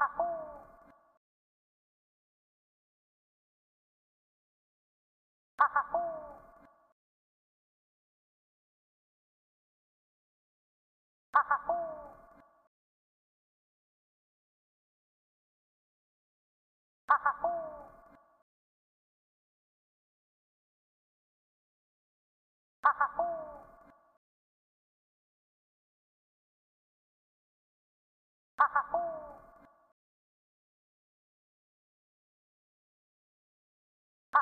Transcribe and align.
Ha 0.00 0.08
ha 22.98 23.08
ha! 23.16 23.49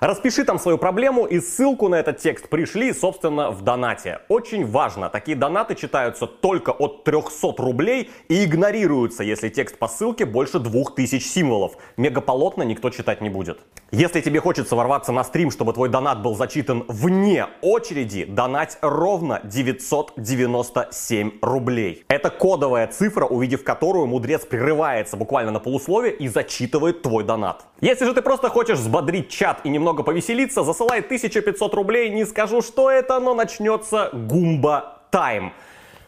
Распиши 0.00 0.44
там 0.44 0.58
свою 0.58 0.76
проблему 0.76 1.24
и 1.24 1.38
ссылку 1.38 1.88
на 1.88 1.94
этот 1.94 2.18
текст 2.18 2.48
пришли, 2.48 2.92
собственно, 2.92 3.52
в 3.52 3.62
донате. 3.62 4.18
Очень 4.28 4.66
важно, 4.66 5.08
такие 5.08 5.36
донаты 5.36 5.76
читаются 5.76 6.26
только 6.26 6.70
от 6.70 7.04
300 7.04 7.54
рублей 7.58 8.10
и 8.28 8.44
игнорируются, 8.44 9.22
если 9.22 9.48
текст 9.50 9.78
по 9.78 9.86
ссылке 9.86 10.24
больше 10.24 10.58
2000 10.58 11.20
символов. 11.20 11.76
Мегаполотно 11.96 12.64
никто 12.64 12.90
читать 12.90 13.20
не 13.20 13.30
будет. 13.30 13.60
Если 13.96 14.20
тебе 14.20 14.40
хочется 14.40 14.74
ворваться 14.74 15.12
на 15.12 15.22
стрим, 15.22 15.52
чтобы 15.52 15.72
твой 15.72 15.88
донат 15.88 16.20
был 16.20 16.34
зачитан 16.34 16.84
вне 16.88 17.46
очереди, 17.62 18.24
донать 18.24 18.76
ровно 18.80 19.40
997 19.44 21.30
рублей. 21.40 22.04
Это 22.08 22.28
кодовая 22.30 22.88
цифра, 22.88 23.24
увидев 23.24 23.62
которую 23.62 24.08
мудрец 24.08 24.44
прерывается 24.44 25.16
буквально 25.16 25.52
на 25.52 25.60
полусловие 25.60 26.12
и 26.12 26.26
зачитывает 26.26 27.02
твой 27.02 27.22
донат. 27.22 27.66
Если 27.80 28.04
же 28.04 28.12
ты 28.14 28.20
просто 28.20 28.48
хочешь 28.48 28.80
взбодрить 28.80 29.28
чат 29.28 29.60
и 29.62 29.68
немного 29.68 30.02
повеселиться, 30.02 30.64
засылай 30.64 30.98
1500 30.98 31.72
рублей, 31.74 32.10
не 32.10 32.24
скажу, 32.24 32.62
что 32.62 32.90
это, 32.90 33.20
но 33.20 33.32
начнется 33.32 34.10
гумба 34.12 35.02
тайм. 35.12 35.52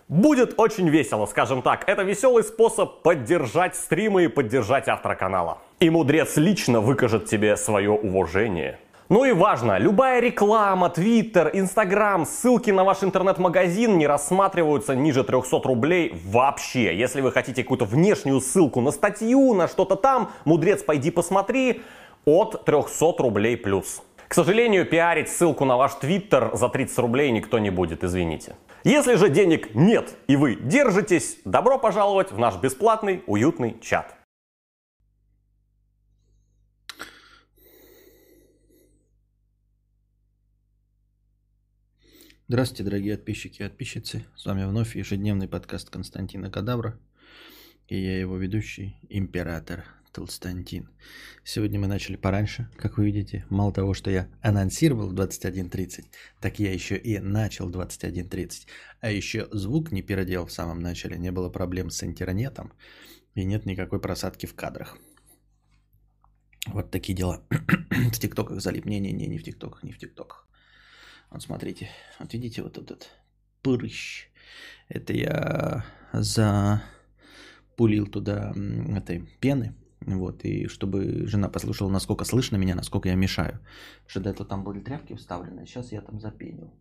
Будет 0.09 0.55
очень 0.57 0.89
весело, 0.89 1.27
скажем 1.27 1.63
так. 1.63 1.89
Это 1.89 2.03
веселый 2.03 2.43
способ 2.43 3.03
поддержать 3.03 3.77
стримы 3.77 4.25
и 4.25 4.29
поддержать 4.29 4.89
автора 4.89 5.15
канала. 5.15 5.59
И 5.79 5.91
мудрец 5.91 6.39
лично 6.39 6.81
выкажет 6.81 7.27
тебе 7.27 7.55
свое 7.55 7.91
уважение. 7.91 8.79
Ну 9.11 9.27
и 9.27 9.33
важно, 9.33 9.77
любая 9.77 10.21
реклама, 10.21 10.89
твиттер, 10.89 11.51
инстаграм, 11.53 12.25
ссылки 12.25 12.71
на 12.71 12.83
ваш 12.83 13.05
интернет-магазин 13.05 13.99
не 13.99 14.07
рассматриваются 14.07 14.95
ниже 14.97 15.23
300 15.23 15.61
рублей 15.65 16.15
вообще. 16.25 16.97
Если 16.97 17.21
вы 17.21 17.31
хотите 17.31 17.63
какую-то 17.63 17.85
внешнюю 17.85 18.41
ссылку 18.41 18.81
на 18.81 18.91
статью, 18.91 19.53
на 19.53 19.69
что-то 19.69 19.97
там, 19.97 20.31
мудрец, 20.47 20.83
пойди 20.83 21.11
посмотри, 21.11 21.83
от 22.25 22.65
300 22.65 23.15
рублей 23.19 23.59
плюс. 23.59 24.03
К 24.29 24.33
сожалению, 24.33 24.87
пиарить 24.87 25.29
ссылку 25.29 25.67
на 25.67 25.77
ваш 25.77 25.93
твиттер 25.97 26.53
за 26.55 26.71
30 26.71 26.99
рублей 27.01 27.31
никто 27.33 27.59
не 27.59 27.69
будет, 27.69 28.03
извините. 28.03 28.57
Если 28.83 29.17
же 29.17 29.29
денег 29.29 29.75
нет 29.75 30.15
и 30.27 30.37
вы 30.37 30.55
держитесь, 30.55 31.37
добро 31.45 31.79
пожаловать 31.79 32.33
в 32.33 32.39
наш 32.39 32.57
бесплатный 32.57 33.23
уютный 33.27 33.77
чат. 33.83 34.16
Здравствуйте, 42.49 42.85
дорогие 42.85 43.17
подписчики 43.17 43.61
и 43.61 43.65
подписчицы. 43.65 44.25
С 44.37 44.47
вами 44.47 44.65
вновь 44.65 44.95
ежедневный 44.95 45.49
подкаст 45.49 45.91
Константина 45.91 46.49
Кадавра. 46.49 46.97
И 47.89 48.01
я 48.01 48.21
его 48.21 48.37
ведущий, 48.37 49.01
император 49.09 49.85
Толстантин. 50.13 50.89
Сегодня 51.43 51.81
мы 51.81 51.89
начали 51.89 52.15
пораньше, 52.15 52.71
как 52.77 52.99
вы 52.99 53.07
видите. 53.07 53.45
Мало 53.51 53.73
того, 53.73 53.95
что 53.95 54.13
я 54.13 54.29
анонсировал 54.43 55.09
в 55.09 55.15
21.30, 55.15 56.05
так 56.41 56.61
я 56.61 56.73
еще 56.73 56.97
и 56.97 57.19
начал 57.19 57.67
в 57.69 57.77
21.30. 57.77 58.69
А 59.01 59.11
еще 59.11 59.49
звук 59.51 59.91
не 59.91 60.03
переделал 60.03 60.47
в 60.47 60.53
самом 60.53 60.79
начале. 60.79 61.19
Не 61.19 61.33
было 61.33 61.49
проблем 61.51 61.91
с 61.91 62.05
интернетом. 62.05 62.73
И 63.35 63.45
нет 63.45 63.67
никакой 63.67 64.01
просадки 64.01 64.47
в 64.47 64.55
кадрах. 64.55 64.97
Вот 66.69 66.93
такие 66.93 67.19
дела. 67.19 67.43
в 67.91 68.21
тиктоках 68.21 68.61
залип. 68.61 68.85
Не-не-не, 68.85 69.27
не 69.27 69.39
в 69.39 69.43
тиктоках, 69.43 69.83
не 69.83 69.91
в 69.91 69.99
тиктоках. 69.99 70.47
Вот 71.31 71.43
смотрите. 71.43 71.89
Вот 72.19 72.33
видите 72.33 72.63
вот 72.63 72.79
этот 72.79 73.11
прыщ. 73.63 74.29
Это 74.89 75.13
я 75.13 75.85
запулил 76.13 78.07
туда 78.07 78.55
этой 78.97 79.27
пены 79.41 79.75
вот, 80.01 80.45
и 80.45 80.69
чтобы 80.69 81.27
жена 81.27 81.49
послушала, 81.49 81.91
насколько 81.91 82.25
слышно 82.25 82.57
меня, 82.57 82.75
насколько 82.75 83.09
я 83.09 83.15
мешаю. 83.15 83.59
Что 84.07 84.21
до 84.21 84.31
этого 84.31 84.49
там 84.49 84.63
были 84.63 84.81
тряпки 84.81 85.15
вставлены, 85.15 85.67
сейчас 85.67 85.91
я 85.91 86.01
там 86.01 86.21
запенил. 86.21 86.73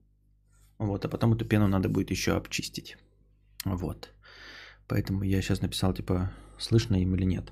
Вот, 0.78 1.06
а 1.06 1.10
потом 1.10 1.34
эту 1.34 1.46
пену 1.46 1.68
надо 1.68 1.90
будет 1.90 2.12
еще 2.12 2.36
обчистить. 2.36 2.98
Вот. 3.64 4.14
Поэтому 4.88 5.24
я 5.24 5.42
сейчас 5.42 5.62
написал, 5.62 5.94
типа, 5.94 6.32
слышно 6.60 6.96
им 6.96 7.16
или 7.16 7.24
нет. 7.24 7.52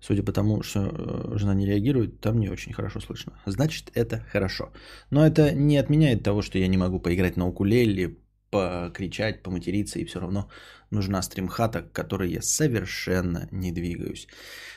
Судя 0.00 0.22
по 0.22 0.32
тому, 0.32 0.62
что 0.62 0.80
э, 0.80 1.38
жена 1.38 1.54
не 1.54 1.66
реагирует, 1.66 2.20
там 2.20 2.38
не 2.38 2.50
очень 2.50 2.72
хорошо 2.72 3.00
слышно. 3.00 3.32
Значит, 3.46 3.90
это 3.94 4.24
хорошо. 4.32 4.72
Но 5.10 5.26
это 5.26 5.52
не 5.52 5.76
отменяет 5.76 6.22
того, 6.22 6.42
что 6.42 6.58
я 6.58 6.68
не 6.68 6.76
могу 6.76 7.00
поиграть 7.00 7.36
на 7.36 7.46
укулеле, 7.46 8.16
покричать, 8.50 9.42
поматериться, 9.42 9.98
и 9.98 10.04
все 10.04 10.20
равно 10.20 10.48
нужна 10.90 11.22
стримхата, 11.22 11.82
к 11.82 11.92
которой 11.92 12.30
я 12.30 12.42
совершенно 12.42 13.48
не 13.50 13.72
двигаюсь. 13.72 14.28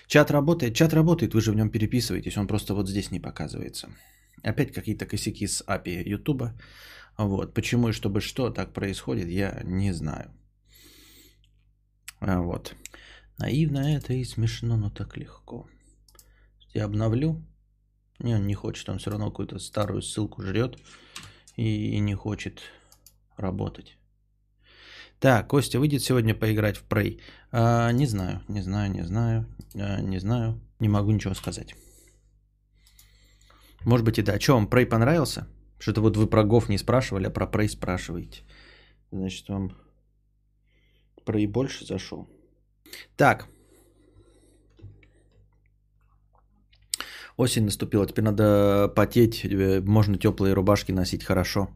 Чат 0.08 0.32
работает, 0.32 0.76
чат 0.76 0.94
работает, 0.94 1.34
вы 1.34 1.42
же 1.42 1.52
в 1.52 1.56
нем 1.56 1.70
переписываетесь, 1.70 2.38
он 2.38 2.48
просто 2.48 2.74
вот 2.74 2.90
здесь 2.90 3.12
не 3.12 3.20
показывается. 3.20 3.90
Опять 4.44 4.74
какие-то 4.74 5.06
косяки 5.06 5.48
с 5.48 5.64
API 5.68 6.04
YouTube. 6.04 6.50
Вот. 7.18 7.54
Почему 7.54 7.90
и 7.90 7.92
чтобы 7.92 8.22
что 8.22 8.50
так 8.50 8.74
происходит, 8.74 9.28
я 9.28 9.62
не 9.64 9.94
знаю. 9.94 10.32
А 12.20 12.42
вот. 12.42 12.76
Наивно 13.42 13.80
это 13.80 14.14
и 14.14 14.24
смешно, 14.24 14.78
но 14.78 14.92
так 14.92 15.18
легко. 15.18 15.68
Я 16.76 16.86
обновлю. 16.86 17.42
Не, 18.20 18.36
он 18.36 18.46
не 18.46 18.54
хочет, 18.54 18.88
он 18.88 19.00
все 19.00 19.10
равно 19.10 19.32
какую-то 19.32 19.58
старую 19.58 20.04
ссылку 20.04 20.44
жрет 20.44 20.78
и 21.56 22.00
не 22.00 22.14
хочет 22.14 22.62
работать. 23.38 23.98
Так, 25.20 25.48
Костя 25.48 25.80
выйдет 25.80 26.04
сегодня 26.04 26.36
поиграть 26.36 26.78
в 26.78 26.88
Prey. 26.88 27.20
А, 27.52 27.92
не 27.92 28.06
знаю, 28.06 28.44
не 28.48 28.62
знаю, 28.62 28.92
не 28.92 29.04
знаю, 29.04 29.46
а, 29.74 30.02
не 30.02 30.20
знаю. 30.20 30.62
Не 30.80 30.90
могу 30.90 31.12
ничего 31.12 31.34
сказать. 31.34 31.76
Может 33.86 34.06
быть 34.06 34.20
и 34.20 34.22
да. 34.22 34.40
Что, 34.40 34.54
вам 34.54 34.68
Prey 34.68 34.86
понравился? 34.86 35.48
Что-то 35.80 36.02
вот 36.02 36.16
вы 36.16 36.28
про 36.28 36.44
Гов 36.44 36.70
не 36.70 36.78
спрашивали, 36.78 37.26
а 37.26 37.32
про 37.32 37.48
Prey 37.48 37.68
спрашиваете. 37.68 38.44
Значит, 39.12 39.50
вам 39.50 39.72
Prey 41.26 41.48
больше 41.48 41.88
зашел. 41.88 42.30
Так, 43.16 43.48
Осень 47.42 47.66
наступила, 47.66 48.06
теперь 48.06 48.24
надо 48.24 48.88
потеть, 48.96 49.48
можно 49.84 50.18
теплые 50.18 50.54
рубашки 50.54 50.92
носить 50.92 51.24
хорошо. 51.24 51.68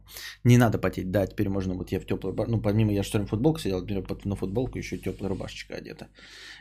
Не 0.44 0.58
надо 0.58 0.78
потеть, 0.78 1.10
да, 1.10 1.26
теперь 1.26 1.48
можно, 1.48 1.74
вот 1.74 1.92
я 1.92 1.98
в 2.00 2.04
теплой 2.04 2.30
рубашке, 2.30 2.52
ну 2.52 2.62
помимо 2.62 2.92
я 2.92 3.02
что 3.02 3.26
футболку 3.26 3.58
сидел, 3.58 3.84
на 4.24 4.36
футболку 4.36 4.78
еще 4.78 4.96
теплая 4.96 5.28
рубашечка 5.28 5.74
одета. 5.74 6.06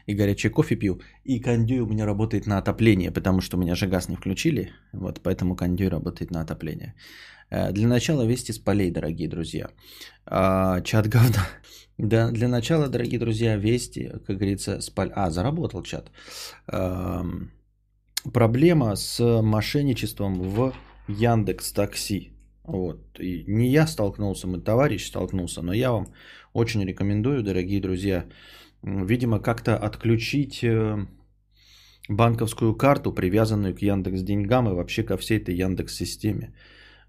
И 0.07 0.15
горячий 0.15 0.49
кофе 0.49 0.75
пью. 0.75 1.01
И 1.23 1.39
кондюй 1.39 1.81
у 1.81 1.85
меня 1.85 2.05
работает 2.05 2.47
на 2.47 2.57
отопление, 2.57 3.11
потому 3.11 3.41
что 3.41 3.57
у 3.57 3.59
меня 3.59 3.75
же 3.75 3.85
газ 3.87 4.09
не 4.09 4.15
включили, 4.15 4.71
вот 4.93 5.21
поэтому 5.21 5.55
кондюй 5.55 5.89
работает 5.89 6.31
на 6.31 6.41
отопление. 6.41 6.95
Э, 7.51 7.71
для 7.71 7.87
начала 7.87 8.25
вести 8.25 8.53
с 8.53 8.57
полей, 8.57 8.91
дорогие 8.91 9.29
друзья. 9.29 9.69
А, 10.25 10.81
чат 10.81 11.07
говна. 11.07 11.47
Да, 11.97 12.31
для 12.31 12.47
начала, 12.47 12.89
дорогие 12.89 13.19
друзья, 13.19 13.55
вести, 13.55 14.11
как 14.27 14.35
говорится, 14.37 14.81
с 14.81 14.89
полей. 14.89 15.13
А, 15.15 15.29
заработал 15.29 15.83
чат 15.83 16.11
проблема 18.33 18.95
с 18.95 19.41
мошенничеством 19.41 20.41
в 20.41 20.73
Яндекс 21.07 21.71
Такси. 21.71 22.31
Вот. 22.63 23.19
И 23.19 23.43
не 23.47 23.69
я 23.69 23.87
столкнулся, 23.87 24.47
мой 24.47 24.61
товарищ 24.61 25.07
столкнулся, 25.07 25.61
но 25.61 25.73
я 25.73 25.91
вам 25.91 26.07
очень 26.53 26.83
рекомендую, 26.83 27.43
дорогие 27.43 27.81
друзья, 27.81 28.25
видимо, 28.81 29.39
как-то 29.39 29.77
отключить 29.77 30.63
э, 30.63 31.05
банковскую 32.09 32.75
карту, 32.75 33.13
привязанную 33.13 33.75
к 33.75 33.81
Яндекс 33.81 34.21
деньгам 34.21 34.69
и 34.69 34.73
вообще 34.73 35.03
ко 35.03 35.17
всей 35.17 35.37
этой 35.37 35.55
Яндекс 35.55 35.95
системе. 35.95 36.53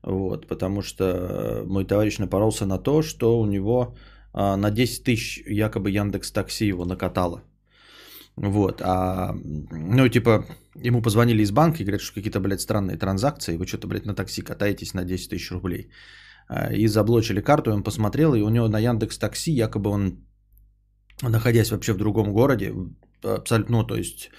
Вот, 0.03 0.47
потому 0.47 0.83
что 0.83 1.65
мой 1.67 1.85
товарищ 1.85 2.19
напоролся 2.19 2.67
на 2.67 2.79
то, 2.79 3.03
что 3.03 3.41
у 3.41 3.47
него 3.47 3.97
а, 4.33 4.57
на 4.57 4.71
10 4.71 5.05
тысяч 5.05 5.43
якобы 5.47 5.91
Яндекс 5.91 6.31
Такси 6.31 6.67
его 6.67 6.85
накатало. 6.85 7.43
Вот, 8.37 8.83
а, 8.83 9.35
ну, 9.73 10.09
типа, 10.09 10.45
ему 10.75 11.03
позвонили 11.03 11.43
из 11.43 11.51
банка 11.51 11.79
и 11.79 11.85
говорят, 11.85 12.03
что 12.03 12.15
какие-то, 12.15 12.41
блядь, 12.41 12.61
странные 12.61 12.99
транзакции, 12.99 13.57
вы 13.57 13.67
что-то, 13.67 13.89
блядь, 13.89 14.07
на 14.07 14.15
такси 14.15 14.43
катаетесь 14.43 14.95
на 14.95 15.05
10 15.05 15.31
тысяч 15.31 15.51
рублей. 15.51 15.89
А, 16.49 16.73
и 16.73 16.87
заблочили 16.87 17.41
карту, 17.41 17.71
и 17.71 17.75
он 17.75 17.83
посмотрел, 17.83 18.35
и 18.35 18.43
у 18.43 18.51
него 18.51 18.69
на 18.69 18.79
Яндекс 18.79 19.19
Такси 19.19 19.53
якобы 19.53 19.91
он, 19.91 20.19
находясь 21.23 21.71
вообще 21.71 21.93
в 21.93 21.97
другом 21.97 22.33
городе, 22.33 22.75
абсолютно, 23.23 23.79
ну, 23.79 23.85
то 23.85 23.97
есть 23.97 24.31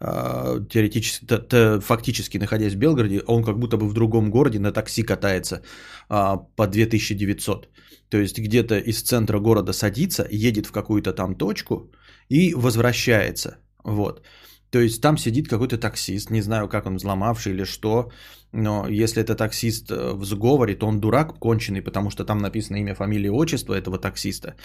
а, 0.00 0.60
теоретически, 0.68 1.26
т, 1.26 1.38
т, 1.38 1.80
фактически 1.80 2.38
находясь 2.38 2.74
в 2.74 2.78
Белгороде, 2.78 3.22
он 3.26 3.44
как 3.44 3.58
будто 3.58 3.76
бы 3.76 3.88
в 3.88 3.92
другом 3.92 4.30
городе 4.30 4.58
на 4.58 4.72
такси 4.72 5.04
катается 5.04 5.62
а, 6.08 6.36
по 6.56 6.66
2900. 6.66 7.68
То 8.08 8.18
есть 8.18 8.38
где-то 8.38 8.78
из 8.78 9.02
центра 9.02 9.38
города 9.38 9.72
садится, 9.72 10.26
едет 10.30 10.66
в 10.66 10.72
какую-то 10.72 11.12
там 11.12 11.36
точку 11.36 11.90
и 12.28 12.54
возвращается. 12.54 13.58
Вот. 13.84 14.22
То 14.70 14.80
есть 14.80 15.00
там 15.00 15.18
сидит 15.18 15.48
какой-то 15.48 15.78
таксист, 15.78 16.30
не 16.30 16.42
знаю, 16.42 16.68
как 16.68 16.86
он 16.86 16.96
взломавший 16.96 17.52
или 17.52 17.64
что, 17.64 18.10
но 18.52 18.88
если 18.88 19.22
это 19.22 19.36
таксист 19.36 19.90
э, 19.90 20.12
в 20.14 20.24
сговоре, 20.24 20.74
то 20.74 20.86
он 20.86 21.00
дурак 21.00 21.38
конченый, 21.38 21.82
потому 21.82 22.10
что 22.10 22.24
там 22.24 22.38
написано 22.38 22.78
имя, 22.78 22.94
фамилия, 22.94 23.30
отчество 23.30 23.74
этого 23.74 23.98
таксиста. 23.98 24.56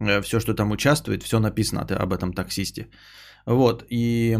Э, 0.00 0.20
все, 0.20 0.40
что 0.40 0.54
там 0.54 0.70
участвует, 0.70 1.22
все 1.22 1.40
написано 1.40 1.82
об 1.82 2.12
этом 2.12 2.32
таксисте. 2.32 2.88
Вот, 3.46 3.84
и 3.90 4.38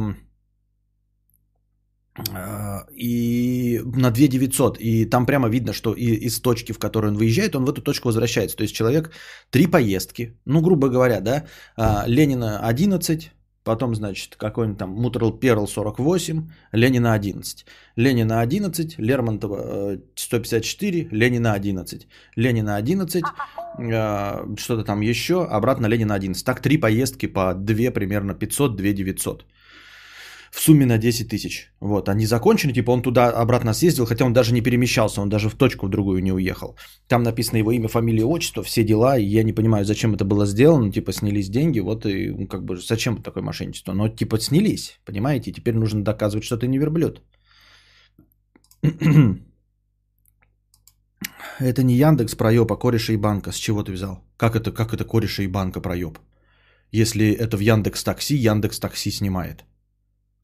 и 2.95 3.83
на 3.85 4.11
2 4.11 4.29
900, 4.29 4.79
и 4.81 5.05
там 5.05 5.27
прямо 5.27 5.49
видно, 5.49 5.73
что 5.73 5.95
из 5.95 6.41
точки, 6.41 6.73
в 6.73 6.79
которую 6.79 7.13
он 7.13 7.19
выезжает, 7.19 7.55
он 7.55 7.65
в 7.65 7.71
эту 7.71 7.83
точку 7.83 8.09
возвращается. 8.09 8.57
То 8.57 8.63
есть 8.63 8.75
человек 8.75 9.11
три 9.51 9.67
поездки, 9.67 10.37
ну, 10.47 10.61
грубо 10.61 10.89
говоря, 10.89 11.21
да, 11.21 11.45
а, 11.77 12.05
Ленина 12.07 12.61
11, 12.61 13.33
потом, 13.65 13.95
значит, 13.95 14.37
какой-нибудь 14.37 14.79
там 14.79 14.91
Мутерл 14.91 15.33
Перл 15.33 15.67
48, 15.67 16.49
Ленина 16.73 17.13
11. 17.13 17.67
Ленина 17.97 18.41
11, 18.41 18.99
Лермонтова 18.99 19.99
154, 20.15 21.01
э, 21.01 21.09
Ленина 21.11 21.53
11. 21.53 22.09
Ленина 22.37 22.77
11, 22.77 23.25
а, 23.79 24.47
что-то 24.57 24.85
там 24.85 25.03
еще, 25.03 25.45
обратно 25.45 25.87
Ленина 25.87 26.15
11. 26.15 26.45
Так 26.45 26.61
три 26.63 26.79
поездки 26.79 27.27
по 27.27 27.55
2 27.55 27.91
примерно 27.91 28.35
500, 28.35 28.77
2 28.77 28.93
900 28.93 29.45
в 30.51 30.61
сумме 30.61 30.87
на 30.87 30.99
10 30.99 31.29
тысяч. 31.29 31.73
Вот, 31.81 32.09
они 32.09 32.27
закончены, 32.27 32.73
типа 32.73 32.91
он 32.91 33.03
туда 33.03 33.31
обратно 33.31 33.75
съездил, 33.75 34.07
хотя 34.07 34.25
он 34.25 34.33
даже 34.33 34.53
не 34.53 34.61
перемещался, 34.61 35.21
он 35.21 35.29
даже 35.29 35.49
в 35.49 35.55
точку 35.55 35.87
в 35.87 35.91
другую 35.91 36.23
не 36.23 36.33
уехал. 36.33 36.77
Там 37.09 37.23
написано 37.23 37.59
его 37.59 37.73
имя, 37.73 37.89
фамилия, 37.89 38.25
отчество, 38.25 38.63
все 38.63 38.85
дела, 38.85 39.19
и 39.19 39.25
я 39.25 39.43
не 39.43 39.53
понимаю, 39.53 39.85
зачем 39.85 40.15
это 40.15 40.25
было 40.25 40.47
сделано, 40.47 40.93
типа 40.93 41.13
снялись 41.13 41.49
деньги, 41.49 41.81
вот 41.81 42.07
и 42.07 42.31
ну, 42.31 42.47
как 42.47 42.65
бы 42.65 42.77
зачем 42.77 43.23
такое 43.23 43.43
мошенничество, 43.43 43.93
но 43.93 44.09
типа 44.09 44.39
снялись, 44.39 45.01
понимаете, 45.05 45.53
теперь 45.53 45.75
нужно 45.75 46.05
доказывать, 46.05 46.45
что 46.45 46.57
ты 46.57 46.69
не 46.69 46.79
верблюд. 46.79 47.23
Это 51.59 51.83
не 51.83 51.95
Яндекс 51.95 52.35
проеб, 52.35 52.71
а 52.71 52.77
кореша 52.77 53.13
и 53.13 53.17
банка. 53.17 53.51
С 53.51 53.57
чего 53.57 53.83
ты 53.83 53.93
взял? 53.93 54.23
Как 54.37 54.57
это, 54.57 54.73
как 54.73 54.93
это 54.93 55.05
кореша 55.05 55.43
и 55.43 55.47
банка 55.47 55.81
проеб? 55.81 56.19
Если 56.93 57.33
это 57.33 57.57
в 57.57 57.61
Яндекс 57.61 58.05
Такси, 58.05 58.37
Яндекс 58.37 58.79
Такси 58.79 59.11
снимает. 59.11 59.65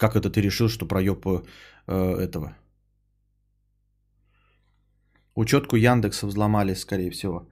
Как 0.03 0.17
это 0.17 0.31
ты 0.31 0.41
решил, 0.41 0.69
что 0.69 0.89
проеб 0.89 1.27
э, 1.27 1.43
этого? 2.19 2.57
Учетку 5.37 5.77
Яндекса 5.77 6.27
взломали, 6.27 6.75
скорее 6.75 7.11
всего. 7.11 7.47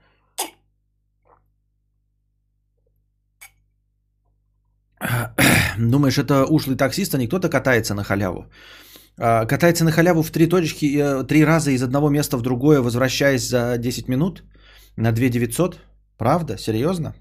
Думаешь, 5.79 6.19
это 6.19 6.44
ушлый 6.44 6.76
таксист, 6.76 7.14
а 7.14 7.19
не 7.19 7.29
кто-то 7.29 7.49
катается 7.49 7.94
на 7.94 8.02
халяву? 8.02 8.47
А, 9.17 9.46
катается 9.46 9.85
на 9.85 9.93
халяву 9.93 10.23
в 10.23 10.31
три 10.32 10.49
точки, 10.49 10.87
э, 10.87 11.26
три 11.29 11.44
раза 11.44 11.70
из 11.70 11.82
одного 11.85 12.11
места 12.11 12.37
в 12.37 12.43
другое, 12.43 12.81
возвращаясь 12.81 13.49
за 13.49 13.79
10 13.79 14.08
минут 14.08 14.43
на 14.96 15.12
2 15.12 15.29
900? 15.29 15.79
Правда? 16.19 16.58
Серьезно? 16.58 17.14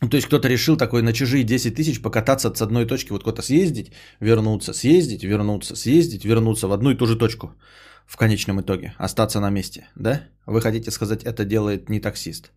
То 0.00 0.16
есть 0.16 0.26
кто-то 0.26 0.48
решил 0.48 0.76
такой 0.76 1.02
на 1.02 1.12
чужие 1.12 1.44
10 1.44 1.74
тысяч 1.74 2.00
покататься 2.00 2.52
с 2.54 2.62
одной 2.62 2.86
точки, 2.86 3.12
вот 3.12 3.22
куда-то 3.22 3.42
съездить, 3.42 3.92
вернуться, 4.20 4.72
съездить, 4.72 5.24
вернуться, 5.24 5.76
съездить, 5.76 6.24
вернуться 6.24 6.68
в 6.68 6.72
одну 6.72 6.90
и 6.90 6.96
ту 6.96 7.06
же 7.06 7.16
точку 7.16 7.54
в 8.06 8.16
конечном 8.16 8.60
итоге, 8.60 8.94
остаться 8.98 9.40
на 9.40 9.50
месте, 9.50 9.88
да? 9.94 10.22
Вы 10.46 10.62
хотите 10.62 10.90
сказать, 10.90 11.22
это 11.22 11.44
делает 11.44 11.90
не 11.90 12.00
таксист? 12.00 12.50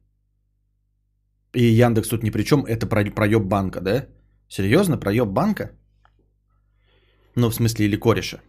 И 1.54 1.64
Яндекс 1.64 2.10
тут 2.10 2.24
ни 2.24 2.32
при 2.32 2.44
чем, 2.44 2.66
это 2.66 2.88
проеб 2.88 3.44
банка, 3.44 3.82
да? 3.82 4.08
Серьезно, 4.48 4.98
проеб 4.98 5.28
банка? 5.28 5.72
Ну, 7.36 7.50
в 7.50 7.56
смысле, 7.56 7.86
или 7.86 7.98
кореша. 7.98 8.42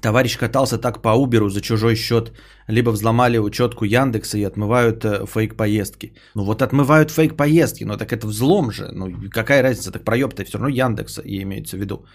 Товарищ 0.00 0.38
катался 0.38 0.78
так 0.78 1.02
по 1.02 1.08
Уберу 1.16 1.48
за 1.48 1.60
чужой 1.60 1.96
счет, 1.96 2.32
либо 2.68 2.90
взломали 2.90 3.38
учетку 3.38 3.84
Яндекса 3.84 4.38
и 4.38 4.46
отмывают 4.46 5.04
э, 5.04 5.26
фейк 5.26 5.56
поездки. 5.56 6.14
Ну 6.34 6.44
вот 6.44 6.62
отмывают 6.62 7.10
фейк 7.10 7.36
поездки, 7.36 7.84
но 7.84 7.96
так 7.96 8.12
это 8.12 8.26
взлом 8.26 8.70
же. 8.70 8.88
Ну 8.92 9.30
какая 9.30 9.62
разница, 9.62 9.92
так 9.92 10.04
проеб-то 10.04 10.44
все 10.44 10.58
равно 10.58 10.68
Яндекса, 10.68 11.22
и 11.22 11.42
имеется 11.42 11.76
в 11.76 11.80
виду. 11.80 12.06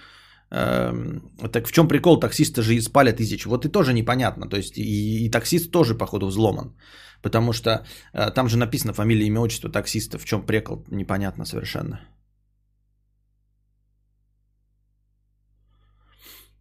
Эм, 0.52 1.22
так 1.52 1.68
в 1.68 1.72
чем 1.72 1.88
прикол? 1.88 2.20
Таксисты 2.20 2.62
же 2.62 2.78
испали 2.78 3.12
тысяч. 3.12 3.46
Вот 3.46 3.66
и 3.66 3.70
тоже 3.70 3.94
непонятно. 3.94 4.48
То 4.50 4.58
есть 4.58 4.78
и, 4.78 5.26
и 5.26 5.30
таксист 5.30 5.72
тоже, 5.72 5.96
походу, 5.96 6.28
взломан. 6.28 6.76
Потому 7.22 7.54
что 7.54 7.70
э, 8.14 8.32
там 8.32 8.50
же 8.50 8.58
написано 8.58 8.94
фамилия, 8.94 9.26
имя, 9.26 9.42
отчество 9.42 9.72
таксиста. 9.72 10.20
В 10.20 10.26
чем 10.26 10.46
прикол? 10.46 10.86
Непонятно 10.92 11.46
совершенно. 11.46 12.00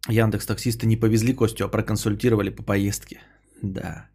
Яндекс 0.09 0.45
таксисты 0.45 0.85
не 0.85 0.97
повезли 0.97 1.33
Костю, 1.33 1.65
а 1.65 1.67
проконсультировали 1.67 2.49
по 2.49 2.63
поездке. 2.63 3.21
Да. 3.61 4.09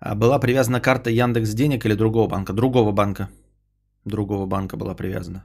А 0.00 0.14
была 0.14 0.38
привязана 0.38 0.80
карта 0.80 1.10
Яндекс 1.10 1.54
денег 1.54 1.86
или 1.86 1.94
другого 1.94 2.28
банка? 2.28 2.52
Другого 2.52 2.92
банка. 2.92 3.28
Другого 4.04 4.46
банка 4.46 4.76
была 4.76 4.94
привязана. 4.94 5.44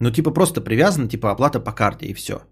Ну, 0.00 0.10
типа 0.10 0.30
просто 0.30 0.60
привязана, 0.60 1.08
типа 1.08 1.30
оплата 1.30 1.60
по 1.60 1.72
карте 1.72 2.06
и 2.06 2.14
все. 2.14 2.42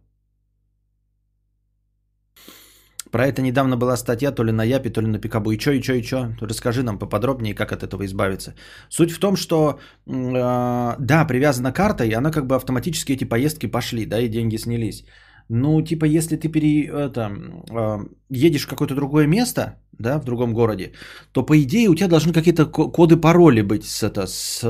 Про 3.10 3.26
это 3.26 3.40
недавно 3.42 3.76
была 3.76 3.96
статья 3.96 4.32
то 4.32 4.44
ли 4.44 4.52
на 4.52 4.64
Япе, 4.64 4.90
то 4.90 5.00
ли 5.00 5.06
на 5.06 5.18
Пикабу. 5.18 5.50
И 5.50 5.58
чё, 5.58 5.72
и 5.72 5.80
чё, 5.80 5.94
и 5.94 6.02
чё? 6.02 6.34
Расскажи 6.40 6.82
нам 6.82 6.98
поподробнее, 6.98 7.54
как 7.54 7.72
от 7.72 7.82
этого 7.82 8.04
избавиться. 8.04 8.54
Суть 8.90 9.10
в 9.10 9.18
том, 9.18 9.36
что 9.36 9.78
э, 10.06 10.96
да, 10.98 11.24
привязана 11.24 11.72
карта, 11.72 12.04
и 12.04 12.12
она 12.12 12.30
как 12.30 12.46
бы 12.46 12.54
автоматически 12.54 13.12
эти 13.12 13.24
поездки 13.24 13.66
пошли, 13.66 14.04
да, 14.04 14.20
и 14.20 14.28
деньги 14.28 14.58
снялись. 14.58 15.04
Ну, 15.50 15.82
типа, 15.82 16.04
если 16.04 16.36
ты 16.36 16.48
пере, 16.48 16.86
это, 16.86 17.30
э, 17.70 17.98
едешь 18.28 18.66
в 18.66 18.68
какое-то 18.68 18.94
другое 18.94 19.26
место, 19.26 19.78
да, 19.98 20.18
в 20.18 20.24
другом 20.24 20.52
городе, 20.52 20.92
то, 21.32 21.46
по 21.46 21.54
идее, 21.54 21.88
у 21.88 21.94
тебя 21.94 22.08
должны 22.08 22.32
какие-то 22.32 22.66
коды 22.66 23.16
пароли 23.16 23.62
быть 23.62 23.84
с, 23.84 24.02
это, 24.02 24.26
с 24.26 24.62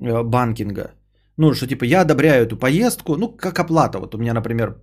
э, 0.00 0.22
банкинга. 0.22 0.90
Ну, 1.36 1.54
что 1.54 1.66
типа, 1.66 1.84
я 1.84 2.00
одобряю 2.00 2.44
эту 2.44 2.56
поездку, 2.56 3.16
ну, 3.16 3.28
как 3.28 3.58
оплата. 3.58 3.98
Вот 3.98 4.14
у 4.14 4.18
меня, 4.18 4.34
например, 4.34 4.76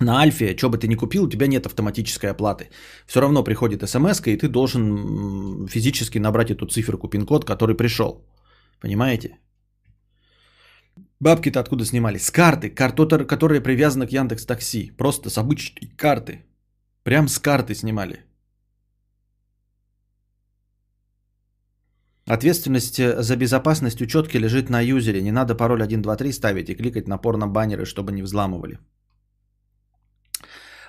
на 0.00 0.20
Альфе, 0.20 0.56
что 0.56 0.70
бы 0.70 0.78
ты 0.78 0.88
ни 0.88 0.96
купил, 0.96 1.24
у 1.24 1.28
тебя 1.28 1.46
нет 1.46 1.66
автоматической 1.66 2.30
оплаты. 2.30 2.70
Все 3.06 3.20
равно 3.20 3.44
приходит 3.44 3.88
смс 3.88 4.20
и 4.26 4.36
ты 4.36 4.48
должен 4.48 5.68
физически 5.68 6.18
набрать 6.18 6.50
эту 6.50 6.66
циферку, 6.66 7.08
пин-код, 7.08 7.44
который 7.44 7.76
пришел. 7.76 8.24
Понимаете? 8.80 9.38
Бабки-то 11.20 11.60
откуда 11.60 11.84
снимали? 11.84 12.18
С 12.18 12.30
карты, 12.30 12.70
карта, 12.70 13.24
которая 13.26 13.60
привязана 13.60 14.06
к 14.06 14.12
Яндекс 14.12 14.46
Такси. 14.46 14.90
Просто 14.96 15.30
с 15.30 15.38
обычной 15.38 15.88
карты. 15.96 16.44
Прям 17.02 17.28
с 17.28 17.38
карты 17.38 17.74
снимали. 17.74 18.24
Ответственность 22.26 22.98
э, 22.98 23.22
за 23.22 23.36
безопасность 23.36 24.00
учетки 24.00 24.38
лежит 24.38 24.70
на 24.70 24.80
юзере. 24.80 25.22
Не 25.22 25.32
надо 25.32 25.54
пароль 25.54 25.84
123 25.84 26.32
ставить 26.32 26.70
и 26.70 26.74
кликать 26.74 27.08
на 27.08 27.18
порно-баннеры, 27.18 27.84
чтобы 27.84 28.12
не 28.12 28.22
взламывали. 28.22 28.78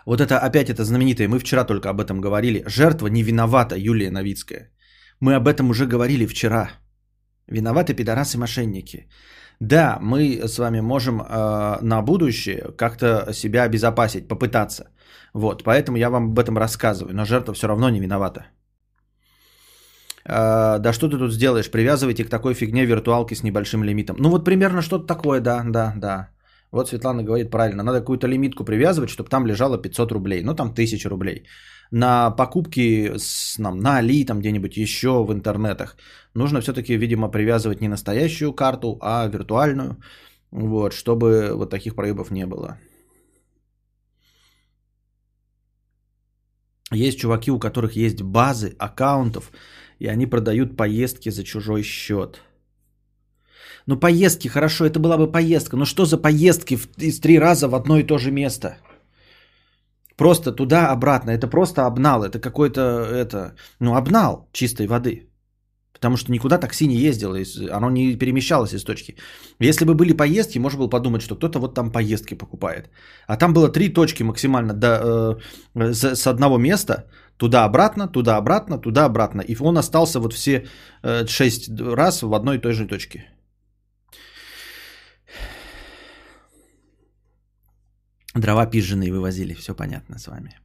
Вот 0.05 0.22
это 0.22 0.38
опять 0.38 0.70
это 0.70 0.84
знаменитое, 0.84 1.27
мы 1.27 1.39
вчера 1.39 1.65
только 1.65 1.89
об 1.89 2.00
этом 2.00 2.22
говорили. 2.22 2.63
Жертва 2.67 3.08
не 3.08 3.24
виновата, 3.24 3.75
Юлия 3.75 4.12
Новицкая. 4.12 4.72
Мы 5.20 5.34
об 5.36 5.48
этом 5.48 5.70
уже 5.70 5.88
говорили 5.88 6.25
вчера. 6.25 6.72
Виноваты 7.48 7.94
пидорасы-мошенники. 7.94 9.10
Да, 9.60 9.98
мы 10.02 10.42
с 10.48 10.60
вами 10.60 10.82
можем 10.82 11.22
э, 11.22 11.78
на 11.82 12.02
будущее 12.02 12.72
как-то 12.78 13.34
себя 13.34 13.64
обезопасить, 13.64 14.28
попытаться. 14.28 14.90
Вот, 15.34 15.64
поэтому 15.64 15.98
я 15.98 16.10
вам 16.10 16.26
об 16.26 16.40
этом 16.40 16.58
рассказываю, 16.58 17.16
но 17.16 17.26
жертва 17.26 17.54
все 17.54 17.68
равно 17.68 17.90
не 17.90 18.00
виновата. 18.00 18.46
Э, 20.26 20.80
да 20.80 20.94
что 20.94 21.08
ты 21.10 21.18
тут 21.18 21.32
сделаешь? 21.32 21.72
Привязывайте 21.72 22.24
к 22.24 22.30
такой 22.30 22.54
фигне 22.54 22.86
виртуалки 22.86 23.36
с 23.36 23.44
небольшим 23.44 23.84
лимитом. 23.84 24.18
Ну 24.20 24.30
вот 24.30 24.46
примерно 24.46 24.82
что-то 24.82 25.06
такое, 25.06 25.40
да, 25.40 25.64
да, 25.64 25.94
да. 25.96 26.30
Вот 26.72 26.89
Светлана 26.89 27.24
говорит 27.24 27.51
правильно, 27.51 27.84
надо 27.84 28.00
какую-то 28.00 28.27
лимитку 28.27 28.65
привязывать, 28.65 29.10
чтобы 29.10 29.29
там 29.29 29.45
лежало 29.45 29.77
500 29.77 30.12
рублей, 30.12 30.43
ну 30.43 30.55
там 30.55 30.72
1000 30.72 31.10
рублей. 31.10 31.43
На 31.91 32.31
покупки 32.31 33.17
с, 33.17 33.60
нам, 33.60 33.77
на 33.79 33.98
Али, 33.98 34.25
там 34.25 34.39
где-нибудь 34.39 34.77
еще 34.77 35.24
в 35.24 35.31
интернетах, 35.31 35.98
нужно 36.34 36.62
все-таки, 36.62 36.98
видимо, 36.98 37.29
привязывать 37.29 37.81
не 37.81 37.88
настоящую 37.88 38.53
карту, 38.53 38.98
а 39.01 39.27
виртуальную, 39.27 39.98
вот, 40.51 40.93
чтобы 40.93 41.53
вот 41.53 41.69
таких 41.69 41.95
проебов 41.95 42.31
не 42.31 42.45
было. 42.45 42.77
Есть 46.91 47.19
чуваки, 47.19 47.51
у 47.51 47.60
которых 47.60 47.95
есть 47.95 48.22
базы 48.22 48.75
аккаунтов, 48.79 49.51
и 50.00 50.07
они 50.07 50.27
продают 50.27 50.77
поездки 50.77 51.29
за 51.29 51.43
чужой 51.43 51.84
счет. 51.84 52.41
Ну, 53.88 54.00
поездки, 54.00 54.48
хорошо, 54.48 54.86
это 54.86 55.00
была 55.00 55.18
бы 55.18 55.32
поездка. 55.32 55.77
Но 55.77 55.86
что 55.86 56.06
за 56.06 56.18
поездки 56.18 56.75
в, 56.75 56.88
из 56.98 57.20
три 57.20 57.39
раза 57.39 57.68
в 57.68 57.75
одно 57.75 57.98
и 57.98 58.04
то 58.04 58.18
же 58.18 58.32
место? 58.32 58.77
Просто 60.18 60.51
туда-обратно. 60.51 61.32
Это 61.32 61.48
просто 61.48 61.86
обнал. 61.86 62.24
Это 62.24 62.39
какой-то, 62.39 62.82
это, 62.82 63.56
ну, 63.80 63.96
обнал 63.96 64.50
чистой 64.54 64.88
воды. 64.88 65.30
Потому 65.94 66.18
что 66.18 66.32
никуда 66.32 66.58
такси 66.58 66.88
не 66.88 66.96
ездило, 66.96 67.38
оно 67.72 67.89
не 67.89 68.18
перемещалось 68.18 68.74
из 68.74 68.84
точки. 68.84 69.15
Если 69.62 69.86
бы 69.86 69.94
были 69.94 70.13
поездки, 70.13 70.60
можно 70.60 70.80
было 70.80 70.89
подумать, 70.89 71.22
что 71.22 71.36
кто-то 71.36 71.60
вот 71.60 71.74
там 71.74 71.92
поездки 71.92 72.34
покупает. 72.34 72.89
А 73.27 73.38
там 73.38 73.54
было 73.54 73.70
три 73.70 73.94
точки 73.94 74.24
максимально 74.24 74.74
до, 74.74 75.39
э, 75.75 75.94
с, 75.94 76.15
с 76.15 76.27
одного 76.27 76.58
места, 76.58 77.06
туда-обратно, 77.38 78.08
туда-обратно, 78.08 78.77
туда-обратно. 78.77 79.42
И 79.42 79.56
он 79.62 79.77
остался 79.77 80.20
вот 80.20 80.34
все 80.34 80.65
э, 81.04 81.27
шесть 81.27 81.70
раз 81.80 82.22
в 82.24 82.34
одной 82.34 82.58
и 82.58 82.62
той 82.62 82.74
же 82.74 82.88
точке. 82.88 83.35
Дрова 88.36 88.65
пиженые 88.65 89.13
вывозили, 89.13 89.54
все 89.54 89.74
понятно 89.74 90.20
с 90.20 90.27
вами. 90.27 90.60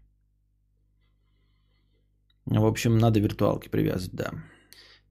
В 2.45 2.65
общем, 2.65 2.99
надо 2.99 3.21
виртуалки 3.21 3.69
привязывать, 3.69 4.13
да. 4.13 4.31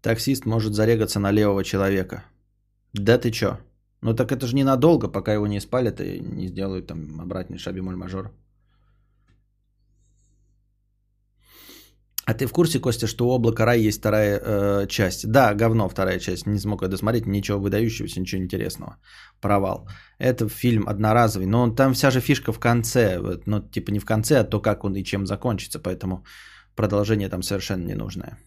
Таксист 0.02 0.46
может 0.46 0.74
зарегаться 0.74 1.22
на 1.22 1.32
левого 1.32 1.64
человека. 1.64 2.26
Да 2.92 3.18
ты 3.18 3.32
чё? 3.32 3.60
Ну 4.02 4.14
так 4.14 4.34
это 4.34 4.46
же 4.46 4.56
ненадолго, 4.56 5.08
пока 5.08 5.34
его 5.34 5.48
не 5.48 5.62
спалят 5.62 6.02
и 6.02 6.20
не 6.20 6.48
сделают 6.48 6.88
там 6.88 7.22
обратный 7.22 7.58
шабимоль 7.58 7.96
мажор. 7.96 8.32
А 12.30 12.34
ты 12.36 12.46
в 12.46 12.52
курсе, 12.52 12.80
Костя, 12.80 13.08
что 13.08 13.28
у 13.28 13.32
облака 13.32 13.66
рай 13.66 13.88
есть 13.88 14.00
вторая 14.00 14.40
э, 14.40 14.88
часть? 14.88 15.32
Да, 15.32 15.56
говно 15.56 15.90
вторая 15.90 16.20
часть. 16.20 16.48
Не 16.48 16.60
смог 16.60 16.82
я 16.82 16.88
досмотреть, 16.88 17.26
ничего 17.26 17.60
выдающегося, 17.60 18.20
ничего 18.20 18.44
интересного. 18.44 18.98
Провал. 19.42 19.88
Это 20.20 20.48
фильм 20.48 20.88
одноразовый, 20.88 21.48
но 21.48 21.76
там 21.76 21.94
вся 21.94 22.12
же 22.12 22.22
фишка 22.22 22.54
в 22.54 22.60
конце. 22.60 23.20
Ну, 23.48 23.62
типа 23.62 23.92
не 23.92 24.00
в 24.00 24.06
конце, 24.06 24.40
а 24.40 24.44
то, 24.44 24.62
как 24.62 24.84
он 24.84 24.96
и 24.96 25.04
чем 25.04 25.26
закончится. 25.26 25.80
Поэтому 25.80 26.24
продолжение 26.76 27.30
там 27.30 27.42
совершенно 27.42 27.88
ненужное. 27.88 28.38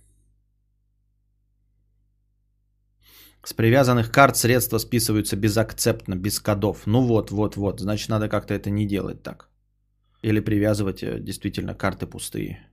С 3.44 3.52
привязанных 3.52 4.12
карт 4.12 4.36
средства 4.36 4.78
списываются 4.78 5.36
безакцептно, 5.36 6.14
без 6.14 6.38
кодов. 6.38 6.86
Ну 6.86 7.00
вот, 7.00 7.30
вот, 7.30 7.56
вот. 7.56 7.80
Значит, 7.80 8.10
надо 8.10 8.28
как-то 8.28 8.54
это 8.54 8.70
не 8.70 8.86
делать 8.86 9.24
так. 9.24 9.48
Или 10.22 10.38
привязывать 10.38 11.02
э, 11.02 11.18
действительно 11.18 11.74
карты 11.74 12.06
пустые. 12.06 12.71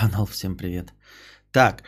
Канал, 0.00 0.26
всем 0.26 0.56
привет. 0.56 0.94
Так, 1.52 1.82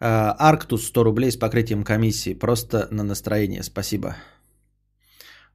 э, 0.00 0.34
Арктус 0.38 0.86
100 0.86 1.04
рублей 1.04 1.30
с 1.30 1.36
покрытием 1.36 1.82
комиссии. 1.82 2.34
Просто 2.34 2.88
на 2.90 3.04
настроение, 3.04 3.62
спасибо. 3.62 4.16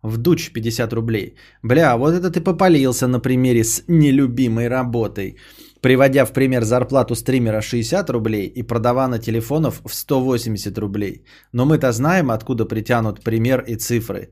В 0.02 0.18
дуч 0.18 0.52
50 0.52 0.94
рублей. 0.94 1.36
Бля, 1.64 1.98
вот 1.98 2.14
это 2.14 2.32
ты 2.32 2.42
попалился 2.42 3.08
на 3.08 3.20
примере 3.20 3.64
с 3.64 3.84
нелюбимой 3.88 4.70
работой 4.70 5.38
приводя 5.82 6.26
в 6.26 6.34
пример 6.34 6.64
зарплату 6.64 7.16
стримера 7.16 7.62
60 7.62 8.10
рублей 8.10 8.48
и 8.48 8.64
продавана 8.64 9.20
телефонов 9.20 9.82
в 9.86 9.94
180 9.94 10.78
рублей. 10.78 11.24
Но 11.54 11.66
мы-то 11.66 11.92
знаем, 11.92 12.32
откуда 12.32 12.66
притянут 12.66 13.22
пример 13.24 13.64
и 13.68 13.76
цифры. 13.76 14.30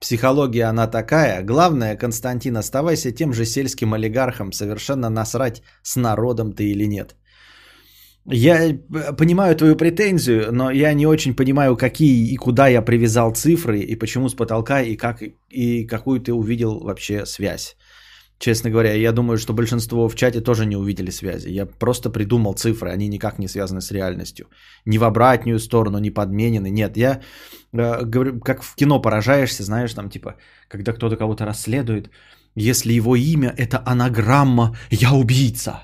Психология 0.00 0.64
она 0.64 0.86
такая. 0.86 1.42
Главное, 1.42 1.96
Константин, 1.96 2.56
оставайся 2.56 3.12
тем 3.12 3.32
же 3.32 3.44
сельским 3.44 3.92
олигархом, 3.92 4.52
совершенно 4.52 5.10
насрать, 5.10 5.62
с 5.82 5.96
народом 5.96 6.52
ты 6.52 6.70
или 6.70 6.86
нет. 6.86 7.16
Я 8.24 8.64
э, 8.64 9.16
понимаю 9.16 9.56
твою 9.56 9.76
претензию, 9.76 10.52
но 10.52 10.70
я 10.70 10.94
не 10.94 11.06
очень 11.06 11.34
понимаю, 11.34 11.76
какие 11.76 12.32
и 12.32 12.36
куда 12.36 12.68
я 12.68 12.82
привязал 12.82 13.34
цифры, 13.34 13.80
и 13.80 13.96
почему 13.96 14.28
с 14.28 14.34
потолка, 14.34 14.82
и 14.82 14.96
как 14.96 15.22
и 15.50 15.86
какую 15.86 16.20
ты 16.20 16.32
увидел 16.32 16.80
вообще 16.80 17.26
связь. 17.26 17.76
Честно 18.40 18.70
говоря, 18.70 18.94
я 18.94 19.12
думаю, 19.12 19.36
что 19.36 19.52
большинство 19.52 20.08
в 20.08 20.14
чате 20.14 20.40
тоже 20.40 20.64
не 20.64 20.76
увидели 20.76 21.10
связи. 21.10 21.48
Я 21.50 21.66
просто 21.66 22.10
придумал 22.10 22.54
цифры, 22.54 22.90
они 22.90 23.08
никак 23.08 23.38
не 23.38 23.48
связаны 23.48 23.82
с 23.82 23.92
реальностью. 23.92 24.46
Ни 24.86 24.98
в 24.98 25.04
обратную 25.04 25.58
сторону, 25.58 25.98
ни 25.98 26.08
подменены. 26.08 26.70
Нет, 26.70 26.96
я 26.96 27.20
э, 27.72 28.04
говорю, 28.04 28.40
как 28.40 28.62
в 28.62 28.74
кино 28.76 29.02
поражаешься, 29.02 29.62
знаешь, 29.62 29.92
там 29.92 30.08
типа, 30.08 30.36
когда 30.68 30.94
кто-то 30.94 31.16
кого-то 31.16 31.44
расследует, 31.44 32.10
если 32.56 32.94
его 32.94 33.14
имя 33.14 33.54
это 33.58 33.82
анаграмма 33.84 34.74
«Я 34.90 35.12
убийца», 35.12 35.82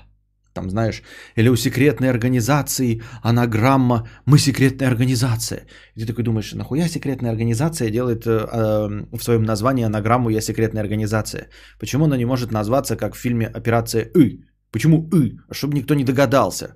там, 0.57 0.69
знаешь, 0.69 1.03
или 1.37 1.49
у 1.49 1.55
секретной 1.55 2.09
организации 2.09 3.01
анаграмма 3.23 4.07
«Мы 4.25 4.39
секретная 4.39 4.89
организация». 4.89 5.59
И 5.95 6.01
ты 6.01 6.07
такой 6.07 6.23
думаешь, 6.23 6.53
нахуя 6.55 6.89
секретная 6.89 7.31
организация 7.31 7.91
делает 7.91 8.25
э, 8.25 8.31
э, 8.31 9.17
в 9.17 9.23
своем 9.23 9.43
названии 9.43 9.85
анаграмму 9.85 10.29
«Я 10.29 10.41
секретная 10.41 10.83
организация»? 10.83 11.47
Почему 11.79 12.05
она 12.05 12.17
не 12.17 12.25
может 12.25 12.51
назваться, 12.51 12.95
как 12.95 13.15
в 13.15 13.19
фильме 13.19 13.45
«Операция 13.45 14.11
И»? 14.15 14.39
Почему 14.71 15.09
И? 15.13 15.37
Чтобы 15.51 15.75
никто 15.75 15.95
не 15.95 16.03
догадался. 16.03 16.67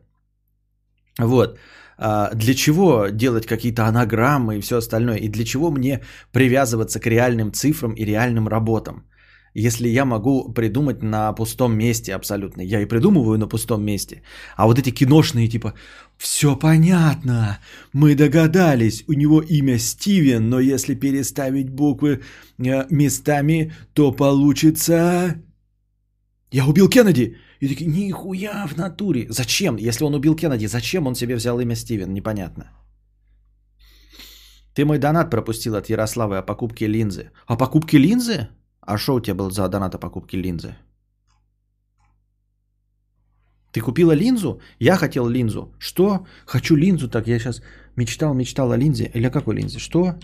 Вот. 1.20 1.58
А 1.98 2.30
для 2.36 2.54
чего 2.54 3.08
делать 3.12 3.46
какие-то 3.46 3.86
анаграммы 3.88 4.58
и 4.58 4.62
все 4.62 4.78
остальное? 4.78 5.18
И 5.18 5.30
для 5.30 5.44
чего 5.44 5.72
мне 5.72 6.00
привязываться 6.32 7.00
к 7.00 7.10
реальным 7.10 7.52
цифрам 7.52 7.94
и 7.94 8.06
реальным 8.06 8.48
работам? 8.48 9.06
Если 9.54 9.90
я 9.90 10.06
могу 10.06 10.54
придумать 10.54 11.04
на 11.04 11.34
пустом 11.34 11.78
месте 11.78 12.16
абсолютно. 12.16 12.62
Я 12.62 12.82
и 12.82 12.86
придумываю 12.86 13.38
на 13.38 13.48
пустом 13.48 13.84
месте. 13.84 14.22
А 14.56 14.66
вот 14.66 14.80
эти 14.80 14.92
киношные 14.92 15.48
типа 15.48 15.74
«Все 16.18 16.56
понятно, 16.56 17.60
мы 17.94 18.16
догадались, 18.16 19.04
у 19.08 19.14
него 19.14 19.42
имя 19.42 19.80
Стивен, 19.80 20.50
но 20.50 20.60
если 20.60 20.96
переставить 20.96 21.70
буквы 21.70 22.22
э, 22.60 22.86
местами, 22.90 23.74
то 23.94 24.12
получится...» 24.12 25.36
«Я 26.52 26.66
убил 26.66 26.90
Кеннеди!» 26.90 27.38
И 27.60 27.68
такие 27.68 27.90
«Нихуя 27.92 28.68
в 28.68 28.78
натуре!» 28.78 29.28
Зачем? 29.30 29.78
Если 29.78 30.04
он 30.04 30.16
убил 30.16 30.36
Кеннеди, 30.36 30.68
зачем 30.68 31.08
он 31.08 31.16
себе 31.16 31.36
взял 31.36 31.60
имя 31.60 31.76
Стивен? 31.76 32.14
Непонятно. 32.14 32.72
Ты 34.74 34.86
мой 34.86 35.00
донат 35.00 35.30
пропустил 35.30 35.76
от 35.76 35.90
Ярославы 35.90 36.38
о 36.38 36.42
покупке 36.42 36.88
линзы. 36.88 37.32
О 37.46 37.58
покупке 37.58 37.98
линзы? 38.00 38.48
А 38.82 38.98
что 38.98 39.14
у 39.16 39.20
тебя 39.22 39.36
был 39.36 39.52
за 39.52 39.68
доната 39.70 39.98
покупки 39.98 40.36
линзы? 40.36 40.76
Ты 43.72 43.80
купила 43.80 44.12
линзу? 44.12 44.60
Я 44.80 44.98
хотел 44.98 45.30
линзу. 45.30 45.74
Что? 45.80 46.26
Хочу 46.46 46.76
линзу. 46.76 47.08
Так, 47.08 47.28
я 47.28 47.40
сейчас 47.40 47.62
мечтал, 47.96 48.34
мечтал 48.34 48.72
о 48.72 48.78
линзе. 48.78 49.10
Или 49.14 49.28
о 49.28 49.32
какой 49.32 49.56
линзе? 49.56 49.80
Что? 49.80 50.16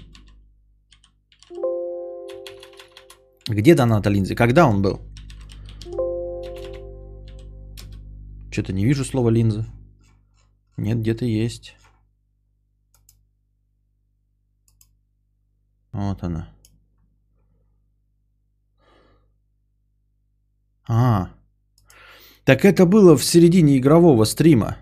Где 3.47 3.75
доната 3.75 4.09
линзы? 4.09 4.35
Когда 4.35 4.67
он 4.67 4.81
был? 4.81 4.99
Что-то 8.51 8.73
не 8.73 8.85
вижу 8.85 9.05
слова 9.05 9.29
линза. 9.29 9.65
Нет, 10.77 10.97
где-то 10.97 11.25
есть. 11.25 11.75
Вот 15.93 16.23
она. 16.23 16.56
А, 20.87 21.29
так 22.43 22.63
это 22.63 22.85
было 22.85 23.17
в 23.17 23.23
середине 23.23 23.77
игрового 23.77 24.25
стрима. 24.25 24.77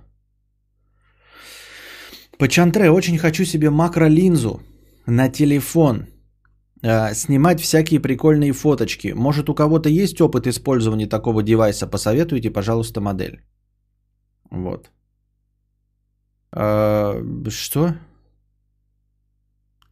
По 2.38 2.48
Чантре 2.48 2.92
очень 2.92 3.18
хочу 3.18 3.46
себе 3.46 3.70
макролинзу 3.70 4.62
на 5.08 5.30
телефон. 5.30 6.06
Э, 6.84 7.14
снимать 7.14 7.62
всякие 7.62 8.00
прикольные 8.00 8.54
фоточки. 8.54 9.14
Может 9.16 9.50
у 9.50 9.56
кого-то 9.56 9.90
есть 9.90 10.22
опыт 10.22 10.48
использования 10.48 11.08
такого 11.08 11.42
девайса? 11.42 11.88
Посоветуйте, 11.88 12.52
пожалуйста, 12.52 13.02
модель. 13.02 13.40
Вот. 14.52 14.92
Э, 16.52 17.24
что? 17.50 17.96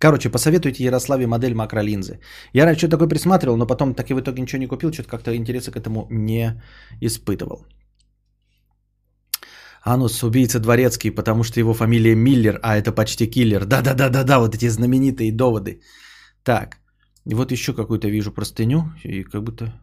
Короче, 0.04 0.30
посоветуйте 0.30 0.84
Ярославе 0.84 1.28
модель 1.28 1.54
макролинзы. 1.54 2.20
Я 2.54 2.66
раньше 2.66 2.88
что 2.88 2.90
такое 2.90 3.08
присматривал, 3.08 3.58
но 3.58 3.66
потом 3.66 3.94
так 3.96 4.10
и 4.10 4.14
в 4.14 4.20
итоге 4.20 4.42
ничего 4.42 4.60
не 4.62 4.68
купил, 4.68 4.92
что-то 4.92 5.10
как-то 5.10 5.34
интереса 5.34 5.72
к 5.72 5.78
этому 5.78 6.08
не 6.12 6.62
испытывал. 7.02 7.66
Анус 9.86 10.24
убийца 10.24 10.60
дворецкий, 10.60 11.12
потому 11.12 11.44
что 11.44 11.60
его 11.60 11.74
фамилия 11.74 12.16
Миллер, 12.16 12.60
а 12.62 12.76
это 12.76 12.92
почти 12.92 13.28
киллер. 13.28 13.66
Да-да-да-да-да, 13.66 14.40
вот 14.40 14.56
эти 14.56 14.68
знаменитые 14.70 15.32
доводы. 15.32 15.80
Так, 16.44 16.80
и 17.30 17.34
вот 17.34 17.52
еще 17.52 17.74
какую-то 17.74 18.10
вижу 18.10 18.32
простыню, 18.32 18.84
и 19.06 19.24
как 19.24 19.42
будто... 19.44 19.74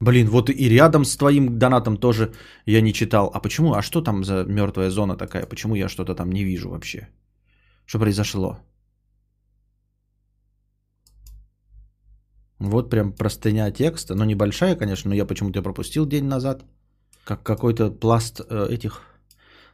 Блин, 0.00 0.28
вот 0.28 0.50
и 0.50 0.68
рядом 0.68 1.06
с 1.06 1.16
твоим 1.16 1.58
донатом 1.58 1.96
тоже 1.96 2.32
я 2.66 2.82
не 2.82 2.92
читал. 2.92 3.30
А 3.34 3.40
почему? 3.40 3.72
А 3.72 3.82
что 3.82 4.02
там 4.02 4.24
за 4.24 4.44
мертвая 4.44 4.90
зона 4.90 5.16
такая? 5.16 5.46
Почему 5.46 5.74
я 5.74 5.88
что-то 5.88 6.14
там 6.14 6.32
не 6.32 6.44
вижу 6.44 6.68
вообще? 6.68 7.08
Что 7.86 7.98
произошло? 7.98 8.58
Вот 12.58 12.90
прям 12.90 13.12
простыня 13.12 13.70
текста. 13.70 14.14
Ну, 14.14 14.24
небольшая, 14.24 14.76
конечно, 14.76 15.08
но 15.10 15.14
я 15.14 15.24
почему-то 15.24 15.62
пропустил 15.62 16.06
день 16.06 16.24
назад. 16.24 16.64
Как 17.24 17.42
какой-то 17.42 17.90
пласт 17.90 18.40
э, 18.40 18.66
этих 18.70 19.02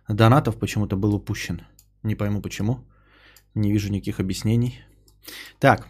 донатов 0.08 0.56
почему-то 0.56 0.96
был 0.96 1.14
упущен. 1.14 1.62
Не 2.02 2.14
пойму 2.14 2.42
почему. 2.42 2.78
Не 3.54 3.72
вижу 3.72 3.90
никаких 3.90 4.20
объяснений. 4.20 4.80
Так. 5.60 5.88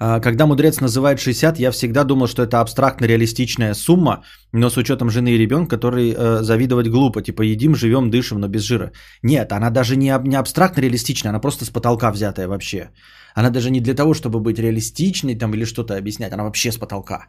А, 0.00 0.20
когда 0.20 0.46
мудрец 0.46 0.80
называет 0.80 1.18
60, 1.18 1.58
я 1.58 1.70
всегда 1.70 2.04
думал, 2.04 2.26
что 2.26 2.42
это 2.42 2.60
абстрактно-реалистичная 2.60 3.74
сумма, 3.74 4.22
но 4.52 4.70
с 4.70 4.76
учетом 4.76 5.10
жены 5.10 5.30
и 5.30 5.38
ребенка, 5.38 5.76
который 5.76 6.12
э, 6.12 6.42
завидовать 6.42 6.88
глупо. 6.88 7.22
Типа 7.22 7.42
едим, 7.42 7.74
живем, 7.74 8.10
дышим, 8.10 8.38
но 8.38 8.48
без 8.48 8.62
жира. 8.62 8.92
Нет, 9.22 9.52
она 9.52 9.70
даже 9.70 9.96
не, 9.96 10.12
не 10.24 10.36
абстрактно-реалистичная, 10.36 11.30
она 11.30 11.40
просто 11.40 11.64
с 11.64 11.70
потолка 11.70 12.12
взятая 12.12 12.48
вообще. 12.48 12.90
Она 13.38 13.50
даже 13.50 13.70
не 13.70 13.80
для 13.80 13.94
того, 13.94 14.14
чтобы 14.14 14.40
быть 14.40 14.58
реалистичной 14.58 15.38
там, 15.38 15.54
или 15.54 15.64
что-то 15.64 15.96
объяснять, 15.96 16.32
она 16.32 16.42
вообще 16.44 16.72
с 16.72 16.78
потолка. 16.78 17.28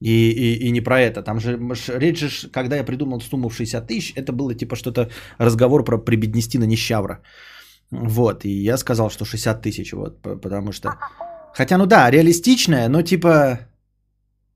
И, 0.00 0.10
и, 0.10 0.66
и 0.66 0.70
не 0.70 0.80
про 0.82 1.00
это. 1.00 1.22
Там 1.22 1.40
же 1.40 1.58
речь 1.98 2.18
же, 2.18 2.50
когда 2.52 2.76
я 2.76 2.84
придумал 2.84 3.20
сумму 3.20 3.48
в 3.48 3.54
60 3.54 3.86
тысяч, 3.86 4.12
это 4.16 4.32
было 4.32 4.54
типа 4.54 4.76
что-то 4.76 5.08
разговор 5.38 5.84
про 5.84 6.04
прибеднести 6.04 6.58
на 6.58 6.66
нищавра. 6.66 7.22
Вот, 7.90 8.44
и 8.44 8.50
я 8.50 8.76
сказал, 8.76 9.10
что 9.10 9.24
60 9.24 9.62
тысяч, 9.62 9.92
вот, 9.92 10.20
потому 10.22 10.72
что... 10.72 10.90
Хотя, 11.54 11.78
ну 11.78 11.86
да, 11.86 12.10
реалистичная, 12.10 12.88
но 12.88 13.02
типа... 13.02 13.60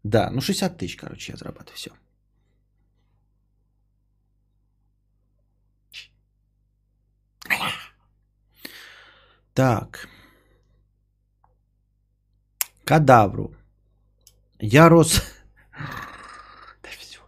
Да, 0.02 0.30
ну 0.30 0.42
60 0.42 0.76
тысяч, 0.76 0.96
короче, 0.96 1.32
я 1.32 1.38
зарабатываю, 1.38 1.76
все. 1.76 1.90
Так. 9.54 10.08
Кадавру. 12.84 13.54
Я 14.60 14.88
рос... 14.88 15.22
Да 16.82 16.88
все. 16.98 17.18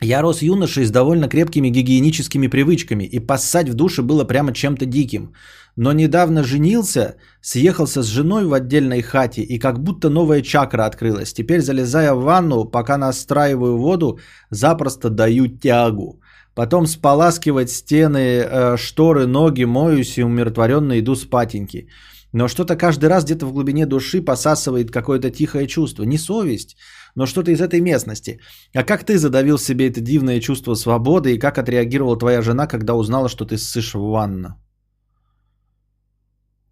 Я 0.00 0.22
рос 0.22 0.42
юношей 0.42 0.84
с 0.84 0.90
довольно 0.90 1.28
крепкими 1.28 1.68
гигиеническими 1.70 2.48
привычками, 2.48 3.04
и 3.04 3.20
поссать 3.20 3.68
в 3.68 3.74
душе 3.74 4.02
было 4.02 4.24
прямо 4.24 4.52
чем-то 4.52 4.86
диким. 4.86 5.32
Но 5.76 5.92
недавно 5.92 6.44
женился, 6.44 7.16
съехался 7.40 8.02
с 8.02 8.06
женой 8.06 8.44
в 8.44 8.52
отдельной 8.52 9.02
хате, 9.02 9.42
и 9.42 9.58
как 9.58 9.82
будто 9.82 10.10
новая 10.10 10.42
чакра 10.42 10.86
открылась. 10.86 11.32
Теперь, 11.32 11.60
залезая 11.60 12.14
в 12.14 12.22
ванну, 12.22 12.64
пока 12.64 12.98
настраиваю 12.98 13.78
воду, 13.78 14.18
запросто 14.50 15.08
даю 15.08 15.48
тягу. 15.48 16.20
Потом 16.54 16.86
споласкивать 16.86 17.70
стены, 17.70 18.18
э, 18.18 18.76
шторы, 18.76 19.26
ноги, 19.26 19.64
моюсь 19.64 20.18
и 20.18 20.24
умиротворенно 20.24 20.98
иду 20.98 21.14
спатеньки. 21.14 21.88
Но 22.32 22.48
что-то 22.48 22.76
каждый 22.76 23.08
раз 23.08 23.24
где-то 23.24 23.46
в 23.46 23.52
глубине 23.52 23.86
души 23.86 24.22
посасывает 24.22 24.90
какое-то 24.90 25.30
тихое 25.30 25.66
чувство. 25.66 26.04
Не 26.04 26.18
совесть, 26.18 26.76
но 27.14 27.26
что-то 27.26 27.50
из 27.50 27.60
этой 27.60 27.80
местности. 27.80 28.40
А 28.74 28.84
как 28.84 29.04
ты 29.04 29.18
задавил 29.18 29.58
себе 29.58 29.88
это 29.88 30.00
дивное 30.00 30.40
чувство 30.40 30.74
свободы 30.74 31.34
и 31.34 31.38
как 31.38 31.58
отреагировала 31.58 32.18
твоя 32.18 32.42
жена, 32.42 32.66
когда 32.66 32.94
узнала, 32.94 33.28
что 33.28 33.44
ты 33.44 33.56
ссышь 33.58 33.94
в 33.94 34.00
ванну? 34.00 34.56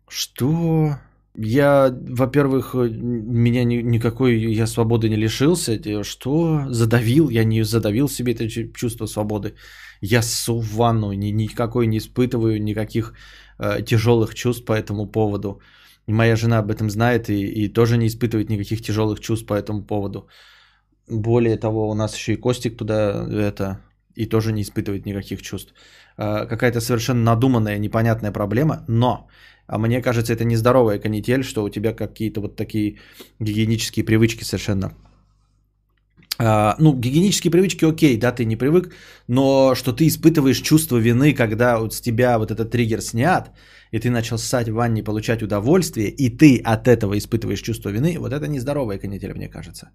Что? 0.09 0.99
Я, 1.43 1.91
во-первых, 1.91 2.75
э, 2.75 2.89
меня 2.91 3.65
ни, 3.65 3.77
никакой, 3.83 4.55
я 4.55 4.67
свободы 4.67 5.09
не 5.09 5.17
лишился. 5.17 5.79
Что? 6.05 6.67
Задавил? 6.69 7.31
Я 7.31 7.45
не 7.45 7.65
задавил 7.65 8.09
себе 8.09 8.35
это 8.35 8.49
чувство 8.49 9.07
свободы. 9.07 9.55
Я 10.03 10.23
ссу 10.23 10.61
в 10.61 10.75
ванну, 10.75 11.13
ни, 11.13 11.33
никакой 11.33 11.87
не 11.87 11.97
испытываю 11.97 12.63
никаких 12.63 13.15
э, 13.59 13.83
тяжелых 13.83 14.35
чувств 14.35 14.65
по 14.67 14.73
этому 14.73 15.07
поводу. 15.07 15.61
Моя 16.07 16.37
жена 16.37 16.59
об 16.59 16.71
этом 16.71 16.91
знает 16.91 17.31
и, 17.31 17.65
и 17.65 17.73
тоже 17.73 17.97
не 17.97 18.07
испытывает 18.07 18.51
никаких 18.51 18.83
тяжелых 18.83 19.21
чувств 19.21 19.47
по 19.47 19.55
этому 19.55 19.87
поводу. 19.87 20.29
Более 21.09 21.57
того, 21.57 21.89
у 21.89 21.95
нас 21.95 22.17
еще 22.17 22.35
и 22.35 22.41
Костик 22.41 22.77
туда 22.77 23.27
это 23.33 23.81
и 24.15 24.27
тоже 24.27 24.53
не 24.53 24.61
испытывает 24.61 25.07
никаких 25.07 25.41
чувств. 25.41 25.73
Э, 26.19 26.47
какая-то 26.47 26.81
совершенно 26.81 27.23
надуманная, 27.23 27.79
непонятная 27.79 28.33
проблема, 28.33 28.85
но 28.89 29.29
а 29.71 29.79
мне 29.79 30.03
кажется, 30.03 30.33
это 30.33 30.45
нездоровая 30.45 30.99
канитель, 30.99 31.43
что 31.43 31.63
у 31.63 31.69
тебя 31.69 31.93
какие-то 31.93 32.41
вот 32.41 32.57
такие 32.57 32.99
гигиенические 33.41 34.05
привычки 34.05 34.45
совершенно. 34.45 34.93
А, 36.39 36.75
ну, 36.79 36.95
гигиенические 36.95 37.51
привычки 37.51 37.85
окей, 37.85 38.19
да, 38.19 38.33
ты 38.33 38.45
не 38.45 38.57
привык, 38.57 38.93
но 39.29 39.75
что 39.77 39.93
ты 39.93 40.07
испытываешь 40.07 40.61
чувство 40.61 40.97
вины, 40.97 41.35
когда 41.35 41.79
вот 41.79 41.95
с 41.95 42.01
тебя 42.01 42.39
вот 42.39 42.51
этот 42.51 42.71
триггер 42.71 43.01
снят, 43.01 43.51
и 43.93 44.01
ты 44.01 44.11
начал 44.11 44.39
ссать 44.39 44.69
в 44.69 44.75
ванне, 44.75 45.05
получать 45.05 45.43
удовольствие, 45.43 46.09
и 46.09 46.37
ты 46.37 46.61
от 46.65 46.89
этого 46.89 47.17
испытываешь 47.17 47.63
чувство 47.63 47.91
вины, 47.91 48.19
вот 48.19 48.33
это 48.33 48.49
нездоровая 48.49 48.99
канитель, 48.99 49.35
мне 49.35 49.49
кажется. 49.49 49.91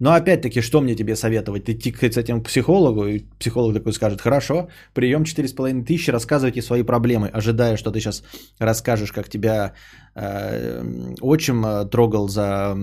Но 0.00 0.14
опять-таки, 0.14 0.62
что 0.62 0.80
мне 0.80 0.96
тебе 0.96 1.14
советовать? 1.14 1.68
Идти 1.68 1.92
с 1.92 2.16
этим 2.16 2.40
к 2.42 2.48
психологу, 2.48 3.06
и 3.06 3.24
психолог 3.38 3.74
такой 3.74 3.92
скажет, 3.92 4.20
хорошо, 4.20 4.68
прием 4.94 5.24
4,5 5.24 5.84
тысячи, 5.84 6.10
рассказывайте 6.10 6.62
свои 6.62 6.82
проблемы, 6.82 7.28
ожидая, 7.28 7.76
что 7.76 7.90
ты 7.90 8.00
сейчас 8.00 8.24
расскажешь, 8.58 9.12
как 9.12 9.28
тебя 9.28 9.74
э, 10.14 10.82
отчим 11.20 11.66
э, 11.66 11.90
трогал 11.90 12.28
за 12.28 12.76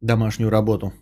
домашнюю 0.00 0.50
работу. 0.50 0.92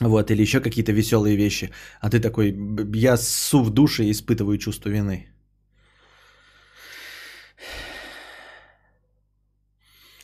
Вот, 0.00 0.30
или 0.30 0.42
еще 0.42 0.60
какие-то 0.60 0.92
веселые 0.92 1.36
вещи. 1.36 1.70
А 2.00 2.08
ты 2.08 2.20
такой, 2.20 2.54
я 2.94 3.16
су 3.16 3.64
в 3.64 3.70
душе 3.70 4.04
и 4.04 4.12
испытываю 4.12 4.58
чувство 4.58 4.90
вины. 4.90 5.26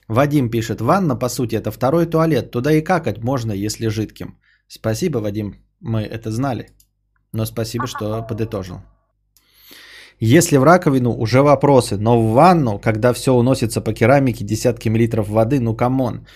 Вадим 0.09 0.51
пишет, 0.51 0.81
ванна, 0.81 1.17
по 1.17 1.29
сути, 1.29 1.57
это 1.57 1.71
второй 1.73 2.07
туалет. 2.07 2.51
Туда 2.51 2.73
и 2.73 2.85
какать 2.85 3.19
можно, 3.25 3.53
если 3.53 3.89
жидким. 3.89 4.37
Спасибо, 4.75 5.19
Вадим, 5.19 5.55
мы 5.81 6.01
это 6.01 6.31
знали. 6.31 6.67
Но 7.33 7.47
спасибо, 7.47 7.87
что 7.87 8.27
подытожил. 8.29 8.77
Если 10.19 10.57
в 10.57 10.65
раковину, 10.65 11.11
уже 11.11 11.43
вопросы. 11.43 11.99
Но 11.99 12.23
в 12.23 12.33
ванну, 12.33 12.79
когда 12.79 13.13
все 13.13 13.33
уносится 13.33 13.83
по 13.83 13.93
керамике, 13.93 14.45
десятки 14.45 14.89
миллилитров 14.89 15.29
воды, 15.29 15.61
ну 15.61 15.77
come 15.77 16.05
on. 16.05 16.27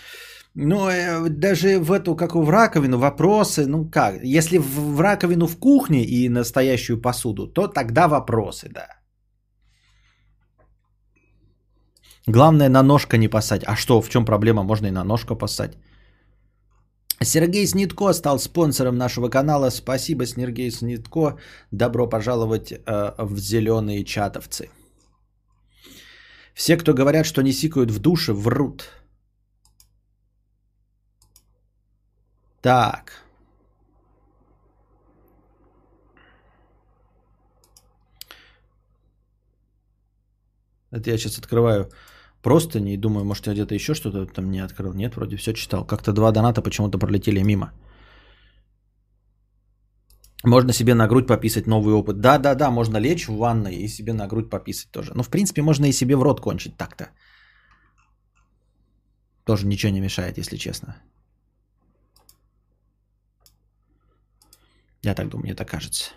Ну, 0.55 0.89
э, 0.89 1.29
даже 1.31 1.79
в 1.79 1.91
эту, 1.93 2.15
как 2.15 2.35
в 2.35 2.51
раковину, 2.51 2.99
вопросы, 2.99 3.67
ну 3.67 3.91
как? 3.91 4.23
Если 4.23 4.59
в, 4.59 4.97
в 4.97 5.01
раковину 5.01 5.47
в 5.47 5.57
кухне 5.59 6.05
и 6.05 6.29
настоящую 6.29 7.01
посуду, 7.01 7.47
то 7.47 7.69
тогда 7.69 8.07
вопросы, 8.07 8.69
да. 8.69 8.87
Главное 12.27 12.69
на 12.69 12.83
ножка 12.83 13.17
не 13.17 13.29
поссать. 13.29 13.65
А 13.67 13.77
что, 13.77 14.03
в 14.03 14.09
чем 14.11 14.25
проблема? 14.25 14.63
Можно 14.63 14.89
и 14.89 14.91
на 14.91 15.05
ножка 15.05 15.35
поссать. 15.35 15.79
Сергей 17.23 17.67
Снитко 17.67 18.13
стал 18.13 18.39
спонсором 18.39 18.97
нашего 18.97 19.29
канала. 19.29 19.71
Спасибо, 19.71 20.27
Сергей 20.27 20.71
Снитко. 20.71 21.39
Добро 21.71 22.07
пожаловать 22.09 22.73
э, 22.73 23.15
в 23.19 23.39
зеленые 23.39 24.05
чатовцы. 24.05 24.69
Все, 26.55 26.77
кто 26.77 26.95
говорят, 26.95 27.27
что 27.27 27.43
не 27.43 27.53
сикают 27.53 27.91
в 27.91 27.99
душе, 27.99 28.33
врут. 28.33 28.85
Так. 32.63 33.27
Это 40.91 41.11
я 41.11 41.19
сейчас 41.19 41.39
открываю 41.39 41.91
просто 42.47 42.81
не 42.81 42.97
думаю, 42.97 43.25
может, 43.25 43.47
я 43.47 43.53
где-то 43.55 43.75
еще 43.75 43.95
что-то 43.95 44.27
там 44.27 44.51
не 44.51 44.65
открыл. 44.65 44.95
Нет, 44.95 45.17
вроде 45.17 45.37
все 45.37 45.53
читал. 45.53 45.87
Как-то 45.87 46.13
два 46.13 46.33
доната 46.33 46.63
почему-то 46.63 46.99
пролетели 46.99 47.43
мимо. 47.43 47.73
Можно 50.45 50.73
себе 50.73 50.95
на 50.95 51.09
грудь 51.09 51.27
пописать 51.27 51.67
новый 51.67 51.95
опыт. 51.95 52.21
Да, 52.21 52.39
да, 52.39 52.55
да, 52.55 52.71
можно 52.71 52.99
лечь 52.99 53.27
в 53.29 53.37
ванной 53.37 53.75
и 53.75 53.89
себе 53.89 54.13
на 54.13 54.29
грудь 54.29 54.49
пописать 54.49 54.91
тоже. 54.93 55.13
Но, 55.15 55.23
в 55.23 55.29
принципе, 55.29 55.63
можно 55.63 55.87
и 55.87 55.93
себе 55.93 56.15
в 56.15 56.23
рот 56.23 56.41
кончить 56.41 56.77
так-то. 56.77 57.09
Тоже 59.45 59.67
ничего 59.67 59.93
не 59.93 60.01
мешает, 60.01 60.39
если 60.39 60.57
честно. 60.57 60.95
Я 65.03 65.15
так 65.15 65.29
думаю, 65.29 65.47
мне 65.47 65.55
так 65.55 65.69
кажется. 65.69 66.13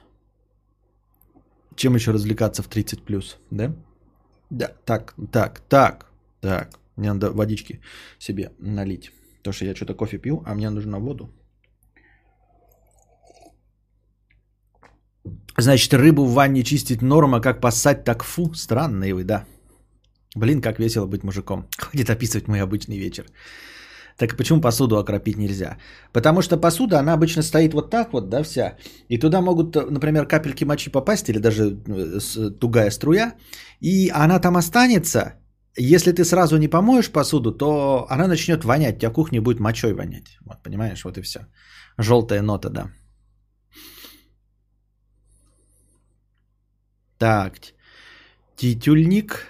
Чем 1.76 1.96
еще 1.96 2.12
развлекаться 2.12 2.62
в 2.62 2.68
30+, 2.68 3.36
да? 3.52 3.74
Да, 4.52 4.68
так, 4.86 5.16
так, 5.32 5.60
так. 5.60 6.09
Так, 6.42 6.80
мне 6.96 7.14
надо 7.14 7.32
водички 7.32 7.80
себе 8.20 8.52
налить. 8.60 9.12
То, 9.44 9.52
что 9.52 9.66
я 9.66 9.76
что-то 9.76 9.94
кофе 9.94 10.18
пью, 10.18 10.44
а 10.46 10.56
мне 10.56 10.70
нужна 10.70 11.00
воду. 11.00 11.30
Значит, 15.58 15.94
рыбу 15.94 16.26
в 16.26 16.34
ванне 16.34 16.64
чистить 16.64 17.02
норма, 17.02 17.42
как 17.42 17.62
поссать, 17.62 18.04
так 18.04 18.24
фу. 18.24 18.54
Странные 18.54 19.14
вы, 19.14 19.24
да. 19.24 19.46
Блин, 20.36 20.62
как 20.62 20.80
весело 20.80 21.08
быть 21.08 21.24
мужиком. 21.24 21.68
Хватит 21.78 22.10
описывать 22.10 22.48
мой 22.48 22.62
обычный 22.62 22.98
вечер. 22.98 23.26
Так 24.18 24.36
почему 24.38 24.62
посуду 24.62 24.98
окропить 24.98 25.38
нельзя? 25.38 25.78
Потому 26.12 26.42
что 26.42 26.58
посуда, 26.58 27.00
она 27.00 27.14
обычно 27.14 27.42
стоит 27.42 27.74
вот 27.74 27.90
так 27.90 28.14
вот, 28.14 28.30
да, 28.30 28.44
вся. 28.44 28.78
И 29.10 29.18
туда 29.18 29.42
могут, 29.42 29.76
например, 29.76 30.28
капельки 30.28 30.66
мочи 30.66 30.92
попасть 30.92 31.30
или 31.30 31.40
даже 31.40 31.78
э, 31.88 32.50
тугая 32.60 32.92
струя. 32.92 33.34
И 33.82 34.12
она 34.14 34.40
там 34.40 34.58
останется. 34.58 35.34
Если 35.78 36.12
ты 36.12 36.26
сразу 36.26 36.58
не 36.58 36.68
помоешь 36.68 37.12
посуду, 37.12 37.52
то 37.52 38.06
она 38.10 38.28
начнет 38.28 38.64
вонять. 38.64 38.98
У 38.98 39.00
тебя 39.00 39.12
кухня 39.12 39.42
будет 39.42 39.60
мочой 39.60 39.94
вонять. 39.94 40.38
Вот, 40.42 40.64
понимаешь, 40.64 41.04
вот 41.04 41.18
и 41.18 41.22
все. 41.22 41.40
Желтая 41.98 42.42
нота, 42.42 42.70
да. 42.70 42.92
Так. 47.18 47.54
Титюльник. 48.56 49.48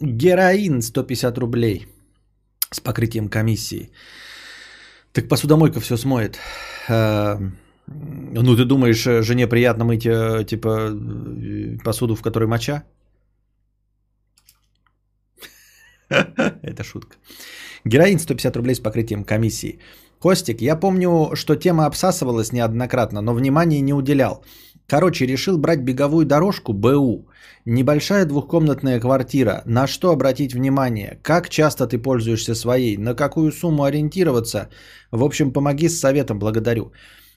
Героин 0.00 0.82
150 0.82 1.38
рублей 1.38 1.86
с 2.70 2.80
покрытием 2.80 3.28
комиссии. 3.28 3.90
Так 5.12 5.28
посудомойка 5.28 5.80
все 5.80 5.96
смоет. 5.96 6.38
Ну, 7.90 8.56
ты 8.56 8.64
думаешь, 8.64 9.24
жене 9.24 9.48
приятно 9.48 9.84
мыть, 9.84 10.06
э, 10.06 10.44
типа, 10.44 10.68
э, 10.68 11.78
посуду, 11.84 12.14
в 12.14 12.22
которой 12.22 12.46
моча? 12.46 12.84
Это 16.62 16.84
шутка. 16.84 17.16
Героин 17.84 18.18
150 18.18 18.56
рублей 18.56 18.74
с 18.74 18.80
покрытием 18.80 19.24
комиссии. 19.24 19.78
Костик, 20.20 20.60
я 20.60 20.76
помню, 20.76 21.30
что 21.34 21.56
тема 21.56 21.86
обсасывалась 21.86 22.52
неоднократно, 22.52 23.22
но 23.22 23.34
внимания 23.34 23.80
не 23.80 23.94
уделял. 23.94 24.44
Короче, 24.86 25.26
решил 25.26 25.58
брать 25.58 25.80
беговую 25.80 26.26
дорожку 26.26 26.72
БУ. 26.72 27.28
Небольшая 27.64 28.26
двухкомнатная 28.26 29.00
квартира. 29.00 29.62
На 29.66 29.86
что 29.86 30.10
обратить 30.10 30.52
внимание? 30.52 31.18
Как 31.22 31.48
часто 31.48 31.86
ты 31.86 31.98
пользуешься 31.98 32.54
своей? 32.54 32.96
На 32.96 33.14
какую 33.14 33.52
сумму 33.52 33.84
ориентироваться? 33.84 34.68
В 35.10 35.22
общем, 35.24 35.52
помоги 35.52 35.88
с 35.88 36.00
советом, 36.00 36.38
благодарю. 36.38 36.92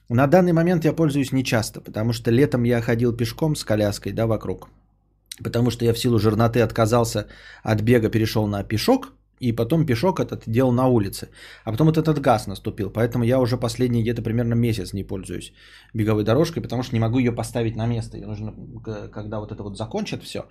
На 0.08 0.26
данный 0.26 0.52
момент 0.52 0.84
я 0.84 0.92
пользуюсь 0.92 1.32
нечасто, 1.32 1.80
потому 1.80 2.12
что 2.12 2.30
летом 2.30 2.64
я 2.64 2.80
ходил 2.82 3.16
пешком 3.16 3.56
с 3.56 3.64
коляской, 3.64 4.12
да, 4.12 4.26
вокруг. 4.26 4.68
Потому 5.42 5.70
что 5.70 5.84
я 5.84 5.92
в 5.92 5.98
силу 5.98 6.18
жирноты 6.18 6.60
отказался 6.60 7.26
от 7.62 7.80
бега, 7.80 8.10
перешел 8.10 8.46
на 8.46 8.64
пешок, 8.64 9.12
и 9.40 9.52
потом 9.52 9.86
пешок 9.86 10.20
этот 10.20 10.42
делал 10.46 10.72
на 10.72 10.86
улице. 10.86 11.28
А 11.64 11.72
потом 11.72 11.86
вот 11.86 11.96
этот 11.96 12.20
газ 12.20 12.46
наступил. 12.46 12.90
Поэтому 12.90 13.24
я 13.24 13.40
уже 13.40 13.56
последний 13.56 14.02
где-то 14.02 14.22
примерно 14.22 14.54
месяц 14.54 14.92
не 14.92 15.04
пользуюсь 15.04 15.52
беговой 15.94 16.24
дорожкой, 16.24 16.62
потому 16.62 16.82
что 16.82 16.94
не 16.94 17.00
могу 17.00 17.18
ее 17.18 17.32
поставить 17.32 17.76
на 17.76 17.86
место. 17.86 18.16
Ее 18.16 18.26
нужно, 18.26 18.52
когда 19.10 19.40
вот 19.40 19.52
это 19.52 19.62
вот 19.62 19.76
закончит 19.76 20.22
все, 20.22 20.44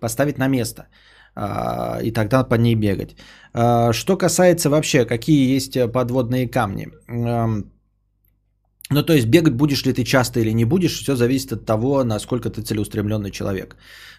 поставить 0.00 0.38
на 0.38 0.48
место. 0.48 0.88
А, 1.36 2.00
и 2.02 2.10
тогда 2.10 2.44
по 2.44 2.54
ней 2.56 2.74
бегать. 2.74 3.16
А, 3.52 3.92
что 3.92 4.16
касается 4.16 4.70
вообще, 4.70 5.04
какие 5.04 5.54
есть 5.54 5.78
подводные 5.92 6.48
камни. 6.48 6.88
Ну, 8.90 9.02
то 9.02 9.12
есть 9.12 9.26
бегать 9.26 9.54
будешь 9.54 9.84
ли 9.86 9.92
ты 9.92 10.04
часто 10.04 10.40
или 10.40 10.54
не 10.54 10.64
будешь, 10.64 11.00
все 11.00 11.16
зависит 11.16 11.52
от 11.52 11.64
того, 11.64 12.04
насколько 12.04 12.50
ты 12.50 12.62
целеустремленный 12.62 13.30
человек. 13.30 13.76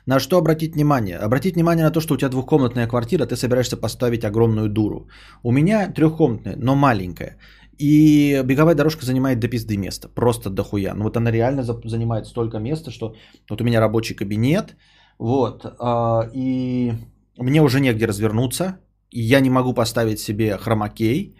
На 0.07 0.19
что 0.19 0.37
обратить 0.37 0.73
внимание? 0.73 1.17
Обратить 1.17 1.55
внимание 1.55 1.85
на 1.85 1.91
то, 1.91 2.01
что 2.01 2.13
у 2.13 2.17
тебя 2.17 2.29
двухкомнатная 2.29 2.87
квартира, 2.87 3.25
ты 3.25 3.35
собираешься 3.35 3.77
поставить 3.77 4.23
огромную 4.23 4.69
дуру. 4.69 5.07
У 5.43 5.51
меня 5.51 5.93
трехкомнатная, 5.93 6.55
но 6.57 6.75
маленькая. 6.75 7.37
И 7.77 8.41
беговая 8.45 8.75
дорожка 8.75 9.05
занимает 9.05 9.39
до 9.39 9.47
пизды 9.47 9.77
места, 9.77 10.07
просто 10.07 10.49
дохуя. 10.49 10.93
Ну 10.95 11.03
вот 11.03 11.17
она 11.17 11.31
реально 11.31 11.63
занимает 11.63 12.25
столько 12.25 12.59
места, 12.59 12.91
что 12.91 13.15
вот 13.49 13.61
у 13.61 13.63
меня 13.63 13.79
рабочий 13.79 14.15
кабинет, 14.15 14.75
вот, 15.19 15.65
а, 15.79 16.29
и 16.33 16.93
мне 17.37 17.61
уже 17.61 17.79
негде 17.79 18.07
развернуться, 18.07 18.77
и 19.11 19.21
я 19.21 19.41
не 19.41 19.49
могу 19.49 19.73
поставить 19.73 20.19
себе 20.19 20.57
хромакей, 20.57 21.35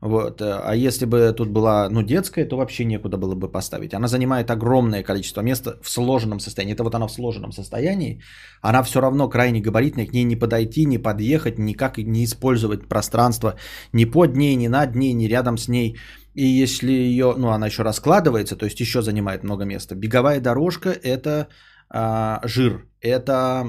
вот. 0.00 0.40
Э, 0.40 0.60
а 0.64 0.74
если 0.76 1.06
бы 1.06 1.32
тут 1.36 1.48
была 1.48 1.88
ну, 1.90 2.02
детская, 2.02 2.48
то 2.48 2.56
вообще 2.56 2.84
некуда 2.84 3.16
было 3.16 3.34
бы 3.34 3.50
поставить. 3.50 3.94
Она 3.94 4.06
занимает 4.08 4.50
огромное 4.50 5.02
количество 5.02 5.42
места 5.42 5.78
в 5.82 5.90
сложенном 5.90 6.40
состоянии. 6.40 6.74
Это 6.74 6.84
вот 6.84 6.94
она 6.94 7.06
в 7.06 7.12
сложенном 7.12 7.52
состоянии. 7.52 8.20
Она 8.62 8.82
все 8.82 9.00
равно 9.00 9.28
крайне 9.28 9.60
габаритная, 9.60 10.06
к 10.06 10.12
ней 10.12 10.24
не 10.24 10.36
подойти, 10.36 10.86
не 10.86 10.98
подъехать, 10.98 11.58
никак 11.58 11.98
не 11.98 12.24
использовать 12.24 12.88
пространство 12.88 13.54
ни 13.92 14.04
под 14.04 14.36
ней, 14.36 14.56
ни 14.56 14.68
над 14.68 14.94
ней, 14.94 15.14
ни 15.14 15.26
рядом 15.26 15.58
с 15.58 15.68
ней. 15.68 15.96
И 16.34 16.44
если 16.44 16.92
ее, 16.92 17.34
ну 17.36 17.48
она 17.48 17.66
еще 17.66 17.82
раскладывается, 17.82 18.56
то 18.56 18.66
есть 18.66 18.80
еще 18.80 19.02
занимает 19.02 19.42
много 19.42 19.64
места. 19.64 19.96
Беговая 19.96 20.40
дорожка 20.40 20.90
это 20.90 21.48
а, 21.90 22.40
жир, 22.44 22.86
это 23.00 23.66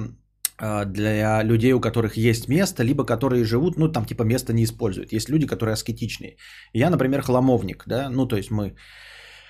для 0.85 1.43
людей, 1.43 1.73
у 1.73 1.79
которых 1.79 2.17
есть 2.17 2.47
место, 2.47 2.83
либо 2.83 3.05
которые 3.05 3.43
живут, 3.43 3.77
ну, 3.77 3.91
там 3.91 4.05
типа 4.05 4.23
место 4.23 4.53
не 4.53 4.63
используют. 4.63 5.13
Есть 5.13 5.29
люди, 5.29 5.47
которые 5.47 5.73
аскетичные. 5.73 6.35
Я, 6.73 6.89
например, 6.89 7.21
хламовник, 7.21 7.83
да, 7.87 8.09
ну, 8.09 8.27
то 8.27 8.35
есть 8.35 8.51
мы 8.51 8.75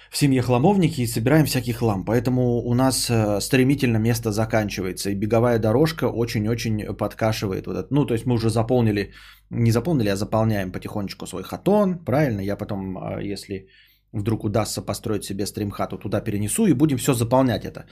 в 0.09 0.17
семье 0.17 0.41
хламовники 0.41 1.01
и 1.01 1.07
собираем 1.07 1.45
всякий 1.45 1.73
хлам. 1.73 2.03
Поэтому 2.05 2.61
у 2.65 2.73
нас 2.73 3.09
э, 3.09 3.41
стремительно 3.41 3.97
место 3.97 4.31
заканчивается. 4.31 5.09
И 5.09 5.15
беговая 5.15 5.59
дорожка 5.59 6.05
очень-очень 6.05 6.97
подкашивает. 6.97 7.67
Вот 7.67 7.77
это. 7.77 7.87
Ну, 7.91 8.05
то 8.05 8.13
есть 8.13 8.25
мы 8.25 8.33
уже 8.33 8.49
заполнили, 8.49 9.13
не 9.49 9.71
заполнили, 9.71 10.09
а 10.09 10.15
заполняем 10.15 10.71
потихонечку 10.71 11.27
свой 11.27 11.43
хатон. 11.43 11.99
Правильно, 12.05 12.41
я 12.41 12.55
потом, 12.55 12.97
а, 12.97 13.21
если 13.21 13.67
вдруг 14.13 14.43
удастся 14.43 14.81
построить 14.81 15.23
себе 15.23 15.45
стримхату, 15.45 15.97
туда 15.97 16.21
перенесу 16.21 16.65
и 16.67 16.73
будем 16.73 16.97
все 16.97 17.13
заполнять 17.13 17.65
это. 17.65 17.85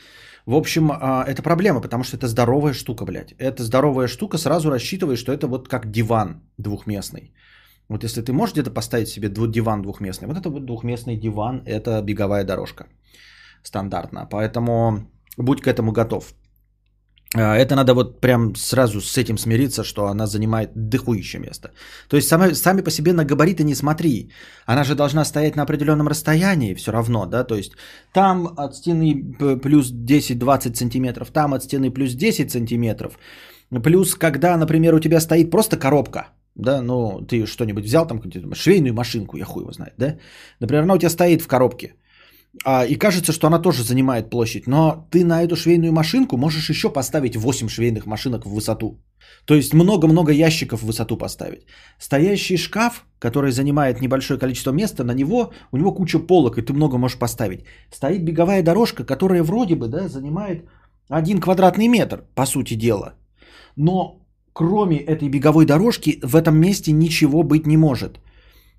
В 0.45 0.55
общем, 0.55 0.91
а, 0.91 1.23
это 1.27 1.41
проблема, 1.41 1.81
потому 1.81 2.03
что 2.03 2.17
это 2.17 2.27
здоровая 2.27 2.73
штука, 2.73 3.05
блядь. 3.05 3.33
Это 3.37 3.63
здоровая 3.63 4.07
штука, 4.07 4.37
сразу 4.37 4.69
рассчитывай, 4.69 5.15
что 5.15 5.31
это 5.31 5.47
вот 5.47 5.67
как 5.67 5.91
диван 5.91 6.41
двухместный. 6.57 7.33
Вот 7.89 8.03
если 8.03 8.21
ты 8.21 8.33
можешь 8.33 8.53
где-то 8.53 8.71
поставить 8.71 9.07
себе 9.07 9.29
диван 9.29 9.81
двухместный, 9.81 10.27
вот 10.27 10.37
это 10.37 10.49
вот 10.49 10.65
двухместный 10.65 11.15
диван, 11.17 11.61
это 11.65 12.01
беговая 12.01 12.43
дорожка 12.43 12.87
стандартно. 13.63 14.27
Поэтому 14.29 15.07
будь 15.37 15.61
к 15.61 15.67
этому 15.67 15.91
готов. 15.91 16.33
А, 17.35 17.55
это 17.55 17.75
надо 17.75 17.93
вот 17.93 18.21
прям 18.21 18.55
сразу 18.55 19.01
с 19.01 19.17
этим 19.17 19.37
смириться, 19.37 19.83
что 19.83 20.07
она 20.07 20.27
занимает 20.27 20.69
дохуище 20.75 21.39
место. 21.39 21.71
То 22.07 22.17
есть 22.17 22.27
сами, 22.27 22.53
сами 22.53 22.81
по 22.81 22.91
себе 22.91 23.13
на 23.13 23.25
габариты 23.25 23.63
не 23.63 23.75
смотри. 23.75 24.31
Она 24.65 24.83
же 24.83 24.95
должна 24.95 25.25
стоять 25.25 25.55
на 25.55 25.63
определенном 25.63 26.07
расстоянии 26.07 26.73
все 26.75 26.91
равно, 26.91 27.25
да, 27.25 27.43
то 27.43 27.55
есть 27.55 27.73
там 28.13 28.47
от 28.57 28.75
стены 28.75 29.35
плюс 29.61 29.91
10-20 29.91 30.75
сантиметров, 30.75 31.31
там 31.31 31.53
от 31.53 31.63
стены 31.63 31.91
плюс 31.91 32.13
10 32.13 32.51
сантиметров. 32.51 33.19
Плюс, 33.83 34.15
когда, 34.15 34.57
например, 34.57 34.95
у 34.95 34.99
тебя 34.99 35.19
стоит 35.19 35.51
просто 35.51 35.77
коробка, 35.77 36.27
да, 36.55 36.81
ну, 36.81 37.21
ты 37.27 37.45
что-нибудь 37.45 37.83
взял, 37.83 38.07
там, 38.07 38.21
швейную 38.53 38.93
машинку, 38.93 39.37
я 39.37 39.45
хуй 39.45 39.63
его 39.63 39.73
знает, 39.73 39.93
да, 39.97 40.17
например, 40.61 40.83
она 40.83 40.93
у 40.93 40.97
тебя 40.97 41.09
стоит 41.09 41.41
в 41.41 41.47
коробке– 41.47 41.93
а, 42.65 42.85
и 42.85 42.95
кажется, 42.95 43.31
что 43.31 43.47
она 43.47 43.59
тоже 43.59 43.83
занимает 43.83 44.29
площадь. 44.29 44.67
Но 44.67 45.07
ты 45.11 45.23
на 45.25 45.43
эту 45.43 45.55
швейную 45.55 45.91
машинку 45.91 46.37
можешь 46.37 46.69
еще 46.69 46.89
поставить 46.89 47.35
8 47.35 47.67
швейных 47.67 48.05
машинок 48.05 48.45
в 48.45 48.49
высоту. 48.49 48.99
То 49.45 49.55
есть 49.55 49.73
много-много 49.73 50.31
ящиков 50.31 50.81
в 50.81 50.85
высоту 50.85 51.17
поставить. 51.17 51.65
Стоящий 51.99 52.57
шкаф, 52.57 53.05
который 53.19 53.51
занимает 53.51 54.01
небольшое 54.01 54.39
количество 54.39 54.71
места, 54.71 55.03
на 55.03 55.13
него, 55.13 55.53
у 55.71 55.77
него 55.77 55.93
куча 55.93 56.19
полок, 56.19 56.57
и 56.57 56.61
ты 56.61 56.73
много 56.73 56.97
можешь 56.97 57.19
поставить. 57.19 57.65
Стоит 57.91 58.23
беговая 58.23 58.63
дорожка, 58.63 59.03
которая 59.05 59.43
вроде 59.43 59.75
бы 59.75 59.87
да, 59.87 60.07
занимает 60.07 60.65
один 61.09 61.39
квадратный 61.39 61.87
метр, 61.87 62.23
по 62.35 62.45
сути 62.45 62.73
дела. 62.73 63.13
Но 63.75 64.19
кроме 64.53 64.97
этой 64.97 65.29
беговой 65.29 65.65
дорожки 65.65 66.19
в 66.23 66.35
этом 66.35 66.59
месте 66.59 66.91
ничего 66.91 67.43
быть 67.43 67.67
не 67.67 67.77
может. 67.77 68.19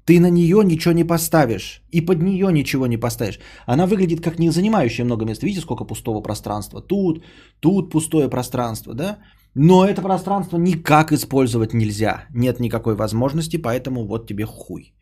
Ты 0.08 0.20
на 0.20 0.30
нее 0.30 0.64
ничего 0.64 0.94
не 0.94 1.04
поставишь. 1.04 1.82
И 1.92 2.00
под 2.00 2.22
нее 2.22 2.50
ничего 2.50 2.86
не 2.86 2.96
поставишь. 2.96 3.38
Она 3.66 3.86
выглядит 3.86 4.20
как 4.20 4.38
не 4.38 4.50
занимающая 4.50 5.04
много 5.04 5.26
места. 5.26 5.46
Видите, 5.46 5.60
сколько 5.60 5.84
пустого 5.84 6.22
пространства? 6.22 6.80
Тут, 6.80 7.22
тут 7.60 7.90
пустое 7.90 8.30
пространство, 8.30 8.94
да? 8.94 9.18
Но 9.54 9.84
это 9.84 10.00
пространство 10.00 10.56
никак 10.56 11.12
использовать 11.12 11.74
нельзя. 11.74 12.24
Нет 12.34 12.58
никакой 12.58 12.94
возможности, 12.94 13.58
поэтому 13.58 14.06
вот 14.06 14.26
тебе 14.26 14.46
хуй. 14.46 14.94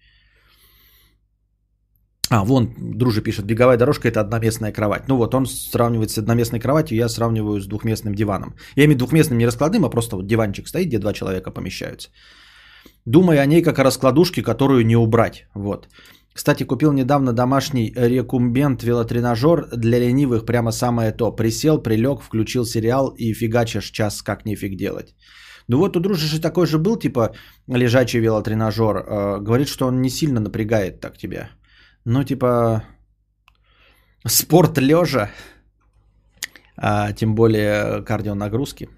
А, 2.29 2.45
вон, 2.45 2.75
друже 2.77 3.23
пишет, 3.23 3.45
беговая 3.45 3.77
дорожка 3.77 4.09
это 4.09 4.21
одноместная 4.21 4.73
кровать. 4.73 5.09
Ну 5.09 5.17
вот, 5.17 5.35
он 5.35 5.47
сравнивает 5.47 6.11
с 6.11 6.19
одноместной 6.19 6.59
кроватью, 6.59 6.99
я 6.99 7.09
сравниваю 7.09 7.61
с 7.61 7.69
двухместным 7.69 8.15
диваном. 8.15 8.57
Я 8.75 8.85
имею 8.87 8.99
двухместным 8.99 9.39
не 9.39 9.47
раскладным, 9.47 9.85
а 9.85 9.89
просто 9.89 10.17
вот 10.17 10.27
диванчик 10.27 10.67
стоит, 10.67 10.89
где 10.89 10.99
два 10.99 11.13
человека 11.13 11.53
помещаются. 11.53 12.09
Думай 13.05 13.39
о 13.39 13.47
ней 13.47 13.63
как 13.63 13.79
о 13.79 13.85
раскладушке, 13.85 14.43
которую 14.43 14.87
не 14.87 14.97
убрать. 14.97 15.47
Вот. 15.55 15.89
Кстати, 16.33 16.65
купил 16.65 16.93
недавно 16.93 17.33
домашний 17.33 17.93
рекумбент 17.97 18.83
велотренажер 18.83 19.69
для 19.77 19.99
ленивых, 19.99 20.45
прямо 20.45 20.73
самое 20.73 21.13
то. 21.13 21.37
Присел, 21.37 21.83
прилег, 21.83 22.21
включил 22.21 22.67
сериал 22.67 23.15
и 23.17 23.33
фигачишь 23.33 23.91
час 23.91 24.23
как 24.23 24.45
нифиг 24.45 24.77
делать. 24.77 25.15
Ну 25.69 25.79
вот 25.79 25.97
у 25.97 26.01
дружиши 26.01 26.41
такой 26.41 26.67
же 26.67 26.79
был, 26.79 26.97
типа 26.99 27.35
лежачий 27.69 28.21
велотренажер. 28.21 28.97
Э, 28.97 29.41
говорит, 29.41 29.69
что 29.69 29.87
он 29.87 30.03
не 30.03 30.11
сильно 30.11 30.41
напрягает 30.41 31.01
так 31.01 31.17
тебя. 31.17 31.51
Ну 32.05 32.23
типа 32.25 32.85
спорт 34.27 34.79
лежа, 34.79 35.31
а 36.77 37.13
тем 37.13 37.35
более 37.35 38.05
кардионагрузки. 38.05 38.89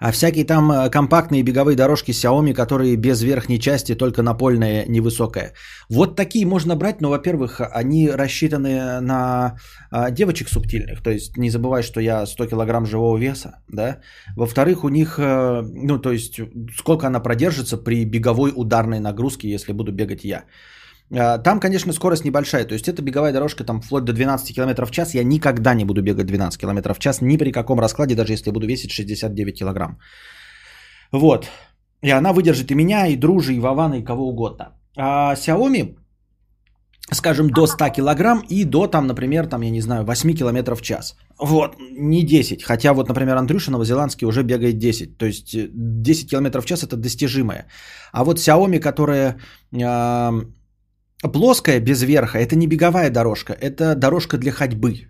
А 0.00 0.12
всякие 0.12 0.44
там 0.44 0.70
э, 0.70 0.90
компактные 0.90 1.42
беговые 1.42 1.76
дорожки 1.76 2.12
Xiaomi, 2.12 2.52
которые 2.52 2.96
без 2.96 3.22
верхней 3.22 3.58
части, 3.58 3.94
только 3.94 4.22
напольная, 4.22 4.84
невысокая. 4.88 5.52
Вот 5.88 6.16
такие 6.16 6.46
можно 6.46 6.76
брать, 6.76 7.00
но, 7.00 7.10
во-первых, 7.10 7.60
они 7.72 8.10
рассчитаны 8.10 9.00
на 9.00 9.56
а, 9.90 10.10
девочек 10.10 10.48
субтильных. 10.48 11.02
То 11.02 11.10
есть 11.10 11.36
не 11.36 11.50
забывай, 11.50 11.82
что 11.82 12.00
я 12.00 12.26
100 12.26 12.46
килограмм 12.46 12.86
живого 12.86 13.16
веса. 13.18 13.62
Да? 13.68 13.98
Во-вторых, 14.36 14.84
у 14.84 14.88
них, 14.88 15.18
э, 15.18 15.62
ну 15.62 15.98
то 15.98 16.12
есть 16.12 16.40
сколько 16.76 17.06
она 17.06 17.20
продержится 17.20 17.76
при 17.76 18.04
беговой 18.04 18.52
ударной 18.54 19.00
нагрузке, 19.00 19.48
если 19.48 19.72
буду 19.72 19.92
бегать 19.92 20.24
я. 20.24 20.44
А, 21.10 21.38
там, 21.38 21.60
конечно, 21.60 21.92
скорость 21.92 22.24
небольшая. 22.24 22.64
То 22.64 22.74
есть 22.74 22.88
это 22.88 23.02
беговая 23.02 23.32
дорожка 23.32 23.64
там 23.64 23.80
вплоть 23.80 24.04
до 24.04 24.12
12 24.12 24.54
км 24.54 24.86
в 24.86 24.90
час. 24.90 25.14
Я 25.14 25.24
никогда 25.24 25.74
не 25.74 25.84
буду 25.84 26.02
бегать 26.02 26.26
12 26.26 26.60
км 26.60 26.94
в 26.94 26.98
час 26.98 27.20
ни 27.20 27.36
при 27.36 27.52
каком 27.52 27.80
раскладе, 27.80 28.14
даже 28.14 28.32
если 28.32 28.50
буду 28.50 28.66
весить 28.66 28.90
69 28.90 29.58
кг. 29.58 29.96
Вот. 31.12 31.48
И 32.02 32.10
она 32.10 32.32
выдержит 32.32 32.70
и 32.70 32.74
меня, 32.74 33.06
и 33.06 33.16
дружи, 33.16 33.54
и 33.54 33.60
Вована, 33.60 33.94
и 33.94 34.04
кого 34.04 34.28
угодно. 34.28 34.64
А 34.96 35.34
Xiaomi, 35.34 35.96
скажем, 37.12 37.50
до 37.50 37.66
100 37.66 37.90
кг 37.90 38.42
и 38.48 38.64
до, 38.64 38.86
там, 38.86 39.06
например, 39.06 39.46
там, 39.46 39.62
я 39.62 39.70
не 39.70 39.80
знаю, 39.80 40.04
8 40.04 40.34
км 40.34 40.74
в 40.74 40.82
час. 40.82 41.16
Вот, 41.38 41.76
не 41.78 42.22
10. 42.22 42.62
Хотя 42.62 42.92
вот, 42.94 43.08
например, 43.08 43.36
Андрюша 43.36 43.70
новозеландский 43.70 44.26
уже 44.26 44.42
бегает 44.42 44.78
10. 44.78 45.18
То 45.18 45.26
есть 45.26 45.54
10 45.54 46.30
км 46.30 46.60
в 46.60 46.66
час 46.66 46.82
это 46.82 46.96
достижимое. 46.96 47.66
А 48.12 48.24
вот 48.24 48.38
Xiaomi, 48.38 48.80
которая 48.80 49.36
Плоская 51.28 51.80
без 51.80 52.02
верха 52.02 52.38
это 52.38 52.56
не 52.56 52.66
беговая 52.66 53.10
дорожка, 53.10 53.52
это 53.52 53.94
дорожка 53.94 54.38
для 54.38 54.52
ходьбы. 54.52 55.08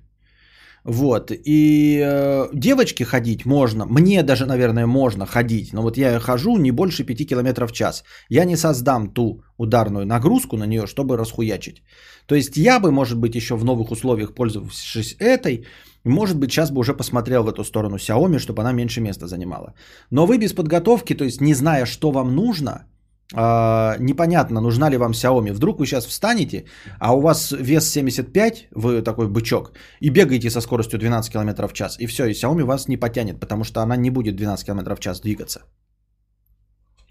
Вот. 0.87 1.33
И 1.33 2.01
э, 2.01 2.49
девочке 2.55 3.05
ходить 3.05 3.45
можно, 3.45 3.87
мне 3.87 4.23
даже, 4.23 4.47
наверное, 4.47 4.87
можно 4.87 5.27
ходить, 5.27 5.73
но 5.73 5.83
вот 5.83 5.99
я 5.99 6.21
хожу 6.21 6.59
не 6.59 6.71
больше 6.71 7.03
5 7.03 7.27
км 7.29 7.67
в 7.67 7.73
час. 7.73 8.05
Я 8.31 8.45
не 8.45 8.57
создам 8.57 9.13
ту 9.13 9.43
ударную 9.59 10.07
нагрузку 10.07 10.57
на 10.57 10.67
нее, 10.67 10.87
чтобы 10.87 11.17
расхуячить. 11.17 11.83
То 12.27 12.37
есть 12.37 12.57
я 12.57 12.79
бы, 12.79 12.93
может 12.93 13.19
быть, 13.19 13.35
еще 13.35 13.57
в 13.57 13.65
новых 13.65 13.91
условиях, 13.91 14.35
пользовавшись 14.35 15.17
этой, 15.19 15.67
может 16.05 16.37
быть, 16.37 16.53
сейчас 16.53 16.71
бы 16.71 16.79
уже 16.79 16.95
посмотрел 16.95 17.43
в 17.43 17.49
эту 17.49 17.65
сторону 17.65 17.97
Xiaomi, 17.97 18.39
чтобы 18.39 18.63
она 18.63 18.73
меньше 18.73 19.01
места 19.01 19.27
занимала. 19.27 19.75
Но 20.11 20.27
вы 20.27 20.39
без 20.39 20.53
подготовки, 20.53 21.15
то 21.15 21.25
есть 21.25 21.41
не 21.41 21.55
зная, 21.55 21.87
что 21.87 22.13
вам 22.13 22.37
нужно, 22.37 22.87
Uh, 23.35 23.97
непонятно, 23.99 24.61
нужна 24.61 24.91
ли 24.91 24.97
вам 24.97 25.13
Xiaomi. 25.13 25.53
Вдруг 25.53 25.81
вы 25.81 25.87
сейчас 25.87 26.07
встанете, 26.07 26.65
а 27.01 27.13
у 27.13 27.21
вас 27.21 27.53
вес 27.53 27.91
75, 27.91 28.69
вы 28.71 29.03
такой 29.03 29.27
бычок, 29.27 29.73
и 30.01 30.11
бегаете 30.11 30.49
со 30.51 30.61
скоростью 30.61 30.99
12 30.99 31.33
км 31.33 31.67
в 31.67 31.73
час, 31.73 31.97
и 31.99 32.07
все, 32.07 32.27
и 32.27 32.33
Xiaomi 32.33 32.65
вас 32.65 32.89
не 32.89 32.97
потянет, 32.97 33.41
потому 33.41 33.65
что 33.65 33.81
она 33.81 33.97
не 33.97 34.11
будет 34.11 34.37
12 34.37 34.67
км 34.67 34.95
в 34.95 35.01
час 35.01 35.21
двигаться. 35.21 35.61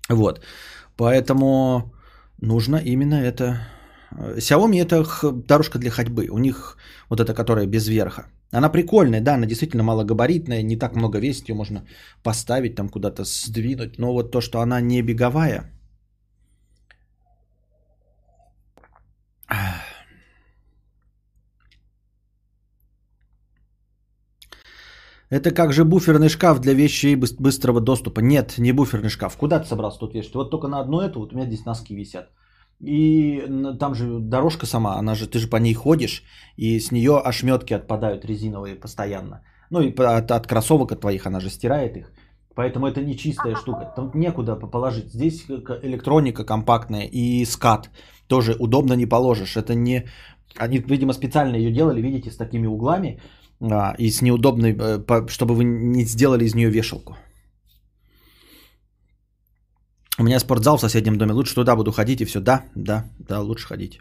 Вот, 0.09 0.39
поэтому 0.95 1.93
нужно 2.41 2.77
именно 2.77 3.15
это... 3.15 3.67
Xiaomi 4.37 4.81
это 4.81 5.03
дорожка 5.47 5.79
для 5.79 5.91
ходьбы, 5.91 6.29
у 6.31 6.37
них 6.37 6.77
вот 7.09 7.19
эта, 7.19 7.33
которая 7.33 7.67
без 7.67 7.87
верха. 7.89 8.27
Она 8.51 8.69
прикольная, 8.69 9.19
да, 9.19 9.33
она 9.33 9.45
действительно 9.45 9.83
малогабаритная, 9.83 10.63
не 10.63 10.77
так 10.77 10.95
много 10.95 11.19
весит, 11.19 11.49
ее 11.49 11.55
можно 11.55 11.85
поставить, 12.23 12.75
там 12.75 12.87
куда-то 12.87 13.25
сдвинуть, 13.25 13.99
но 13.99 14.13
вот 14.13 14.31
то, 14.31 14.39
что 14.39 14.61
она 14.61 14.79
не 14.79 15.01
беговая, 15.01 15.75
Это 25.29 25.51
как 25.51 25.73
же 25.73 25.83
буферный 25.83 26.29
шкаф 26.29 26.59
для 26.59 26.73
вещей 26.73 27.15
быстрого 27.15 27.81
доступа. 27.81 28.21
Нет, 28.21 28.57
не 28.57 28.71
буферный 28.71 29.09
шкаф. 29.09 29.37
Куда 29.37 29.59
ты 29.59 29.67
собрался 29.67 29.99
тут 29.99 30.13
вешать? 30.13 30.35
Вот 30.35 30.51
только 30.51 30.67
на 30.67 30.79
одно 30.79 31.01
это, 31.01 31.19
вот 31.19 31.33
у 31.33 31.35
меня 31.35 31.47
здесь 31.47 31.65
носки 31.65 31.95
висят. 31.95 32.29
И 32.79 33.43
там 33.79 33.95
же 33.95 34.19
дорожка 34.19 34.65
сама, 34.65 34.97
она 34.99 35.15
же, 35.15 35.27
ты 35.27 35.39
же 35.39 35.47
по 35.47 35.57
ней 35.57 35.73
ходишь, 35.73 36.23
и 36.57 36.79
с 36.79 36.91
нее 36.91 37.17
ошметки 37.17 37.73
отпадают 37.73 38.25
резиновые 38.25 38.75
постоянно. 38.75 39.41
Ну 39.69 39.81
и 39.81 39.95
от, 39.95 40.31
от 40.31 40.47
кроссовок 40.47 40.91
от 40.91 41.01
твоих 41.01 41.25
она 41.25 41.39
же 41.39 41.49
стирает 41.49 41.97
их. 41.97 42.11
Поэтому 42.55 42.87
это 42.87 43.01
не 43.01 43.17
чистая 43.17 43.55
штука. 43.55 43.93
Там 43.95 44.11
некуда 44.13 44.55
положить. 44.55 45.13
Здесь 45.13 45.45
электроника 45.83 46.45
компактная 46.45 47.07
и 47.11 47.45
скат. 47.45 47.89
Тоже 48.27 48.55
удобно 48.59 48.93
не 48.93 49.05
положишь. 49.05 49.55
Это 49.55 49.75
не... 49.75 50.05
Они, 50.57 50.77
видимо, 50.77 51.13
специально 51.13 51.55
ее 51.55 51.71
делали, 51.71 52.01
видите, 52.01 52.31
с 52.31 52.37
такими 52.37 52.67
углами 52.67 53.19
а, 53.61 53.95
и 53.97 54.09
с 54.09 54.21
неудобной, 54.21 54.75
э, 54.77 55.27
чтобы 55.27 55.55
вы 55.55 55.63
не 55.63 56.05
сделали 56.05 56.45
из 56.45 56.55
нее 56.55 56.69
вешалку. 56.69 57.15
У 60.17 60.23
меня 60.23 60.39
спортзал 60.39 60.77
в 60.77 60.81
соседнем 60.81 61.17
доме. 61.17 61.33
Лучше 61.33 61.55
туда 61.55 61.75
буду 61.75 61.91
ходить 61.91 62.21
и 62.21 62.25
все. 62.25 62.39
Да, 62.39 62.63
да, 62.75 63.03
да, 63.19 63.41
лучше 63.41 63.67
ходить. 63.67 63.99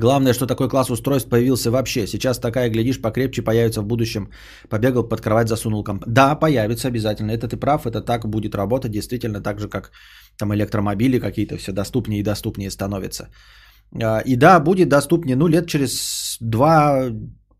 Главное, 0.00 0.34
что 0.34 0.46
такой 0.46 0.68
класс 0.68 0.90
устройств 0.90 1.28
появился 1.28 1.70
вообще. 1.70 2.06
Сейчас 2.06 2.38
такая, 2.38 2.68
глядишь, 2.68 3.00
покрепче 3.00 3.42
появится 3.42 3.80
в 3.80 3.86
будущем. 3.86 4.30
Побегал 4.68 5.08
под 5.08 5.20
кровать, 5.20 5.48
засунул 5.48 5.84
комп. 5.84 6.04
Да, 6.06 6.34
появится 6.34 6.88
обязательно. 6.88 7.30
Это 7.30 7.48
ты 7.48 7.56
прав, 7.56 7.86
это 7.86 8.00
так 8.00 8.26
будет 8.26 8.54
работать. 8.54 8.90
Действительно, 8.90 9.40
так 9.40 9.60
же, 9.60 9.68
как 9.68 9.92
там 10.38 10.52
электромобили 10.54 11.20
какие-то 11.20 11.56
все 11.56 11.72
доступнее 11.72 12.20
и 12.20 12.24
доступнее 12.24 12.70
становятся. 12.70 13.28
А, 14.02 14.20
и 14.20 14.36
да, 14.36 14.60
будет 14.60 14.88
доступнее, 14.88 15.36
ну, 15.36 15.46
лет 15.46 15.66
через 15.66 16.38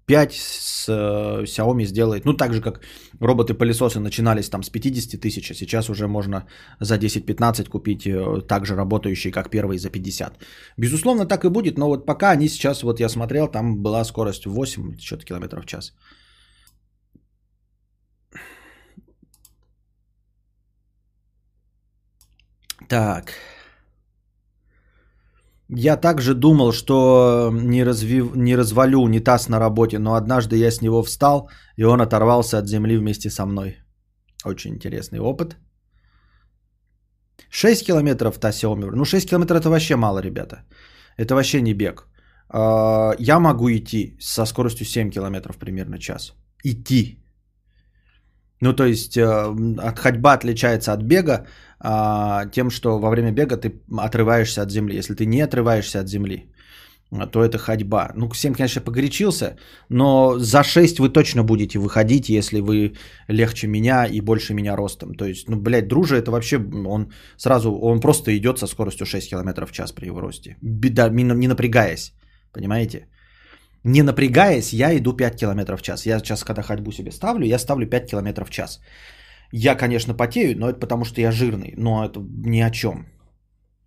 2-5 0.08 0.30
с 0.32 0.88
э, 0.88 1.44
Xiaomi 1.44 1.84
сделает. 1.84 2.24
Ну, 2.24 2.34
так 2.34 2.52
же, 2.52 2.60
как 2.60 2.80
роботы-пылесосы 3.20 4.00
начинались 4.00 4.48
там 4.48 4.62
с 4.62 4.70
50 4.70 5.20
тысяч, 5.20 5.50
а 5.50 5.54
сейчас 5.54 5.88
уже 5.88 6.06
можно 6.06 6.46
за 6.80 6.96
10-15 6.96 7.68
купить 7.68 8.06
э, 8.06 8.40
также 8.48 8.74
работающие, 8.76 9.32
как 9.32 9.50
первые, 9.50 9.78
за 9.78 9.90
50. 9.90 10.38
Безусловно, 10.76 11.26
так 11.26 11.44
и 11.44 11.48
будет, 11.48 11.78
но 11.78 11.88
вот 11.88 12.06
пока 12.06 12.30
они 12.30 12.48
сейчас, 12.48 12.82
вот 12.82 13.00
я 13.00 13.08
смотрел, 13.08 13.48
там 13.48 13.82
была 13.82 14.04
скорость 14.04 14.46
8 14.46 14.98
что-то 14.98 15.24
километров 15.24 15.64
в 15.64 15.66
час. 15.66 15.92
Так. 22.88 23.32
Я 25.68 25.96
также 25.96 26.34
думал, 26.34 26.72
что 26.72 27.50
не, 27.52 27.84
развив... 27.84 28.34
не 28.36 28.56
развалю 28.56 29.00
унитаз 29.00 29.48
на 29.48 29.58
работе, 29.58 29.98
но 29.98 30.14
однажды 30.14 30.56
я 30.56 30.70
с 30.70 30.82
него 30.82 31.02
встал, 31.02 31.48
и 31.76 31.84
он 31.84 32.00
оторвался 32.00 32.58
от 32.58 32.68
земли 32.68 32.98
вместе 32.98 33.30
со 33.30 33.46
мной. 33.46 33.78
Очень 34.44 34.74
интересный 34.74 35.20
опыт. 35.20 35.56
6 37.50 37.86
километров 37.86 38.38
Тася. 38.38 38.68
Ну, 38.68 39.04
6 39.04 39.28
километров 39.28 39.60
это 39.60 39.70
вообще 39.70 39.96
мало, 39.96 40.20
ребята. 40.20 40.64
Это 41.16 41.34
вообще 41.34 41.62
не 41.62 41.74
бег. 41.74 42.08
А, 42.48 43.14
я 43.18 43.38
могу 43.38 43.70
идти 43.70 44.16
со 44.20 44.46
скоростью 44.46 44.86
7 44.86 45.10
километров 45.10 45.56
примерно 45.56 45.98
час. 45.98 46.34
Идти. 46.64 47.23
Ну, 48.64 48.72
то 48.72 48.84
есть, 48.84 49.16
э, 49.16 49.22
от 49.88 49.98
ходьба 49.98 50.32
отличается 50.32 50.92
от 50.92 51.02
бега 51.02 51.46
а, 51.80 52.46
тем, 52.46 52.70
что 52.70 52.98
во 52.98 53.10
время 53.10 53.30
бега 53.30 53.56
ты 53.58 53.72
отрываешься 53.98 54.62
от 54.62 54.70
земли. 54.70 54.96
Если 54.96 55.14
ты 55.14 55.26
не 55.26 55.42
отрываешься 55.42 56.00
от 56.00 56.08
земли, 56.08 56.48
то 57.32 57.44
это 57.44 57.58
ходьба. 57.58 58.12
Ну, 58.16 58.32
7, 58.34 58.54
конечно, 58.54 58.80
погорячился, 58.80 59.56
но 59.90 60.38
за 60.38 60.64
6 60.64 60.98
вы 60.98 61.12
точно 61.12 61.44
будете 61.44 61.78
выходить, 61.78 62.30
если 62.30 62.60
вы 62.60 62.94
легче 63.28 63.66
меня 63.66 64.06
и 64.06 64.22
больше 64.22 64.54
меня 64.54 64.76
ростом. 64.76 65.14
То 65.14 65.26
есть, 65.26 65.48
ну, 65.48 65.56
блядь, 65.56 65.88
дружа, 65.88 66.16
это 66.16 66.30
вообще, 66.30 66.56
он 66.86 67.12
сразу, 67.36 67.70
он 67.70 68.00
просто 68.00 68.30
идет 68.30 68.58
со 68.58 68.66
скоростью 68.66 69.06
6 69.06 69.30
км 69.30 69.66
в 69.66 69.72
час 69.72 69.92
при 69.92 70.06
его 70.06 70.20
росте. 70.22 70.56
Беда, 70.62 71.10
не 71.10 71.48
напрягаясь, 71.48 72.14
понимаете? 72.52 73.08
Не 73.84 74.02
напрягаясь, 74.02 74.72
я 74.72 74.96
иду 74.96 75.12
5 75.12 75.36
км 75.40 75.76
в 75.76 75.82
час. 75.82 76.06
Я 76.06 76.18
сейчас, 76.18 76.44
когда 76.44 76.62
ходьбу 76.62 76.92
себе 76.92 77.12
ставлю, 77.12 77.46
я 77.46 77.58
ставлю 77.58 77.86
5 77.86 78.10
км 78.10 78.44
в 78.44 78.50
час. 78.50 78.80
Я, 79.52 79.74
конечно, 79.76 80.14
потею, 80.14 80.58
но 80.58 80.70
это 80.70 80.80
потому, 80.80 81.04
что 81.04 81.20
я 81.20 81.30
жирный. 81.32 81.74
Но 81.76 82.04
это 82.04 82.20
ни 82.46 82.60
о 82.60 82.70
чем. 82.70 83.06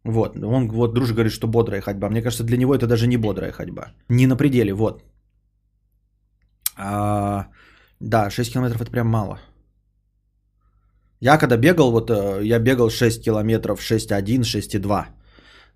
Вот, 0.03 0.37
он 0.37 0.69
вот 0.69 0.93
дружи 0.93 1.13
говорит, 1.13 1.33
что 1.33 1.47
бодрая 1.47 1.81
ходьба. 1.81 2.09
Мне 2.09 2.21
кажется, 2.21 2.43
для 2.43 2.57
него 2.57 2.75
это 2.75 2.87
даже 2.87 3.07
не 3.07 3.17
бодрая 3.17 3.51
ходьба. 3.51 3.91
Не 4.09 4.27
на 4.27 4.37
пределе, 4.37 4.73
вот. 4.73 5.03
А, 6.77 7.47
да, 7.99 8.29
6 8.29 8.53
километров 8.53 8.81
это 8.81 8.91
прям 8.91 9.07
мало. 9.07 9.39
Я 11.19 11.37
когда 11.37 11.57
бегал, 11.57 11.91
вот 11.91 12.11
э, 12.11 12.41
я 12.43 12.59
бегал 12.59 12.89
6 12.89 13.23
километров 13.23 13.79
6.1, 13.79 14.43
6.2. 14.43 15.07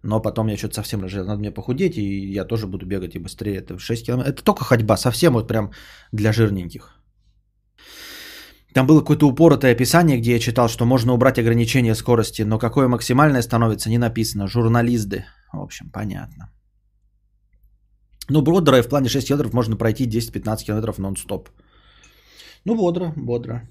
Но 0.04 0.22
потом 0.22 0.48
я 0.48 0.58
что-то 0.58 0.76
совсем 0.76 1.04
разжирел. 1.04 1.26
Надо 1.26 1.40
мне 1.40 1.52
похудеть, 1.52 1.98
и 1.98 2.34
я 2.34 2.46
тоже 2.46 2.68
буду 2.68 2.86
бегать 2.86 3.16
и 3.16 3.20
быстрее. 3.20 3.58
Это 3.58 3.78
6 3.78 4.06
километров. 4.06 4.34
Это 4.34 4.44
только 4.44 4.64
ходьба, 4.64 4.98
совсем 4.98 5.34
вот 5.34 5.48
прям 5.48 5.72
для 6.12 6.34
жирненьких. 6.34 6.96
Там 8.74 8.88
было 8.88 9.02
какое-то 9.02 9.28
упоротое 9.28 9.74
описание, 9.74 10.18
где 10.18 10.32
я 10.32 10.40
читал, 10.40 10.70
что 10.70 10.86
можно 10.86 11.14
убрать 11.14 11.38
ограничение 11.38 11.96
скорости, 11.96 12.44
но 12.44 12.58
какое 12.58 12.88
максимальное 12.88 13.42
становится, 13.42 13.90
не 13.90 13.98
написано. 13.98 14.48
Журналисты. 14.48 15.26
В 15.54 15.62
общем, 15.62 15.90
понятно. 15.92 16.50
Ну, 18.30 18.42
бодро 18.42 18.82
в 18.82 18.88
плане 18.88 19.10
6 19.10 19.28
километров 19.28 19.54
можно 19.54 19.76
пройти 19.76 20.08
10-15 20.08 20.64
километров 20.66 21.00
нон-стоп. 21.00 21.50
Ну, 22.66 22.76
бодро, 22.76 23.14
бодро. 23.18 23.68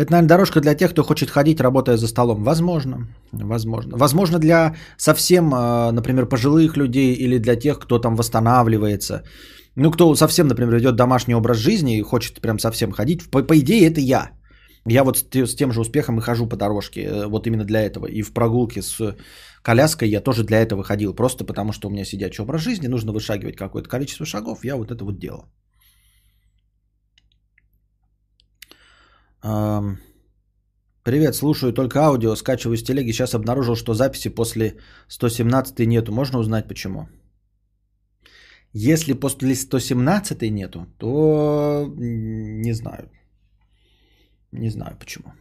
Это, 0.00 0.12
наверное, 0.12 0.28
дорожка 0.28 0.60
для 0.60 0.74
тех, 0.74 0.90
кто 0.90 1.02
хочет 1.02 1.30
ходить, 1.30 1.60
работая 1.60 1.96
за 1.96 2.08
столом. 2.08 2.42
Возможно, 2.44 3.06
возможно. 3.32 3.98
Возможно, 3.98 4.38
для 4.38 4.74
совсем, 4.96 5.52
а, 5.52 5.92
например, 5.92 6.26
пожилых 6.26 6.76
людей 6.76 7.14
или 7.14 7.38
для 7.38 7.56
тех, 7.56 7.78
кто 7.78 7.98
там 7.98 8.16
восстанавливается. 8.16 9.22
Ну, 9.76 9.90
кто 9.90 10.14
совсем, 10.16 10.48
например, 10.48 10.74
ведет 10.74 10.96
домашний 10.96 11.34
образ 11.34 11.58
жизни 11.58 11.98
и 11.98 12.02
хочет 12.02 12.40
прям 12.40 12.58
совсем 12.58 12.92
ходить. 12.92 13.30
По, 13.30 13.42
по 13.42 13.58
идее, 13.58 13.90
это 13.90 14.00
я. 14.00 14.30
Я 14.86 15.04
вот 15.04 15.18
с 15.18 15.54
тем 15.54 15.72
же 15.72 15.80
успехом 15.80 16.18
и 16.18 16.22
хожу 16.22 16.48
по 16.48 16.56
дорожке, 16.56 17.00
э, 17.00 17.26
вот 17.26 17.46
именно 17.46 17.64
для 17.64 17.82
этого. 17.82 18.06
И 18.06 18.22
в 18.22 18.32
прогулке 18.32 18.80
с 18.80 19.16
коляской 19.62 20.08
я 20.08 20.22
тоже 20.22 20.44
для 20.44 20.62
этого 20.62 20.82
ходил, 20.82 21.14
просто 21.14 21.44
потому 21.44 21.72
что 21.72 21.88
у 21.88 21.90
меня 21.90 22.04
сидячий 22.04 22.42
образ 22.42 22.62
жизни, 22.62 22.88
нужно 22.88 23.12
вышагивать 23.12 23.56
какое-то 23.56 23.90
количество 23.90 24.24
шагов, 24.24 24.64
я 24.64 24.76
вот 24.76 24.90
это 24.90 25.04
вот 25.04 25.18
делал. 25.18 25.44
Привет, 29.42 31.34
слушаю 31.34 31.72
только 31.72 31.98
аудио, 32.00 32.36
скачиваю 32.36 32.76
с 32.76 32.82
телеги. 32.82 33.12
Сейчас 33.12 33.34
обнаружил, 33.34 33.74
что 33.74 33.94
записи 33.94 34.28
после 34.28 34.78
117 35.08 35.86
нету. 35.86 36.12
Можно 36.12 36.38
узнать 36.38 36.68
почему? 36.68 37.08
Если 38.72 39.14
после 39.14 39.54
117 39.54 40.50
нету, 40.50 40.86
то 40.98 41.86
не 41.96 42.74
знаю. 42.74 43.10
Не 44.52 44.70
знаю 44.70 44.96
почему. 44.98 45.32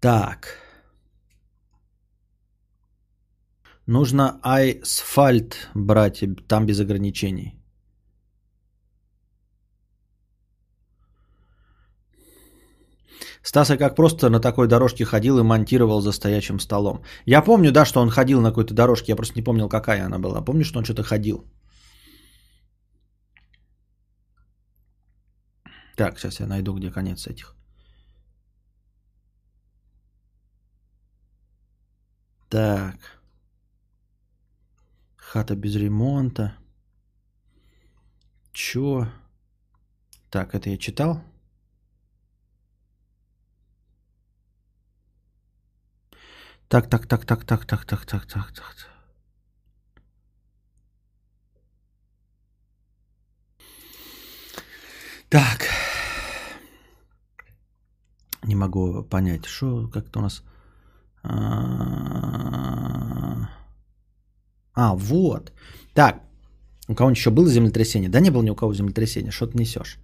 Так. 0.00 0.58
Нужно 3.86 4.40
асфальт 4.42 5.68
брать, 5.74 6.24
там 6.48 6.66
без 6.66 6.80
ограничений. 6.80 7.55
Стаса 13.46 13.76
как 13.76 13.94
просто 13.94 14.28
на 14.28 14.40
такой 14.40 14.66
дорожке 14.66 15.04
ходил 15.04 15.38
и 15.38 15.42
монтировал 15.42 16.00
за 16.00 16.12
стоячим 16.12 16.58
столом. 16.58 17.04
Я 17.26 17.42
помню, 17.42 17.70
да, 17.70 17.84
что 17.84 18.00
он 18.00 18.10
ходил 18.10 18.40
на 18.40 18.48
какой-то 18.48 18.74
дорожке, 18.74 19.12
я 19.12 19.16
просто 19.16 19.34
не 19.36 19.44
помнил, 19.44 19.68
какая 19.68 20.04
она 20.04 20.18
была. 20.18 20.44
Помню, 20.44 20.64
что 20.64 20.78
он 20.78 20.84
что-то 20.84 21.04
ходил. 21.04 21.44
Так, 25.96 26.18
сейчас 26.18 26.40
я 26.40 26.46
найду, 26.46 26.74
где 26.74 26.90
конец 26.90 27.28
этих. 27.28 27.54
Так. 32.48 32.96
Хата 35.16 35.54
без 35.54 35.76
ремонта. 35.76 36.56
Чё? 38.52 39.06
Так, 40.30 40.54
это 40.54 40.68
я 40.68 40.78
читал? 40.78 41.22
Так, 46.68 46.88
так, 46.88 47.06
так, 47.06 47.24
так, 47.24 47.44
так, 47.44 47.64
так, 47.64 47.86
так, 47.86 48.06
так, 48.06 48.26
так, 48.26 48.52
так. 48.52 48.96
Так. 55.28 55.66
Не 58.42 58.54
могу 58.54 59.02
понять, 59.04 59.46
что 59.46 59.88
как-то 59.88 60.20
у 60.20 60.22
нас... 60.22 60.42
А, 61.22 63.48
а, 64.74 64.94
вот. 64.94 65.52
Так. 65.94 66.20
У 66.88 66.94
кого-нибудь 66.94 67.18
еще 67.18 67.30
было 67.30 67.48
землетрясение? 67.48 68.10
Да 68.10 68.20
не 68.20 68.30
было 68.30 68.42
ни 68.42 68.50
у 68.50 68.54
кого 68.54 68.74
землетрясения. 68.74 69.30
Что 69.30 69.46
ты 69.46 69.58
несешь? 69.58 69.98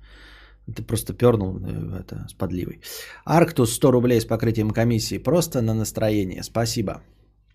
Ты 0.66 0.83
просто 0.83 1.12
пернул 1.12 1.59
э, 1.59 2.01
это, 2.01 2.27
с 2.29 2.35
подливой. 2.35 2.81
Арктус 3.25 3.72
100 3.72 3.90
рублей 3.90 4.20
с 4.20 4.25
покрытием 4.25 4.70
комиссии. 4.70 5.18
Просто 5.18 5.61
на 5.61 5.75
настроение. 5.75 6.42
Спасибо. 6.42 7.03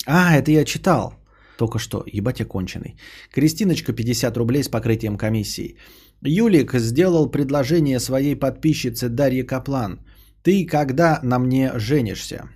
А, 0.06 0.36
это 0.36 0.52
я 0.52 0.66
читал. 0.66 1.14
Только 1.58 1.80
что. 1.80 2.04
Ебать 2.06 2.40
я 2.40 2.46
конченый. 2.46 2.96
Кристиночка 3.34 3.94
50 3.94 4.38
рублей 4.38 4.64
с 4.64 4.70
покрытием 4.70 5.18
комиссии. 5.18 5.78
Юлик 6.22 6.74
сделал 6.74 7.32
предложение 7.32 8.00
своей 8.00 8.36
подписчице 8.36 9.10
Дарье 9.10 9.44
Каплан. 9.44 10.00
Ты 10.44 10.66
когда 10.66 11.20
на 11.24 11.40
мне 11.40 11.72
женишься? 11.80 12.50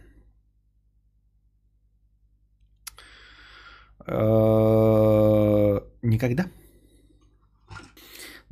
Э, 4.08 5.80
никогда. 6.02 6.46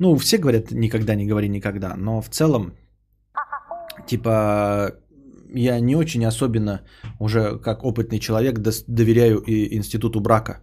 Ну, 0.00 0.16
все 0.16 0.38
говорят, 0.38 0.70
никогда 0.70 1.14
не 1.14 1.26
говори 1.26 1.48
никогда, 1.48 1.94
но 1.96 2.22
в 2.22 2.28
целом, 2.30 2.72
типа, 4.06 4.94
я 5.54 5.80
не 5.80 5.96
очень 5.96 6.24
особенно 6.24 6.80
уже 7.18 7.58
как 7.58 7.84
опытный 7.84 8.18
человек 8.18 8.58
доверяю 8.88 9.42
и 9.46 9.76
институту 9.76 10.20
брака. 10.20 10.60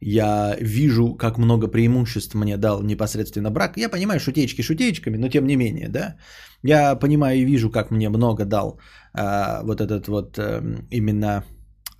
Я 0.00 0.56
вижу, 0.60 1.16
как 1.16 1.38
много 1.38 1.66
преимуществ 1.66 2.34
мне 2.34 2.56
дал 2.56 2.82
непосредственно 2.82 3.50
брак. 3.50 3.76
Я 3.76 3.88
понимаю, 3.88 4.20
шутечки 4.20 4.62
шутечками, 4.62 5.16
но 5.16 5.28
тем 5.28 5.46
не 5.46 5.56
менее, 5.56 5.88
да. 5.88 6.14
Я 6.62 6.94
понимаю 6.94 7.36
и 7.38 7.44
вижу, 7.44 7.70
как 7.70 7.90
мне 7.90 8.08
много 8.08 8.44
дал 8.44 8.78
э, 9.12 9.62
вот 9.64 9.80
этот 9.80 10.06
вот 10.06 10.38
э, 10.38 10.62
именно 10.90 11.44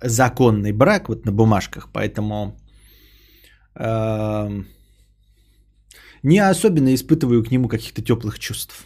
законный 0.01 0.71
брак 0.71 1.09
вот 1.09 1.25
на 1.25 1.33
бумажках, 1.33 1.89
поэтому 1.91 2.57
э, 3.75 4.63
не 6.23 6.39
особенно 6.39 6.93
испытываю 6.93 7.43
к 7.43 7.51
нему 7.51 7.67
каких-то 7.67 8.01
теплых 8.01 8.39
чувств. 8.39 8.85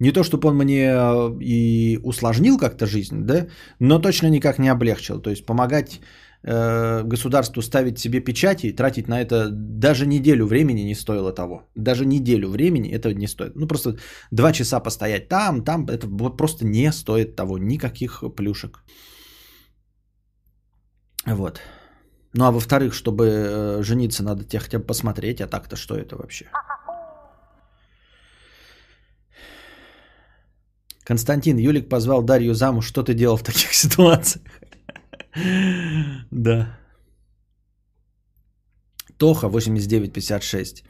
Не 0.00 0.12
то, 0.12 0.22
чтобы 0.22 0.48
он 0.48 0.56
мне 0.56 0.92
э, 0.92 1.38
и 1.40 2.00
усложнил 2.02 2.58
как-то 2.58 2.86
жизнь, 2.86 3.24
да, 3.26 3.46
но 3.80 3.98
точно 3.98 4.28
никак 4.30 4.58
не 4.58 4.68
облегчил. 4.68 5.20
То 5.20 5.30
есть 5.30 5.46
помогать 5.46 6.00
э, 6.42 7.02
государству 7.04 7.62
ставить 7.62 7.98
себе 7.98 8.20
печати 8.20 8.66
и 8.66 8.72
тратить 8.72 9.08
на 9.08 9.20
это 9.20 9.48
даже 9.50 10.06
неделю 10.06 10.46
времени 10.46 10.82
не 10.82 10.94
стоило 10.94 11.32
того. 11.32 11.62
Даже 11.76 12.06
неделю 12.06 12.48
времени 12.48 12.90
это 12.90 13.14
не 13.14 13.28
стоит. 13.28 13.56
Ну 13.56 13.66
просто 13.66 13.96
два 14.30 14.52
часа 14.52 14.80
постоять 14.80 15.28
там, 15.28 15.64
там, 15.64 15.86
это 15.86 16.06
просто 16.36 16.66
не 16.66 16.92
стоит 16.92 17.36
того. 17.36 17.58
Никаких 17.58 18.22
плюшек. 18.36 18.82
Вот. 21.26 21.60
Ну 22.34 22.44
а 22.44 22.50
во-вторых, 22.50 22.94
чтобы 22.94 23.24
э, 23.24 23.82
жениться, 23.82 24.22
надо 24.22 24.44
тебя 24.44 24.60
хотя 24.60 24.78
бы 24.78 24.84
посмотреть, 24.84 25.40
а 25.40 25.46
так-то 25.46 25.76
что 25.76 25.94
это 25.94 26.16
вообще? 26.16 26.46
Константин 31.04 31.58
Юлик 31.58 31.88
позвал 31.88 32.22
Дарью 32.22 32.54
замуж. 32.54 32.86
Что 32.86 33.02
ты 33.02 33.14
делал 33.14 33.36
в 33.36 33.42
таких 33.42 33.72
ситуациях? 33.82 34.44
Да. 36.30 36.78
Тоха 39.18 39.48
8956. 39.48 40.84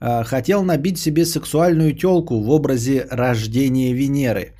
А, 0.00 0.24
хотел 0.24 0.64
набить 0.64 0.98
себе 0.98 1.26
сексуальную 1.26 1.94
телку 1.94 2.40
в 2.40 2.50
образе 2.50 3.06
рождения 3.10 3.92
Венеры. 3.92 4.54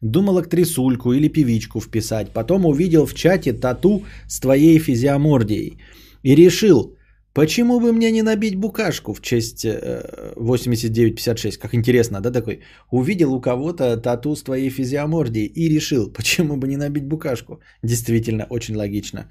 Думал 0.00 0.38
актрисульку 0.38 1.12
или 1.12 1.28
певичку 1.28 1.80
вписать. 1.80 2.30
Потом 2.32 2.66
увидел 2.66 3.06
в 3.06 3.14
чате 3.14 3.52
тату 3.52 4.04
с 4.28 4.40
твоей 4.40 4.78
физиомордией. 4.78 5.78
И 6.22 6.34
решил, 6.34 6.96
почему 7.32 7.80
бы 7.80 7.92
мне 7.92 8.10
не 8.10 8.22
набить 8.22 8.56
букашку 8.56 9.14
в 9.14 9.20
честь 9.20 9.64
8956. 9.64 11.56
Э, 11.56 11.60
как 11.60 11.74
интересно, 11.74 12.20
да, 12.20 12.30
такой. 12.30 12.60
Увидел 12.90 13.34
у 13.34 13.40
кого-то 13.40 13.96
тату 13.96 14.36
с 14.36 14.42
твоей 14.42 14.70
физиомордией 14.70 15.46
и 15.46 15.68
решил, 15.68 16.12
почему 16.12 16.56
бы 16.56 16.68
не 16.68 16.76
набить 16.76 17.06
букашку. 17.06 17.60
Действительно, 17.82 18.46
очень 18.50 18.76
логично. 18.76 19.28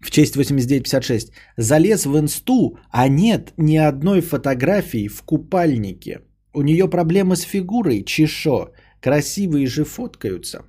В 0.00 0.10
честь 0.10 0.36
8956. 0.36 1.32
Залез 1.56 2.06
в 2.06 2.18
инсту, 2.18 2.78
а 2.90 3.08
нет 3.08 3.52
ни 3.56 3.76
одной 3.76 4.20
фотографии 4.20 5.08
в 5.08 5.22
купальнике. 5.22 6.20
У 6.52 6.62
нее 6.62 6.88
проблемы 6.88 7.36
с 7.36 7.42
фигурой, 7.42 8.04
чешо. 8.04 8.70
Красивые 9.04 9.66
же 9.66 9.84
фоткаются. 9.84 10.62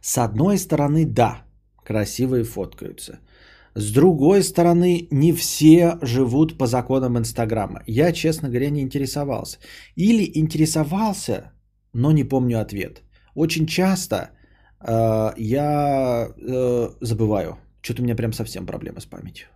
С 0.00 0.16
одной 0.16 0.56
стороны, 0.56 1.04
да, 1.04 1.44
красивые 1.84 2.44
фоткаются. 2.44 3.18
С 3.74 3.92
другой 3.92 4.42
стороны, 4.42 5.06
не 5.10 5.32
все 5.32 5.98
живут 6.02 6.58
по 6.58 6.66
законам 6.66 7.18
Инстаграма. 7.18 7.82
Я, 7.86 8.12
честно 8.12 8.48
говоря, 8.48 8.70
не 8.70 8.80
интересовался. 8.80 9.58
Или 9.96 10.30
интересовался, 10.34 11.52
но 11.92 12.12
не 12.12 12.24
помню 12.24 12.58
ответ. 12.58 13.02
Очень 13.34 13.66
часто 13.66 14.16
э, 14.80 15.32
я 15.36 16.28
э, 16.34 16.88
забываю. 17.02 17.58
Что-то 17.82 18.00
у 18.00 18.04
меня 18.04 18.16
прям 18.16 18.32
совсем 18.32 18.66
проблема 18.66 19.00
с 19.00 19.06
памятью. 19.06 19.48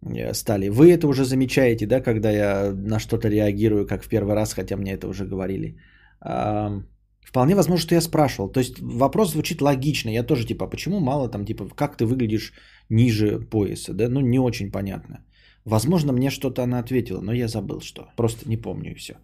Э, 0.00 0.32
стали. 0.34 0.70
Вы 0.70 0.92
это 0.92 1.06
уже 1.08 1.24
замечаете, 1.24 1.86
да, 1.86 2.00
когда 2.00 2.30
я 2.30 2.72
на 2.72 2.98
что-то 2.98 3.28
реагирую, 3.28 3.86
как 3.86 4.02
в 4.02 4.08
первый 4.08 4.34
раз, 4.34 4.54
хотя 4.54 4.76
мне 4.76 4.94
это 4.94 5.08
уже 5.08 5.26
говорили. 5.26 5.76
Вполне 6.24 7.54
возможно, 7.54 7.82
что 7.82 7.94
я 7.94 8.00
спрашивал. 8.00 8.52
То 8.52 8.60
есть 8.60 8.80
вопрос 8.80 9.32
звучит 9.32 9.60
логично. 9.60 10.10
Я 10.10 10.22
тоже 10.22 10.46
типа, 10.46 10.66
почему 10.66 11.00
мало 11.00 11.28
там, 11.28 11.44
типа, 11.44 11.68
как 11.74 11.96
ты 11.96 12.04
выглядишь 12.06 12.52
ниже 12.90 13.40
пояса, 13.50 13.92
да? 13.92 14.08
Ну, 14.08 14.20
не 14.20 14.38
очень 14.38 14.70
понятно. 14.70 15.24
Возможно, 15.64 16.12
мне 16.12 16.30
что-то 16.30 16.62
она 16.62 16.78
ответила, 16.78 17.20
но 17.20 17.32
я 17.32 17.48
забыл, 17.48 17.80
что. 17.80 18.08
Просто 18.16 18.48
не 18.48 18.56
помню 18.56 18.92
и 18.92 18.94
все. 18.94 19.14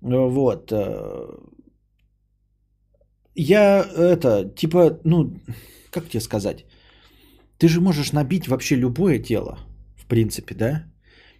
Вот. 0.00 0.70
Э, 0.72 1.26
я 3.34 3.82
это, 3.82 4.54
типа, 4.54 5.00
ну, 5.04 5.32
как 5.90 6.08
тебе 6.08 6.20
сказать? 6.20 6.64
Ты 7.58 7.68
же 7.68 7.80
можешь 7.80 8.12
набить 8.12 8.46
вообще 8.48 8.76
любое 8.76 9.18
тело, 9.18 9.58
в 9.96 10.06
принципе, 10.06 10.54
да? 10.54 10.84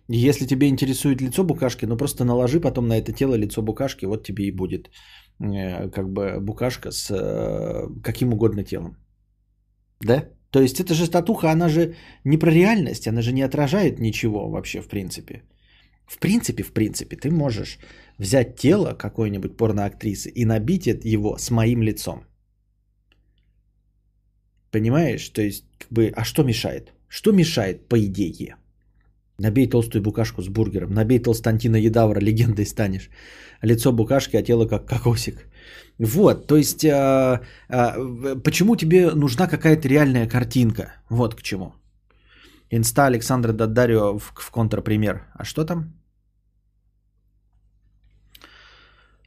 Если 0.08 0.46
тебе 0.46 0.68
интересует 0.68 1.20
лицо 1.20 1.44
букашки, 1.44 1.86
ну 1.86 1.96
просто 1.96 2.24
наложи 2.24 2.60
потом 2.60 2.88
на 2.88 2.98
это 2.98 3.12
тело 3.12 3.34
лицо 3.34 3.62
букашки, 3.62 4.06
вот 4.06 4.22
тебе 4.22 4.44
и 4.44 4.50
будет 4.50 4.90
э, 5.40 5.90
как 5.90 6.12
бы 6.12 6.40
букашка 6.40 6.90
с 6.90 7.10
э, 7.10 7.88
каким 8.02 8.32
угодно 8.32 8.64
телом. 8.64 8.96
Да? 10.00 10.28
То 10.50 10.60
есть 10.60 10.78
эта 10.78 10.94
же 10.94 11.06
статуха, 11.06 11.50
она 11.50 11.68
же 11.68 11.94
не 12.24 12.38
про 12.38 12.50
реальность, 12.50 13.08
она 13.08 13.22
же 13.22 13.32
не 13.32 13.42
отражает 13.42 13.98
ничего 13.98 14.50
вообще 14.50 14.82
в 14.82 14.88
принципе. 14.88 15.42
В 16.06 16.18
принципе, 16.18 16.62
в 16.62 16.72
принципе, 16.72 17.16
ты 17.16 17.30
можешь 17.30 17.78
взять 18.18 18.56
тело 18.56 18.94
какой-нибудь 18.94 19.56
порноактрисы 19.56 20.28
и 20.28 20.44
набить 20.44 20.86
его 20.86 21.38
с 21.38 21.50
моим 21.50 21.82
лицом. 21.82 22.24
Понимаешь? 24.70 25.28
То 25.30 25.40
есть, 25.40 25.64
как 25.78 25.90
бы, 25.90 26.12
а 26.14 26.24
что 26.24 26.42
мешает? 26.42 26.92
Что 27.08 27.32
мешает, 27.32 27.88
по 27.88 27.96
идее? 27.96 28.56
Набей 29.38 29.70
толстую 29.70 30.02
букашку 30.02 30.42
с 30.42 30.48
бургером. 30.48 30.94
Набей 30.94 31.18
толстантина 31.18 31.76
едавра, 31.76 32.20
легендой 32.20 32.66
станешь. 32.66 33.10
Лицо 33.62 33.92
букашки, 33.92 34.36
а 34.36 34.42
тело 34.42 34.66
как 34.66 34.86
кокосик. 34.86 35.46
Вот, 35.98 36.46
то 36.46 36.56
есть, 36.56 36.84
а, 36.84 37.40
а, 37.68 38.36
почему 38.44 38.76
тебе 38.76 39.10
нужна 39.10 39.46
какая-то 39.46 39.88
реальная 39.88 40.28
картинка? 40.28 40.94
Вот 41.08 41.34
к 41.34 41.42
чему. 41.42 41.74
Инста 42.70 43.06
Александра 43.06 43.52
Дадарио 43.52 44.18
в, 44.18 44.32
в 44.34 44.50
контрпример. 44.50 45.26
А 45.34 45.44
что 45.44 45.64
там? 45.64 45.94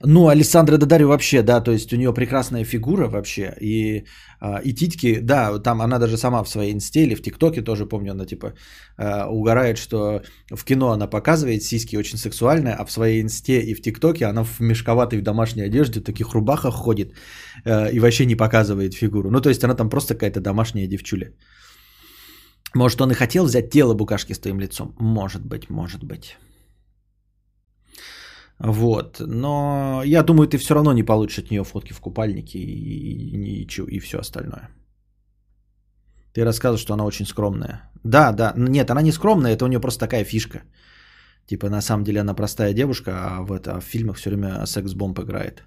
Ну, 0.04 0.28
Александра 0.28 0.78
Дадарио 0.78 1.08
вообще, 1.08 1.42
да, 1.42 1.60
то 1.60 1.72
есть 1.72 1.92
у 1.94 1.98
нее 1.98 2.14
прекрасная 2.14 2.64
фигура 2.64 3.08
вообще, 3.08 3.56
и, 3.60 4.06
а, 4.40 4.62
и 4.64 4.74
титьки, 4.74 5.20
да, 5.20 5.58
там 5.60 5.82
она 5.82 5.98
даже 5.98 6.18
сама 6.18 6.44
в 6.44 6.50
своей 6.50 6.72
инсте 6.72 7.04
или 7.04 7.16
в 7.16 7.22
ТикТоке 7.22 7.64
тоже, 7.64 7.88
помню, 7.88 8.12
она 8.12 8.26
типа 8.26 8.54
а, 8.98 9.28
угорает, 9.28 9.78
что 9.78 10.22
в 10.52 10.64
кино 10.66 10.92
она 10.92 11.08
показывает 11.08 11.64
сиськи 11.64 11.98
очень 11.98 12.20
сексуальные, 12.20 12.76
а 12.76 12.86
в 12.86 12.92
своей 12.92 13.22
инсте 13.22 13.60
и 13.60 13.74
в 13.74 13.82
ТикТоке 13.82 14.26
она 14.26 14.44
в 14.44 14.60
мешковатой 14.60 15.20
в 15.20 15.24
домашней 15.24 15.64
одежде, 15.64 16.00
в 16.00 16.04
таких 16.04 16.34
рубахах 16.34 16.76
ходит 16.76 17.14
а, 17.66 17.88
и 17.88 18.00
вообще 18.00 18.26
не 18.26 18.36
показывает 18.36 18.94
фигуру. 18.94 19.32
Ну, 19.32 19.42
то 19.42 19.50
есть 19.50 19.64
она 19.64 19.74
там 19.74 19.90
просто 19.90 20.14
какая-то 20.14 20.42
домашняя 20.42 20.88
девчуля. 20.88 21.34
Может, 22.76 23.02
он 23.02 23.12
и 23.12 23.16
хотел 23.16 23.46
взять 23.46 23.72
тело 23.72 23.96
букашки 23.96 24.34
с 24.34 24.40
твоим 24.40 24.60
лицом? 24.60 24.94
Может 25.00 25.44
быть, 25.44 25.70
может 25.70 26.04
быть. 26.04 26.38
Вот. 28.60 29.20
Но 29.20 30.02
я 30.06 30.24
думаю, 30.24 30.48
ты 30.48 30.58
все 30.58 30.74
равно 30.74 30.94
не 30.94 31.04
получишь 31.04 31.40
от 31.40 31.52
нее 31.52 31.64
фотки 31.64 31.94
в 31.94 32.00
купальнике 32.00 32.60
и, 32.60 32.64
и, 32.64 33.64
и, 33.64 33.96
и 33.96 34.00
все 34.00 34.18
остальное. 34.20 34.70
Ты 36.34 36.44
рассказываешь, 36.46 36.82
что 36.82 36.94
она 36.94 37.06
очень 37.06 37.26
скромная. 37.26 37.92
Да, 38.04 38.32
да. 38.32 38.54
Нет, 38.58 38.90
она 38.90 39.02
не 39.02 39.12
скромная, 39.12 39.54
это 39.54 39.66
у 39.66 39.68
нее 39.68 39.80
просто 39.80 40.00
такая 40.00 40.24
фишка. 40.24 40.62
Типа, 41.48 41.70
на 41.70 41.82
самом 41.82 42.04
деле 42.04 42.20
она 42.22 42.34
простая 42.34 42.74
девушка, 42.74 43.12
а 43.12 43.42
в, 43.42 43.52
это, 43.52 43.80
в 43.80 43.86
фильмах 43.86 44.18
все 44.18 44.30
время 44.30 44.66
секс-бомб 44.66 45.20
играет. 45.20 45.64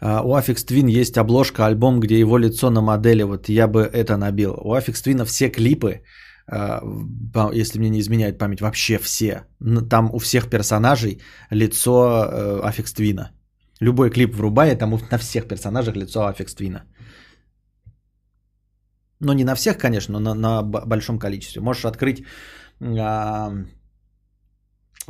А, 0.00 0.22
у 0.22 0.36
Aphex 0.36 0.66
Twin 0.66 0.90
есть 0.90 1.16
обложка, 1.16 1.66
альбом, 1.66 2.00
где 2.00 2.18
его 2.18 2.38
лицо 2.38 2.70
на 2.70 2.80
модели. 2.80 3.22
Вот 3.22 3.48
я 3.48 3.68
бы 3.68 3.82
это 3.82 4.16
набил. 4.16 4.54
У 4.64 4.74
Aphex 4.74 5.02
Twin 5.04 5.24
все 5.24 5.48
клипы, 5.48 6.02
если 7.52 7.78
мне 7.78 7.90
не 7.90 8.00
изменяет 8.00 8.38
память, 8.38 8.60
вообще 8.60 8.98
все. 8.98 9.44
Там 9.90 10.10
у 10.12 10.18
всех 10.18 10.50
персонажей 10.50 11.20
лицо 11.50 11.92
э, 11.92 12.60
Aphex 12.68 12.92
Twin'а. 12.92 13.30
Любой 13.80 14.10
клип 14.10 14.34
врубает, 14.34 14.78
там 14.78 14.90
на 15.10 15.18
всех 15.18 15.48
персонажах 15.48 15.96
лицо 15.96 16.26
Aphex 16.26 16.54
Twin'а. 16.54 16.84
Ну, 19.20 19.32
не 19.32 19.44
на 19.44 19.54
всех, 19.54 19.78
конечно, 19.78 20.18
но 20.18 20.34
на, 20.34 20.62
на 20.62 20.62
большом 20.62 21.18
количестве. 21.18 21.62
Можешь 21.62 21.84
открыть 21.84 22.24
а, 22.80 23.52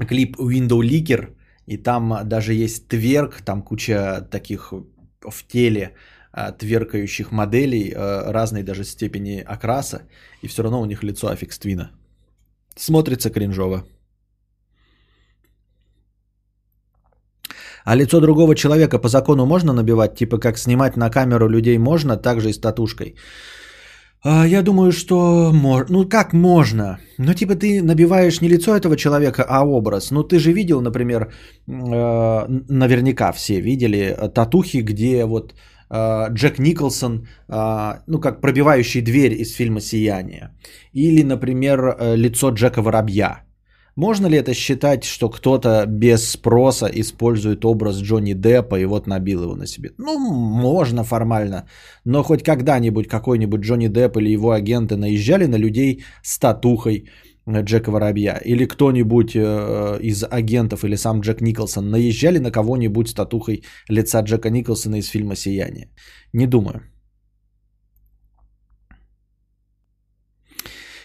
клип 0.09 0.37
Window 0.37 0.81
Leaker, 0.81 1.35
и 1.67 1.77
там 1.77 2.29
даже 2.29 2.55
есть 2.55 2.89
тверк, 2.89 3.43
там 3.43 3.63
куча 3.63 4.29
таких 4.31 4.73
в 4.73 5.47
теле 5.49 5.95
тверкающих 6.33 7.31
моделей 7.31 7.93
а, 7.95 8.33
разной 8.33 8.63
даже 8.63 8.85
степени 8.85 9.45
окраса, 9.47 10.03
и 10.43 10.49
все 10.49 10.63
равно 10.63 10.81
у 10.81 10.87
них 10.87 11.03
лицо 11.03 11.29
аффикс 11.29 11.59
твина. 11.59 11.91
Смотрится 12.77 13.31
кринжово. 13.31 13.85
А 17.85 17.97
лицо 17.97 18.21
другого 18.21 18.55
человека 18.55 18.99
по 18.99 19.09
закону 19.09 19.47
можно 19.47 19.73
набивать? 19.73 20.15
Типа 20.15 20.39
как 20.39 20.59
снимать 20.59 20.97
на 20.97 21.11
камеру 21.11 21.49
людей 21.49 21.79
можно, 21.79 22.17
также 22.17 22.49
и 22.49 22.53
с 22.53 22.61
татушкой. 22.61 23.17
А, 24.25 24.47
я 24.47 24.63
думаю, 24.63 24.93
что 24.93 25.53
можно. 25.53 25.99
Ну 25.99 26.09
как 26.09 26.33
можно? 26.33 26.99
Ну 27.19 27.35
типа 27.35 27.57
ты 27.57 27.83
набиваешь 27.83 28.41
не 28.41 28.49
лицо 28.49 28.75
этого 28.75 28.97
человека, 28.97 29.45
а 29.47 29.67
образ. 29.67 30.11
Ну 30.11 30.23
ты 30.23 30.39
же 30.39 30.53
видел, 30.53 30.81
например, 30.81 31.25
э, 31.25 32.47
наверняка 32.69 33.33
все 33.33 33.61
видели 33.61 34.17
татухи, 34.35 34.83
где 34.83 35.25
вот 35.25 35.53
Э, 35.53 35.72
Джек 36.33 36.59
Николсон, 36.59 37.27
э, 37.49 38.03
ну 38.07 38.21
как 38.21 38.41
пробивающий 38.41 39.03
дверь 39.03 39.35
из 39.35 39.55
фильма 39.55 39.81
«Сияние». 39.81 40.51
Или, 40.93 41.23
например, 41.23 41.81
э, 41.81 42.17
лицо 42.17 42.51
Джека 42.51 42.83
Воробья. 42.83 43.45
Можно 43.97 44.27
ли 44.27 44.39
это 44.39 44.55
считать, 44.55 45.05
что 45.05 45.29
кто-то 45.29 45.85
без 45.87 46.31
спроса 46.31 46.87
использует 46.87 47.65
образ 47.65 47.97
Джонни 47.97 48.33
Деппа 48.33 48.81
и 48.81 48.87
вот 48.87 49.07
набил 49.07 49.43
его 49.43 49.55
на 49.55 49.67
себе? 49.67 49.91
Ну, 49.99 50.19
можно 50.19 51.05
формально, 51.05 51.69
но 52.05 52.23
хоть 52.23 52.43
когда-нибудь 52.43 53.07
какой-нибудь 53.07 53.61
Джонни 53.61 53.89
Депп 53.89 54.17
или 54.17 54.31
его 54.31 54.53
агенты 54.53 54.97
наезжали 54.97 55.47
на 55.47 55.57
людей 55.57 56.05
с 56.23 56.39
татухой, 56.39 57.05
Джека 57.49 57.91
Воробья, 57.91 58.41
или 58.45 58.67
кто-нибудь 58.67 59.35
э, 59.35 59.99
из 60.03 60.25
агентов, 60.25 60.85
или 60.85 60.97
сам 60.97 61.21
Джек 61.21 61.41
Николсон 61.41 61.91
наезжали 61.91 62.39
на 62.39 62.51
кого-нибудь 62.51 63.09
с 63.09 63.15
татухой 63.15 63.65
лица 63.89 64.23
Джека 64.23 64.51
Николсона 64.51 64.97
из 64.97 65.09
фильма 65.09 65.37
«Сияние». 65.37 65.89
Не 66.33 66.47
думаю. 66.47 66.83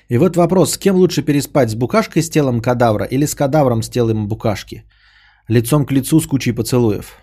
И 0.10 0.18
вот 0.18 0.38
вопрос, 0.38 0.72
с 0.72 0.78
кем 0.78 0.96
лучше 0.96 1.22
переспать, 1.22 1.70
с 1.70 1.76
букашкой 1.76 2.22
с 2.22 2.30
телом 2.30 2.62
кадавра 2.62 3.06
или 3.06 3.26
с 3.26 3.36
кадавром 3.36 3.82
с 3.82 3.90
телом 3.90 4.28
букашки? 4.28 4.84
Лицом 5.50 5.86
к 5.86 5.92
лицу 5.92 6.22
с 6.22 6.28
кучей 6.28 6.54
поцелуев. 6.54 7.18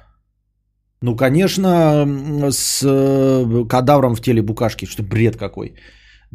Ну, 1.01 1.17
конечно, 1.17 2.07
с 2.51 2.83
э, 2.83 3.65
кадавром 3.69 4.15
в 4.15 4.21
теле 4.21 4.43
букашки, 4.43 4.87
что 4.87 5.03
бред 5.03 5.37
какой. 5.37 5.75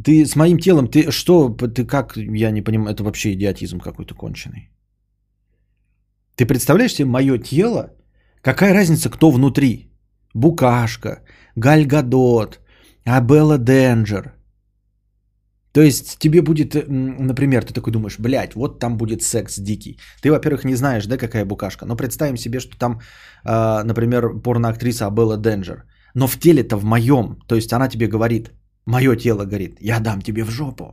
Ты 0.04 0.24
с 0.26 0.36
моим 0.36 0.58
телом, 0.58 0.88
ты 0.88 1.10
что, 1.10 1.48
ты 1.48 1.86
как, 1.86 2.16
я 2.16 2.50
не 2.50 2.62
понимаю, 2.62 2.94
это 2.94 3.04
вообще 3.04 3.32
идиотизм 3.32 3.80
какой-то 3.80 4.14
конченый. 4.14 4.70
Ты 6.36 6.46
представляешь 6.46 6.94
себе 6.94 7.08
мое 7.08 7.38
тело? 7.38 7.90
Какая 8.42 8.74
разница, 8.74 9.10
кто 9.10 9.30
внутри? 9.30 9.90
Букашка, 10.34 11.22
Гальгадот, 11.56 12.60
Абелла 13.04 13.58
Денджер. 13.58 14.32
То 15.72 15.82
есть 15.82 16.18
тебе 16.18 16.42
будет, 16.42 16.74
например, 16.88 17.64
ты 17.64 17.74
такой 17.74 17.92
думаешь, 17.92 18.18
блядь, 18.18 18.54
вот 18.54 18.80
там 18.80 18.96
будет 18.96 19.22
секс 19.22 19.58
дикий. 19.58 19.98
Ты, 20.22 20.30
во-первых, 20.30 20.64
не 20.64 20.76
знаешь, 20.76 21.06
да, 21.06 21.16
какая 21.16 21.44
букашка. 21.44 21.86
Но 21.86 21.96
представим 21.96 22.36
себе, 22.36 22.60
что 22.60 22.76
там, 22.76 23.00
э, 23.44 23.82
например, 23.84 24.40
порноактриса 24.42 25.06
Абелла 25.06 25.36
Денджер. 25.36 25.84
Но 26.14 26.26
в 26.26 26.38
теле-то 26.38 26.76
в 26.76 26.84
моем. 26.84 27.38
То 27.46 27.54
есть 27.54 27.72
она 27.72 27.88
тебе 27.88 28.08
говорит, 28.08 28.50
Мое 28.90 29.16
тело 29.16 29.44
говорит, 29.44 29.76
я 29.80 30.00
дам 30.00 30.20
тебе 30.20 30.44
в 30.44 30.50
жопу. 30.50 30.84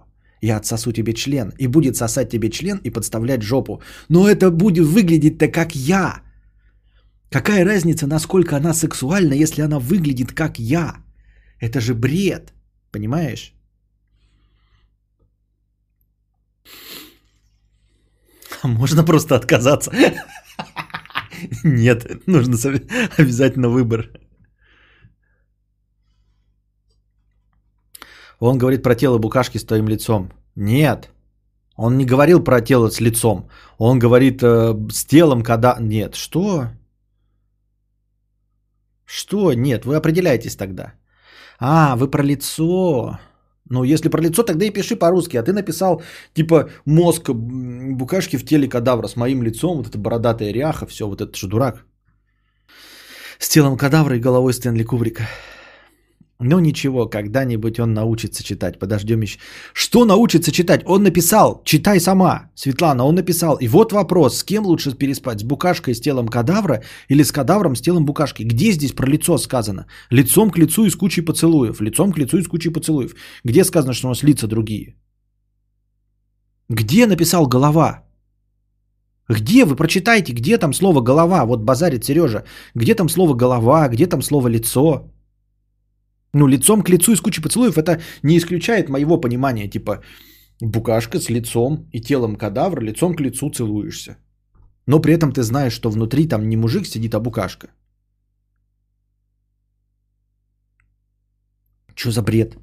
Я 0.41 0.58
отсосу 0.58 0.91
тебе 0.91 1.14
член. 1.14 1.52
И 1.60 1.68
будет 1.68 1.95
сосать 1.95 2.30
тебе 2.30 2.50
член 2.50 2.78
и 2.84 2.91
подставлять 2.91 3.41
жопу. 3.41 3.82
Но 4.10 4.30
это 4.30 4.52
будет 4.52 4.86
выглядеть-то 4.86 5.48
как 5.52 5.76
я. 5.76 6.22
Какая 7.32 7.66
разница, 7.66 8.06
насколько 8.08 8.56
она 8.56 8.74
сексуальна, 8.74 9.34
если 9.34 9.64
она 9.64 9.80
выглядит 9.80 10.32
как 10.32 10.60
я? 10.60 10.98
Это 11.60 11.80
же 11.82 11.95
бред, 11.95 12.54
понимаешь? 12.91 13.54
Можно 18.64 19.04
просто 19.04 19.36
отказаться. 19.36 19.91
Нет, 21.64 22.28
нужно 22.28 22.58
обязательно 23.18 23.70
выбор. 23.70 24.10
Он 28.40 28.58
говорит 28.58 28.84
про 28.84 28.96
тело 28.96 29.18
букашки 29.18 29.58
с 29.58 29.66
твоим 29.66 29.88
лицом. 29.88 30.30
Нет, 30.56 31.10
он 31.76 31.98
не 31.98 32.06
говорил 32.06 32.44
про 32.44 32.62
тело 32.62 32.90
с 32.90 33.00
лицом. 33.00 33.50
Он 33.78 34.00
говорит 34.00 34.42
э, 34.42 34.74
с 34.92 35.06
телом, 35.06 35.44
когда... 35.44 35.78
Нет, 35.80 36.16
что? 36.16 36.68
Что? 39.06 39.54
Нет, 39.54 39.86
вы 39.86 39.96
определяетесь 39.96 40.56
тогда. 40.56 40.94
А, 41.60 41.96
вы 41.96 42.10
про 42.10 42.24
лицо. 42.24 43.20
Ну, 43.70 43.84
если 43.84 44.10
про 44.10 44.22
лицо, 44.22 44.44
тогда 44.44 44.66
и 44.66 44.74
пиши 44.74 44.96
по-русски. 44.96 45.38
А 45.38 45.44
ты 45.44 45.54
написал, 45.54 46.02
типа, 46.34 46.70
мозг 46.86 47.30
букашки 47.30 48.38
в 48.38 48.46
теле 48.46 48.68
кадавра 48.68 49.08
с 49.08 49.16
моим 49.16 49.44
лицом, 49.44 49.78
вот 49.78 49.88
это 49.88 49.98
бородатая 49.98 50.54
ряха, 50.54 50.86
все, 50.86 51.08
вот 51.08 51.22
это 51.22 51.38
же 51.38 51.48
дурак. 51.48 51.86
С 53.40 53.50
телом 53.50 53.78
кадавра 53.78 54.16
и 54.16 54.20
головой 54.20 54.54
Стэнли 54.54 54.84
Кубрика. 54.84 55.28
Ну 56.40 56.60
ничего, 56.60 57.10
когда-нибудь 57.10 57.80
он 57.80 57.94
научится 57.94 58.44
читать. 58.44 58.78
Подождем 58.78 59.22
еще. 59.22 59.40
Что 59.74 60.06
научится 60.06 60.52
читать? 60.52 60.84
Он 60.86 61.02
написал, 61.02 61.64
читай 61.66 62.00
сама, 62.00 62.52
Светлана, 62.54 63.06
он 63.06 63.16
написал. 63.16 63.58
И 63.58 63.68
вот 63.68 63.92
вопрос, 63.92 64.38
с 64.38 64.44
кем 64.44 64.66
лучше 64.66 64.92
переспать? 64.92 65.40
С 65.40 65.44
букашкой 65.44 65.96
с 65.96 66.00
телом 66.00 66.28
кадавра 66.28 66.84
или 67.10 67.24
с 67.24 67.32
кадавром 67.32 67.76
с 67.76 67.82
телом 67.82 68.06
букашки? 68.06 68.44
Где 68.44 68.72
здесь 68.72 68.92
про 68.92 69.08
лицо 69.08 69.38
сказано? 69.40 69.88
Лицом 70.12 70.52
к 70.52 70.60
лицу 70.60 70.86
и 70.86 70.92
с 70.92 70.96
кучей 70.96 71.26
поцелуев. 71.26 71.82
Лицом 71.82 72.12
к 72.12 72.20
лицу 72.20 72.38
и 72.38 72.44
с 72.44 72.48
кучей 72.48 72.70
поцелуев. 72.70 73.16
Где 73.44 73.64
сказано, 73.64 73.94
что 73.94 74.08
у 74.08 74.10
нас 74.10 74.24
лица 74.24 74.48
другие? 74.48 74.96
Где 76.70 77.08
написал 77.08 77.48
голова? 77.48 78.04
Где 79.28 79.66
вы 79.66 79.76
прочитайте, 79.76 80.34
где 80.34 80.60
там 80.60 80.74
слово 80.74 81.02
голова? 81.02 81.46
Вот 81.46 81.64
базарит 81.64 82.06
Сережа. 82.06 82.44
Где 82.76 82.94
там 82.94 83.10
слово 83.10 83.34
голова, 83.34 83.88
где 83.88 84.06
там 84.06 84.22
слово 84.22 84.50
лицо? 84.50 85.12
Ну, 86.34 86.47
лицом 86.47 86.82
к 86.84 86.89
лицу 86.89 87.11
из 87.13 87.21
кучи 87.21 87.41
поцелуев 87.41 87.78
это 87.78 88.01
не 88.23 88.38
исключает 88.38 88.89
моего 88.89 89.21
понимания, 89.21 89.69
типа 89.69 90.01
букашка 90.61 91.19
с 91.19 91.30
лицом 91.30 91.89
и 91.93 92.01
телом 92.01 92.36
кадавра, 92.36 92.82
лицом 92.82 93.15
к 93.15 93.21
лицу 93.21 93.49
целуешься. 93.49 94.17
Но 94.88 94.99
при 94.99 95.13
этом 95.13 95.32
ты 95.32 95.43
знаешь, 95.43 95.73
что 95.73 95.89
внутри 95.89 96.28
там 96.28 96.49
не 96.49 96.57
мужик 96.57 96.86
сидит, 96.86 97.13
а 97.13 97.19
букашка. 97.19 97.67
Что 101.95 102.11
за 102.11 102.21
бред? 102.21 102.57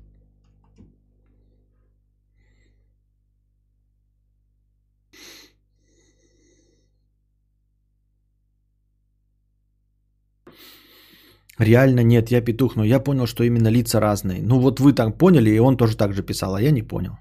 Реально 11.59 12.00
нет, 12.00 12.30
я 12.30 12.40
петух, 12.40 12.76
но 12.76 12.84
я 12.84 13.00
понял, 13.00 13.26
что 13.26 13.44
именно 13.44 13.68
лица 13.68 14.00
разные. 14.00 14.42
Ну 14.42 14.59
вот 14.59 14.80
вы 14.80 14.92
так 14.92 15.18
поняли, 15.18 15.50
и 15.50 15.61
он 15.61 15.76
тоже 15.76 15.96
так 15.96 16.12
же 16.12 16.22
писал, 16.22 16.55
а 16.55 16.61
я 16.61 16.70
не 16.72 16.82
понял. 16.82 17.18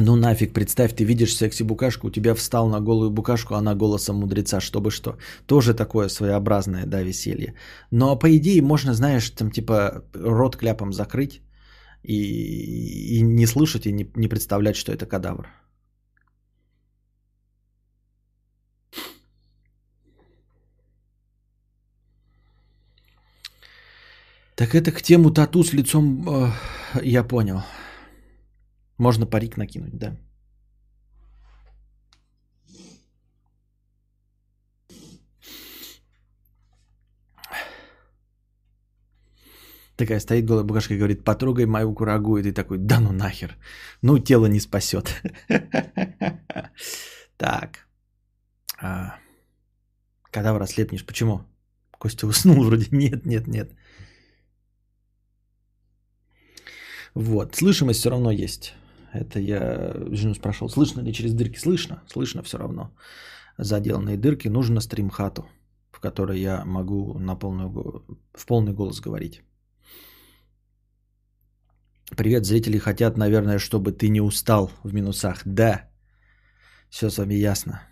Ну 0.00 0.16
нафиг, 0.16 0.52
представь, 0.52 0.94
ты 0.94 1.04
видишь 1.04 1.34
секси-букашку, 1.34 2.06
у 2.06 2.10
тебя 2.10 2.34
встал 2.34 2.68
на 2.68 2.80
голую 2.80 3.10
букашку, 3.10 3.54
она 3.54 3.74
голосом 3.74 4.16
мудреца, 4.16 4.60
чтобы 4.60 4.90
что. 4.90 5.16
Тоже 5.46 5.74
такое 5.74 6.08
своеобразное, 6.08 6.86
да, 6.86 7.02
веселье. 7.02 7.54
Но 7.90 8.18
по 8.18 8.28
идее 8.36 8.62
можно, 8.62 8.94
знаешь, 8.94 9.30
там 9.30 9.50
типа 9.50 10.04
рот 10.14 10.56
кляпом 10.56 10.92
закрыть 10.92 11.42
и, 12.04 13.18
и 13.18 13.22
не 13.22 13.46
слышать, 13.46 13.86
и 13.86 13.92
не, 13.92 14.10
не 14.14 14.28
представлять, 14.28 14.76
что 14.76 14.92
это 14.92 15.04
кадавр. 15.06 15.48
Так 24.58 24.74
это 24.74 24.90
к 24.90 25.02
тему 25.02 25.30
тату 25.30 25.62
с 25.62 25.72
лицом, 25.72 26.26
э, 26.28 26.50
я 27.04 27.22
понял. 27.22 27.62
Можно 28.98 29.24
парик 29.24 29.56
накинуть, 29.56 29.96
да. 29.98 30.16
Такая 39.96 40.20
стоит 40.20 40.44
голая 40.44 40.64
букашка 40.64 40.94
и 40.94 40.98
говорит, 40.98 41.24
потрогай 41.24 41.66
мою 41.66 41.94
курагу. 41.94 42.38
И 42.38 42.42
ты 42.42 42.52
такой, 42.52 42.78
да 42.78 42.98
ну 42.98 43.12
нахер. 43.12 43.56
Ну, 44.02 44.18
тело 44.18 44.46
не 44.46 44.60
спасет. 44.60 45.22
Так. 47.36 47.86
А, 48.82 49.14
Кадавр 50.32 50.60
ослепнешь. 50.62 51.06
Почему? 51.06 51.44
Костя 51.98 52.26
уснул 52.26 52.64
вроде. 52.66 52.86
Нет, 52.90 53.26
нет, 53.26 53.46
нет. 53.46 53.77
Вот, 57.14 57.54
слышимость 57.54 58.00
все 58.00 58.10
равно 58.10 58.30
есть. 58.30 58.74
Это 59.12 59.40
я 59.40 59.94
жену 60.12 60.34
спрашивал, 60.34 60.68
слышно 60.68 61.00
ли 61.00 61.12
через 61.12 61.34
дырки? 61.34 61.58
Слышно, 61.58 62.02
слышно 62.06 62.42
все 62.42 62.58
равно. 62.58 62.90
Заделанные 63.58 64.16
дырки 64.16 64.48
нужно 64.48 64.80
стримхату, 64.80 65.48
в 65.90 66.00
которой 66.00 66.40
я 66.40 66.64
могу 66.64 67.18
на 67.18 67.36
полную, 67.36 67.70
в 68.34 68.46
полный 68.46 68.72
голос 68.72 69.00
говорить. 69.00 69.42
Привет, 72.16 72.46
зрители 72.46 72.78
хотят, 72.78 73.16
наверное, 73.16 73.58
чтобы 73.58 73.92
ты 73.92 74.08
не 74.08 74.20
устал 74.20 74.70
в 74.82 74.94
минусах. 74.94 75.42
Да, 75.44 75.90
все 76.88 77.10
с 77.10 77.18
вами 77.18 77.34
ясно. 77.34 77.82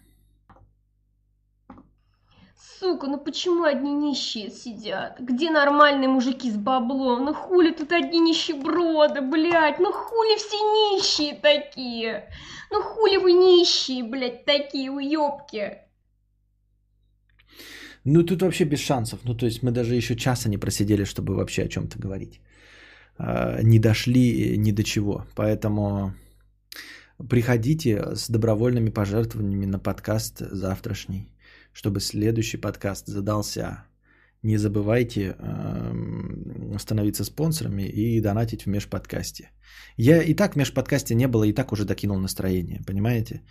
Сука, 2.87 3.09
ну 3.09 3.18
почему 3.18 3.64
одни 3.64 3.93
нищие 3.93 4.49
сидят? 4.49 5.18
Где 5.18 5.51
нормальные 5.51 6.09
мужики 6.09 6.53
с 6.53 6.57
баблом? 6.57 7.24
Ну 7.24 7.34
хули 7.34 7.72
тут 7.72 7.91
одни 7.91 8.20
нищеброды, 8.20 9.22
блядь? 9.22 9.80
Ну 9.80 9.93
хули 9.93 10.37
все 10.37 10.57
нищие 10.57 11.34
такие? 11.34 12.28
Ну 12.70 12.82
хули 12.82 13.16
вы 13.16 13.32
нищие, 13.32 14.05
блядь, 14.05 14.45
такие 14.45 14.93
уёбки? 14.93 15.78
Ну 18.05 18.22
тут 18.22 18.43
вообще 18.43 18.64
без 18.64 18.78
шансов. 18.78 19.18
Ну 19.24 19.34
то 19.34 19.47
есть 19.47 19.64
мы 19.64 19.72
даже 19.72 19.97
еще 19.97 20.14
часа 20.14 20.49
не 20.49 20.59
просидели, 20.59 21.03
чтобы 21.03 21.34
вообще 21.34 21.64
о 21.64 21.68
чем-то 21.68 21.99
говорить. 21.99 22.41
А, 23.18 23.62
не 23.62 23.80
дошли 23.80 24.57
ни 24.59 24.70
до 24.70 24.84
чего. 24.84 25.24
Поэтому 25.34 26.14
приходите 27.28 28.14
с 28.14 28.30
добровольными 28.30 28.91
пожертвованиями 28.91 29.66
на 29.66 29.80
подкаст 29.80 30.39
завтрашний 30.39 31.36
чтобы 31.77 32.01
следующий 32.01 32.57
подкаст 32.57 33.07
задался. 33.07 33.85
Не 34.43 34.59
забывайте 34.59 35.37
э, 35.39 36.79
становиться 36.79 37.24
спонсорами 37.24 37.83
и 37.83 38.20
донатить 38.20 38.62
в 38.62 38.68
межподкасте. 38.68 39.51
Я 39.99 40.22
и 40.22 40.35
так 40.35 40.55
в 40.55 40.57
межподкасте 40.57 41.14
не 41.14 41.29
было, 41.29 41.45
и 41.45 41.53
так 41.53 41.72
уже 41.72 41.85
докинул 41.85 42.18
настроение, 42.18 42.81
понимаете? 42.87 43.43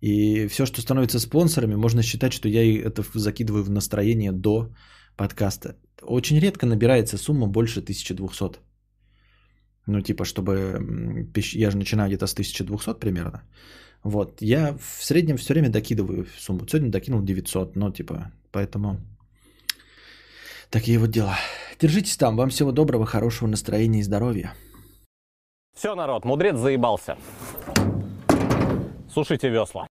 И 0.00 0.48
все, 0.48 0.66
что 0.66 0.80
становится 0.80 1.20
спонсорами, 1.20 1.76
можно 1.76 2.02
считать, 2.02 2.32
что 2.32 2.48
я 2.48 2.62
это 2.62 3.04
закидываю 3.14 3.62
в 3.62 3.70
настроение 3.70 4.32
до 4.32 4.72
подкаста. 5.16 5.76
Очень 6.02 6.40
редко 6.40 6.66
набирается 6.66 7.16
сумма 7.16 7.46
больше 7.46 7.80
1200. 7.80 8.58
Ну, 9.86 10.00
типа, 10.00 10.24
чтобы... 10.24 11.30
Я 11.54 11.70
же 11.70 11.78
начинаю 11.78 12.08
где-то 12.08 12.26
с 12.26 12.32
1200 12.32 12.98
примерно. 12.98 13.42
Вот, 14.02 14.40
я 14.40 14.74
в 14.74 15.02
среднем 15.02 15.36
все 15.36 15.54
время 15.54 15.70
докидываю 15.70 16.26
сумму. 16.38 16.66
Сегодня 16.68 16.90
докинул 16.90 17.22
900, 17.22 17.74
но 17.76 17.90
типа, 17.90 18.30
поэтому 18.52 19.00
такие 20.70 20.98
вот 20.98 21.10
дела. 21.10 21.36
Держитесь 21.80 22.16
там, 22.16 22.36
вам 22.36 22.50
всего 22.50 22.72
доброго, 22.72 23.06
хорошего 23.06 23.48
настроения 23.48 24.00
и 24.00 24.04
здоровья. 24.04 24.54
Все, 25.76 25.94
народ, 25.94 26.24
мудрец 26.24 26.56
заебался. 26.56 27.18
Сушите 29.12 29.48
весла. 29.48 29.87